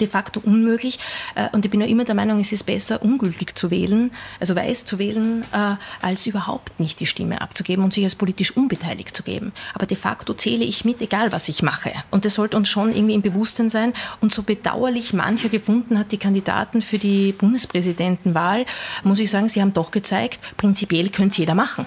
[0.00, 0.98] de facto unmöglich.
[1.34, 4.54] Äh, und ich bin ja immer der Meinung, es ist besser, ungültig zu wählen, also
[4.54, 9.16] weiß zu wählen, äh, als überhaupt nicht die Stimme abzugeben und sich als politisch unbeteiligt
[9.16, 9.52] zu geben.
[9.74, 11.92] Aber de facto zähle ich mit, egal was ich mache.
[12.10, 13.92] Und das sollte uns schon irgendwie im Bewusstsein sein.
[14.20, 18.66] Und so bedauerlich mancher gefunden hat, die Kandidaten für die Bundespräsidentenwahl,
[19.04, 21.86] muss ich sagen, sie haben doch gezeigt, prinzipiell könnte es jeder machen.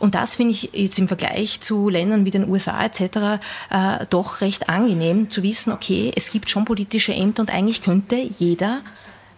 [0.00, 3.40] Und das finde ich jetzt im Vergleich zu Ländern wie den USA etc.
[3.70, 8.16] Äh, doch recht angenehm zu wissen, okay, es gibt schon politische Ämter und eigentlich könnte
[8.38, 8.80] jeder,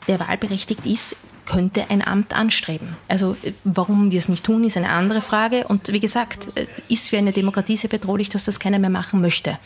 [0.09, 1.17] der wahlberechtigt ist,
[1.47, 2.97] könnte ein Amt anstreben.
[3.09, 5.67] Also äh, warum wir es nicht tun, ist eine andere Frage.
[5.67, 9.21] Und wie gesagt, äh, ist für eine Demokratie sehr bedrohlich, dass das keiner mehr machen
[9.21, 9.59] möchte.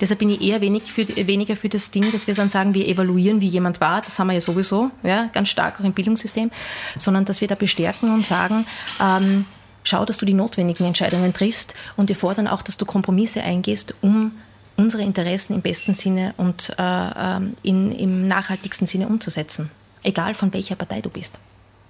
[0.00, 2.86] Deshalb bin ich eher wenig für, weniger für das Ding, dass wir dann sagen, wir
[2.86, 4.02] evaluieren, wie jemand war.
[4.02, 6.50] Das haben wir ja sowieso, ja, ganz stark auch im Bildungssystem.
[6.98, 8.66] Sondern dass wir da bestärken und sagen,
[9.00, 9.46] ähm,
[9.86, 13.94] schau, dass du die notwendigen Entscheidungen triffst und wir fordern auch, dass du Kompromisse eingehst,
[14.00, 14.32] um
[14.76, 19.70] unsere Interessen im besten Sinne und äh, ähm, in, im nachhaltigsten Sinne umzusetzen.
[20.02, 21.34] Egal von welcher Partei du bist.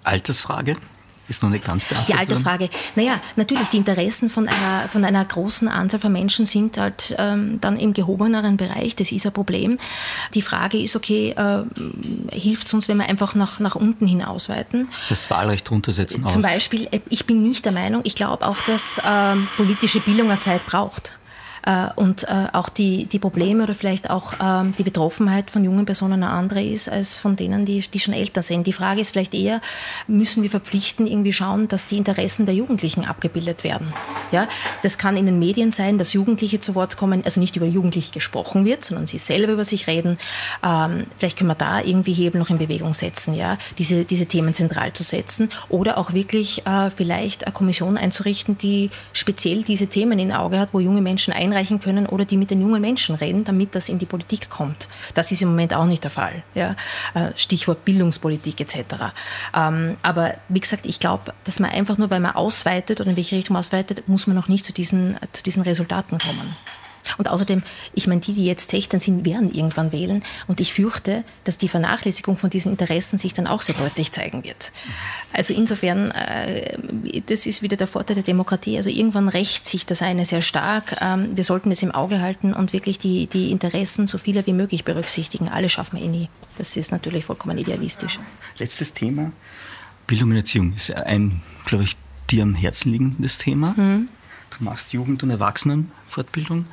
[0.05, 0.76] Altersfrage?
[1.28, 2.14] Ist noch nicht ganz beantwortet.
[2.14, 2.70] Die Altersfrage.
[2.94, 7.60] Naja, natürlich, die Interessen von einer, von einer großen Anzahl von Menschen sind halt ähm,
[7.60, 8.94] dann im gehobeneren Bereich.
[8.94, 9.78] Das ist ein Problem.
[10.34, 11.64] Die Frage ist, okay, äh,
[12.32, 14.88] hilft es uns, wenn wir einfach nach, nach unten hin ausweiten?
[15.00, 16.26] Das heißt, Wahlrecht runtersetzen.
[16.28, 20.30] Zum Beispiel, äh, ich bin nicht der Meinung, ich glaube auch, dass ähm, politische Bildung
[20.30, 21.18] eine Zeit braucht.
[21.66, 25.84] Äh, und äh, auch die, die Probleme oder vielleicht auch ähm, die Betroffenheit von jungen
[25.84, 28.66] Personen eine andere ist als von denen, die, die schon älter sind.
[28.68, 29.60] Die Frage ist vielleicht eher,
[30.06, 33.92] müssen wir verpflichten, irgendwie schauen, dass die Interessen der Jugendlichen abgebildet werden.
[34.30, 34.46] Ja,
[34.82, 38.12] das kann in den Medien sein, dass Jugendliche zu Wort kommen, also nicht über Jugendliche
[38.12, 40.18] gesprochen wird, sondern sie selber über sich reden.
[40.64, 44.54] Ähm, vielleicht können wir da irgendwie Hebel noch in Bewegung setzen, ja, diese, diese Themen
[44.54, 50.20] zentral zu setzen oder auch wirklich äh, vielleicht eine Kommission einzurichten, die speziell diese Themen
[50.20, 53.14] in Auge hat, wo junge Menschen einreichen einreichen können oder die mit den jungen Menschen
[53.14, 54.88] reden, damit das in die Politik kommt.
[55.14, 56.42] Das ist im Moment auch nicht der Fall.
[56.54, 56.76] Ja?
[57.14, 58.76] Äh, Stichwort Bildungspolitik etc.
[59.54, 63.16] Ähm, aber wie gesagt, ich glaube, dass man einfach nur, weil man ausweitet oder in
[63.16, 66.57] welche Richtung man ausweitet, muss man noch nicht zu diesen, zu diesen Resultaten kommen.
[67.18, 67.62] Und außerdem,
[67.94, 70.22] ich meine, die, die jetzt 16 sind, werden irgendwann wählen.
[70.46, 74.44] Und ich fürchte, dass die Vernachlässigung von diesen Interessen sich dann auch sehr deutlich zeigen
[74.44, 74.72] wird.
[75.32, 76.78] Also insofern, äh,
[77.26, 78.76] das ist wieder der Vorteil der Demokratie.
[78.76, 80.96] Also irgendwann rächt sich das eine sehr stark.
[81.00, 84.52] Ähm, wir sollten es im Auge halten und wirklich die, die Interessen so viele wie
[84.52, 85.48] möglich berücksichtigen.
[85.48, 86.28] Alle schaffen wir eh nie.
[86.57, 88.18] Das ist natürlich vollkommen idealistisch.
[88.59, 89.32] Letztes Thema.
[90.07, 91.96] Bildung und Erziehung ist ein, glaube ich,
[92.30, 93.74] dir am Herzen liegendes Thema.
[93.76, 94.09] Mhm.
[94.57, 96.66] Du machst Jugend- und Erwachsenenfortbildung.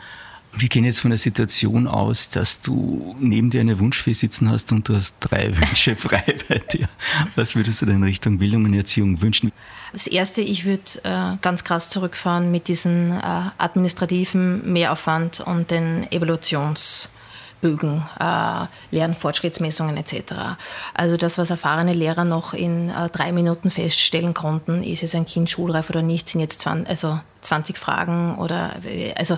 [0.56, 4.72] Wir gehen jetzt von der Situation aus, dass du neben dir eine Wunschfee sitzen hast
[4.72, 6.88] und du hast drei Wünsche frei bei dir.
[7.36, 9.52] Was würdest du denn in Richtung Bildung und Erziehung wünschen?
[9.94, 13.22] Das Erste, ich würde äh, ganz krass zurückfahren mit diesem äh,
[13.58, 20.34] administrativen Mehraufwand und den Evaluationsbögen, äh, Lernfortschrittsmessungen etc.
[20.94, 25.26] Also das, was erfahrene Lehrer noch in äh, drei Minuten feststellen konnten, ist es ein
[25.26, 28.72] Kind schulreif oder nicht, sind jetzt 20, also 20 Fragen oder
[29.18, 29.38] also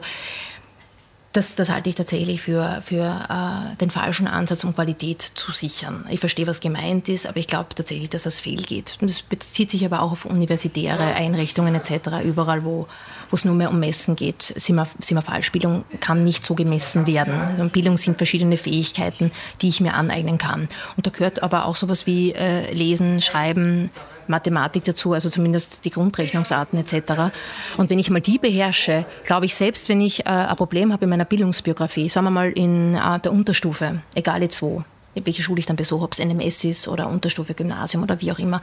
[1.35, 6.05] das, das halte ich tatsächlich für, für äh, den falschen Ansatz, um Qualität zu sichern.
[6.09, 8.97] Ich verstehe, was gemeint ist, aber ich glaube tatsächlich, dass das fehlgeht.
[9.01, 12.23] Und das bezieht sich aber auch auf universitäre Einrichtungen etc.
[12.23, 12.87] Überall, wo
[13.29, 15.51] wo es nur mehr um Messen geht, sind wir, sind wir falsch.
[15.51, 17.33] Bildung kann nicht so gemessen werden.
[17.33, 19.31] Also Bildung sind verschiedene Fähigkeiten,
[19.61, 20.69] die ich mir aneignen kann.
[20.95, 23.89] Und da gehört aber auch sowas wie äh, Lesen, Schreiben,
[24.27, 27.31] Mathematik dazu, also zumindest die Grundrechnungsarten etc.
[27.77, 31.05] Und wenn ich mal die beherrsche, glaube ich, selbst wenn ich äh, ein Problem habe
[31.05, 34.83] in meiner Bildungsbiografie, sagen wir mal in äh, der Unterstufe, egal jetzt wo,
[35.23, 38.39] welche Schule ich dann besuche, ob es NMS ist oder Unterstufe Gymnasium oder wie auch
[38.39, 38.61] immer,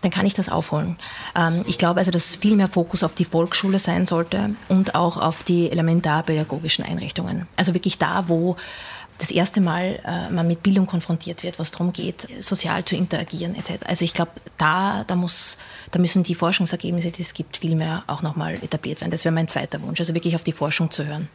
[0.00, 0.96] dann kann ich das aufholen.
[1.36, 5.16] Ähm, ich glaube also, dass viel mehr Fokus auf die Volksschule sein sollte und auch
[5.16, 7.46] auf die elementarpädagogischen Einrichtungen.
[7.56, 8.56] Also wirklich da, wo
[9.18, 13.54] das erste Mal äh, man mit Bildung konfrontiert wird, was darum geht, sozial zu interagieren
[13.54, 13.84] etc.
[13.86, 15.16] Also ich glaube, da, da,
[15.90, 19.10] da müssen die Forschungsergebnisse, die es gibt, viel mehr auch nochmal etabliert werden.
[19.10, 21.28] Das wäre mein zweiter Wunsch, also wirklich auf die Forschung zu hören.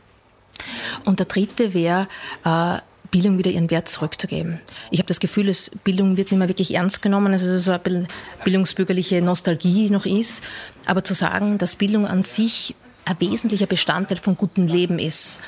[1.05, 2.07] Und der dritte wäre,
[2.43, 2.79] äh,
[3.11, 4.61] Bildung wieder ihren Wert zurückzugeben.
[4.89, 8.07] Ich habe das Gefühl, dass Bildung wird nicht mehr wirklich ernst genommen, also so eine
[8.45, 10.41] bildungsbürgerliche Nostalgie noch ist.
[10.85, 12.73] Aber zu sagen, dass Bildung an sich
[13.03, 15.41] ein wesentlicher Bestandteil von gutem Leben ist,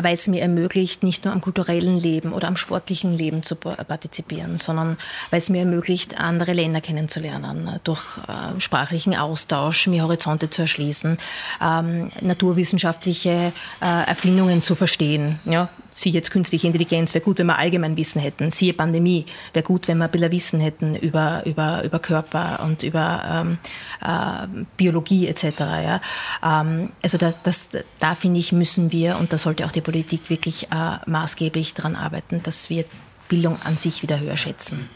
[0.00, 4.58] weil es mir ermöglicht, nicht nur am kulturellen Leben oder am sportlichen Leben zu partizipieren,
[4.58, 4.96] sondern
[5.30, 11.18] weil es mir ermöglicht, andere Länder kennenzulernen, durch äh, sprachlichen Austausch, mir Horizonte zu erschließen,
[11.62, 15.40] ähm, naturwissenschaftliche äh, Erfindungen zu verstehen.
[15.44, 18.50] Ja, siehe jetzt künstliche Intelligenz, wäre gut, wenn wir allgemein Wissen hätten.
[18.50, 22.82] Siehe Pandemie, wäre gut, wenn wir ein bisschen Wissen hätten über, über, über Körper und
[22.82, 23.58] über ähm,
[24.02, 25.44] äh, Biologie etc.
[25.58, 26.00] Ja.
[26.44, 30.30] Ähm, also das, das, da finde ich, müssen wir, und da sollte auch die Politik
[30.30, 32.84] wirklich äh, maßgeblich daran arbeiten, dass wir
[33.28, 34.88] Bildung an sich wieder höher schätzen.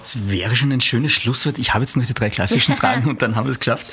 [0.00, 1.58] Das wäre schon ein schönes Schlusswort.
[1.58, 3.86] Ich habe jetzt noch die drei klassischen Fragen und dann haben wir es geschafft.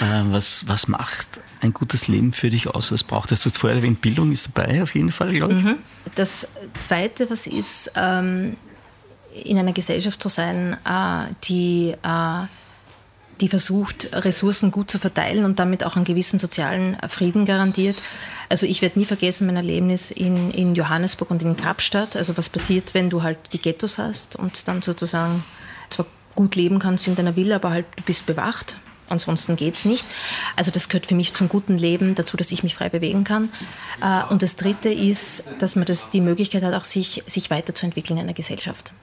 [0.00, 2.92] Äh, was, was macht ein gutes Leben für dich aus?
[2.92, 3.40] Was braucht es?
[3.40, 5.62] Du hast vorher erwähnt, Bildung ist dabei, auf jeden Fall, glaube ich.
[5.62, 5.76] Mhm.
[6.14, 6.46] Das
[6.78, 8.56] Zweite, was ist, ähm,
[9.44, 12.46] in einer Gesellschaft zu sein, äh, die, äh,
[13.44, 18.02] die versucht, Ressourcen gut zu verteilen und damit auch einen gewissen sozialen Frieden garantiert.
[18.48, 22.16] Also ich werde nie vergessen mein Erlebnis in, in Johannesburg und in Kapstadt.
[22.16, 25.44] Also was passiert, wenn du halt die Ghettos hast und dann sozusagen
[25.90, 29.84] zwar gut leben kannst in deiner Villa, aber halt du bist bewacht Ansonsten geht es
[29.84, 30.06] nicht.
[30.56, 33.50] Also das gehört für mich zum guten Leben dazu, dass ich mich frei bewegen kann.
[34.00, 38.18] Äh, und das Dritte ist, dass man das, die Möglichkeit hat, auch sich, sich weiterzuentwickeln
[38.18, 38.94] in einer Gesellschaft.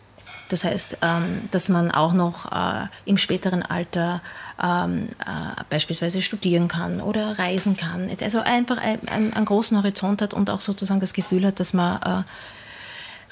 [0.51, 4.21] Das heißt, ähm, dass man auch noch äh, im späteren Alter
[4.61, 8.09] ähm, äh, beispielsweise studieren kann oder reisen kann.
[8.21, 12.23] Also einfach einen, großen Horizont hat und auch sozusagen das Gefühl hat, dass man äh,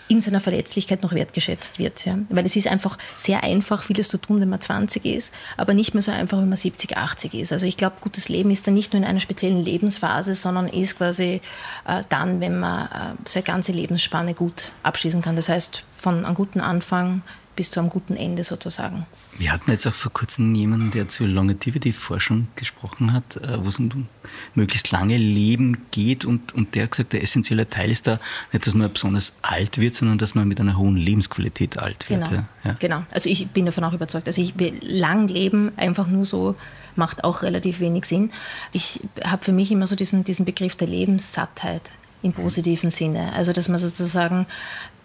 [0.09, 2.05] in seiner Verletzlichkeit noch wertgeschätzt wird.
[2.05, 2.17] Ja?
[2.29, 5.93] Weil es ist einfach sehr einfach, vieles zu tun, wenn man 20 ist, aber nicht
[5.93, 7.53] mehr so einfach, wenn man 70, 80 ist.
[7.53, 10.97] Also ich glaube, gutes Leben ist dann nicht nur in einer speziellen Lebensphase, sondern ist
[10.97, 11.41] quasi
[11.87, 12.89] äh, dann, wenn man äh,
[13.25, 15.35] seine ganze Lebensspanne gut abschließen kann.
[15.35, 17.21] Das heißt, von einem guten Anfang
[17.59, 19.05] bis zu einem guten Ende sozusagen.
[19.37, 23.77] Wir hatten jetzt auch vor kurzem jemanden, der zur Longevity-Forschung gesprochen hat, äh, wo es
[23.79, 24.07] um
[24.53, 28.17] möglichst lange Leben geht und, und der hat gesagt, der essentielle Teil ist da
[28.53, 32.29] nicht, dass man besonders alt wird, sondern dass man mit einer hohen Lebensqualität alt wird.
[32.29, 32.77] Genau, ja.
[32.79, 33.03] genau.
[33.11, 34.27] also ich bin davon auch überzeugt.
[34.27, 36.55] Also ich, lang leben einfach nur so
[36.95, 38.31] macht auch relativ wenig Sinn.
[38.71, 41.91] Ich habe für mich immer so diesen, diesen Begriff der Lebenssattheit
[42.21, 43.33] im positiven Sinne.
[43.33, 44.47] Also dass man sozusagen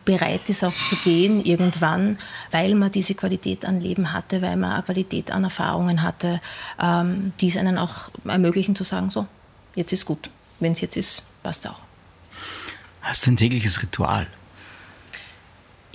[0.05, 2.18] bereit ist auch zu gehen irgendwann,
[2.51, 6.40] weil man diese Qualität an Leben hatte, weil man eine Qualität an Erfahrungen hatte,
[6.81, 9.26] ähm, die es einen auch ermöglichen zu sagen, so,
[9.74, 10.31] jetzt ist gut.
[10.60, 11.81] Wenn es jetzt ist, passt auch.
[13.01, 14.26] Hast du ein tägliches Ritual?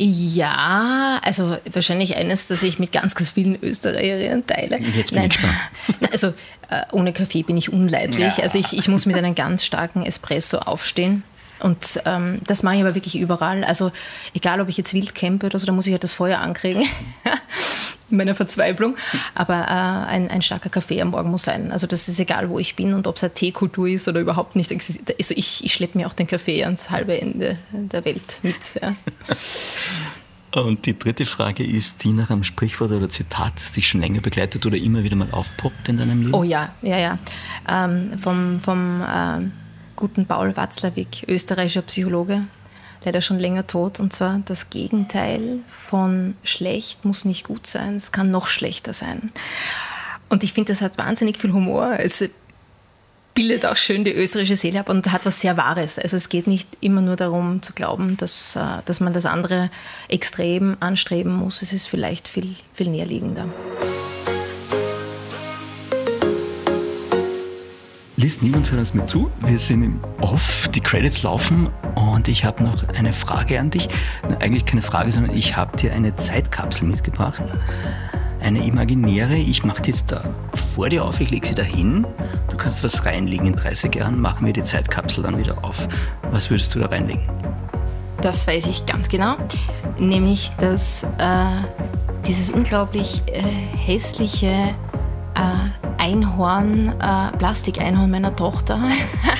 [0.01, 4.79] Ja, also wahrscheinlich eines, das ich mit ganz, ganz vielen Österreicherinnen teile.
[4.79, 5.29] Jetzt bin Nein.
[5.29, 5.55] ich gespannt.
[6.13, 6.27] Also
[6.69, 8.37] äh, ohne Kaffee bin ich unleidlich.
[8.37, 8.43] Ja.
[8.43, 11.23] Also ich, ich muss mit einem ganz starken Espresso aufstehen.
[11.59, 13.63] Und ähm, das mache ich aber wirklich überall.
[13.63, 13.91] Also
[14.33, 16.83] egal, ob ich jetzt wild campe oder so, da muss ich halt das Feuer ankriegen.
[18.11, 18.95] in meiner Verzweiflung.
[19.35, 21.71] Aber äh, ein, ein starker Kaffee am Morgen muss sein.
[21.71, 24.55] Also das ist egal, wo ich bin und ob es eine Teekultur ist oder überhaupt
[24.55, 24.71] nicht.
[24.71, 28.81] Also ich, ich schleppe mir auch den Kaffee ans halbe Ende der Welt mit.
[28.81, 28.95] Ja.
[30.51, 34.21] Und die dritte Frage ist die nach einem Sprichwort oder Zitat, das dich schon länger
[34.21, 36.33] begleitet oder immer wieder mal aufpoppt in deinem Leben?
[36.33, 37.19] Oh ja, ja, ja.
[37.67, 39.51] Ähm, vom vom ähm,
[39.99, 42.43] guten Paul Watzlawick, österreichischer Psychologe,
[43.03, 43.99] leider schon länger tot.
[43.99, 49.31] Und zwar das Gegenteil von schlecht muss nicht gut sein, es kann noch schlechter sein.
[50.29, 51.99] Und ich finde, das hat wahnsinnig viel Humor.
[51.99, 52.29] Es
[53.33, 55.99] bildet auch schön die österreichische Seele ab und hat was sehr Wahres.
[55.99, 59.69] Also es geht nicht immer nur darum zu glauben, dass, äh, dass man das andere
[60.07, 61.61] extrem anstreben muss.
[61.61, 63.47] Es ist vielleicht viel, viel näherliegender.
[68.19, 69.31] Liest niemand hört uns mit zu.
[69.45, 73.87] Wir sind im Off, die Credits laufen und ich habe noch eine Frage an dich.
[74.41, 77.41] Eigentlich keine Frage, sondern ich habe dir eine Zeitkapsel mitgebracht.
[78.41, 79.37] Eine imaginäre.
[79.37, 80.21] Ich mache die jetzt da
[80.75, 82.05] vor dir auf, ich lege sie da hin.
[82.49, 83.47] Du kannst was reinlegen.
[83.47, 85.87] In 30 Jahren machen wir die Zeitkapsel dann wieder auf.
[86.29, 87.23] Was würdest du da reinlegen?
[88.21, 89.37] Das weiß ich ganz genau.
[89.97, 91.45] Nämlich, dass äh,
[92.27, 93.43] dieses unglaublich äh,
[93.77, 94.75] hässliche
[95.35, 95.78] äh,
[96.09, 98.79] Einhorn, äh, Plastikeinhorn meiner Tochter.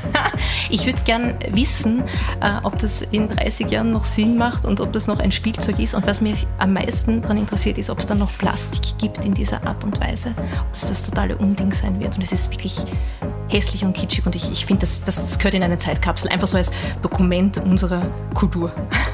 [0.70, 2.04] ich würde gern wissen,
[2.42, 5.80] äh, ob das in 30 Jahren noch Sinn macht und ob das noch ein Spielzeug
[5.80, 5.96] ist.
[5.96, 9.34] Und was mich am meisten daran interessiert, ist, ob es dann noch Plastik gibt in
[9.34, 10.36] dieser Art und Weise.
[10.38, 12.16] Ob das das totale Unding sein wird.
[12.16, 12.78] Und es ist wirklich
[13.50, 16.48] hässlich und kitschig und ich, ich finde, das, das, das gehört in eine Zeitkapsel, einfach
[16.48, 16.72] so als
[17.02, 18.72] Dokument unserer Kultur.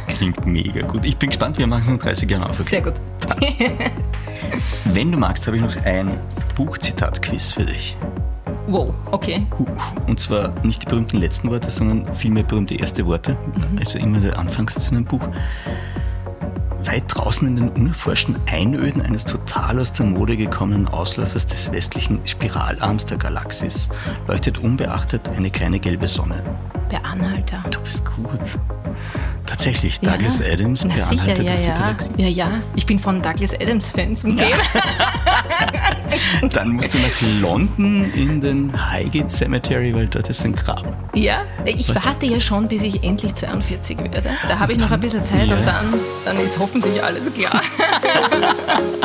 [0.09, 1.05] Klingt mega gut.
[1.05, 2.57] Ich bin gespannt, wir machen es in 30 Jahren auf.
[2.67, 2.95] Sehr gut.
[3.19, 3.55] Passt.
[4.85, 6.11] Wenn du magst, habe ich noch ein
[6.55, 7.97] Buchzitat-Quiz für dich.
[8.67, 9.45] Wow, okay.
[10.07, 13.33] Und zwar nicht die berühmten letzten Worte, sondern vielmehr berühmte erste Worte.
[13.33, 13.77] Mhm.
[13.79, 15.21] Also immer der Anfangssatz in einem Buch.
[16.85, 22.19] Weit draußen in den unerforschten Einöden eines total aus der Mode gekommenen Ausläufers des westlichen
[22.25, 23.89] Spiralarms der Galaxis
[24.27, 26.43] leuchtet unbeachtet eine kleine gelbe Sonne.
[26.89, 27.63] Per Anhalter.
[27.71, 28.59] Du bist gut.
[29.45, 30.53] Tatsächlich, Douglas ja.
[30.53, 31.95] Adams, per sicher, ja, ja.
[32.17, 32.51] ja, ja.
[32.75, 34.49] Ich bin von Douglas Adams Fans umgeben.
[36.41, 36.47] Ja.
[36.49, 40.85] Dann musst du nach London in den Highgate Cemetery, weil dort ist ein Grab.
[41.13, 42.05] Ja, ich Was?
[42.05, 44.29] warte ja schon, bis ich endlich 42 werde.
[44.47, 45.55] Da habe ich noch ein bisschen Zeit ja.
[45.55, 47.61] und dann, dann ist hoffentlich alles klar.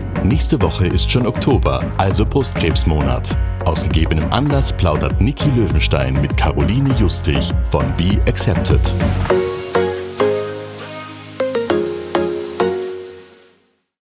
[0.23, 3.35] Nächste Woche ist schon Oktober, also Brustkrebsmonat.
[3.65, 8.81] Aus gegebenem Anlass plaudert Niki Löwenstein mit Caroline Justig von Be Accepted.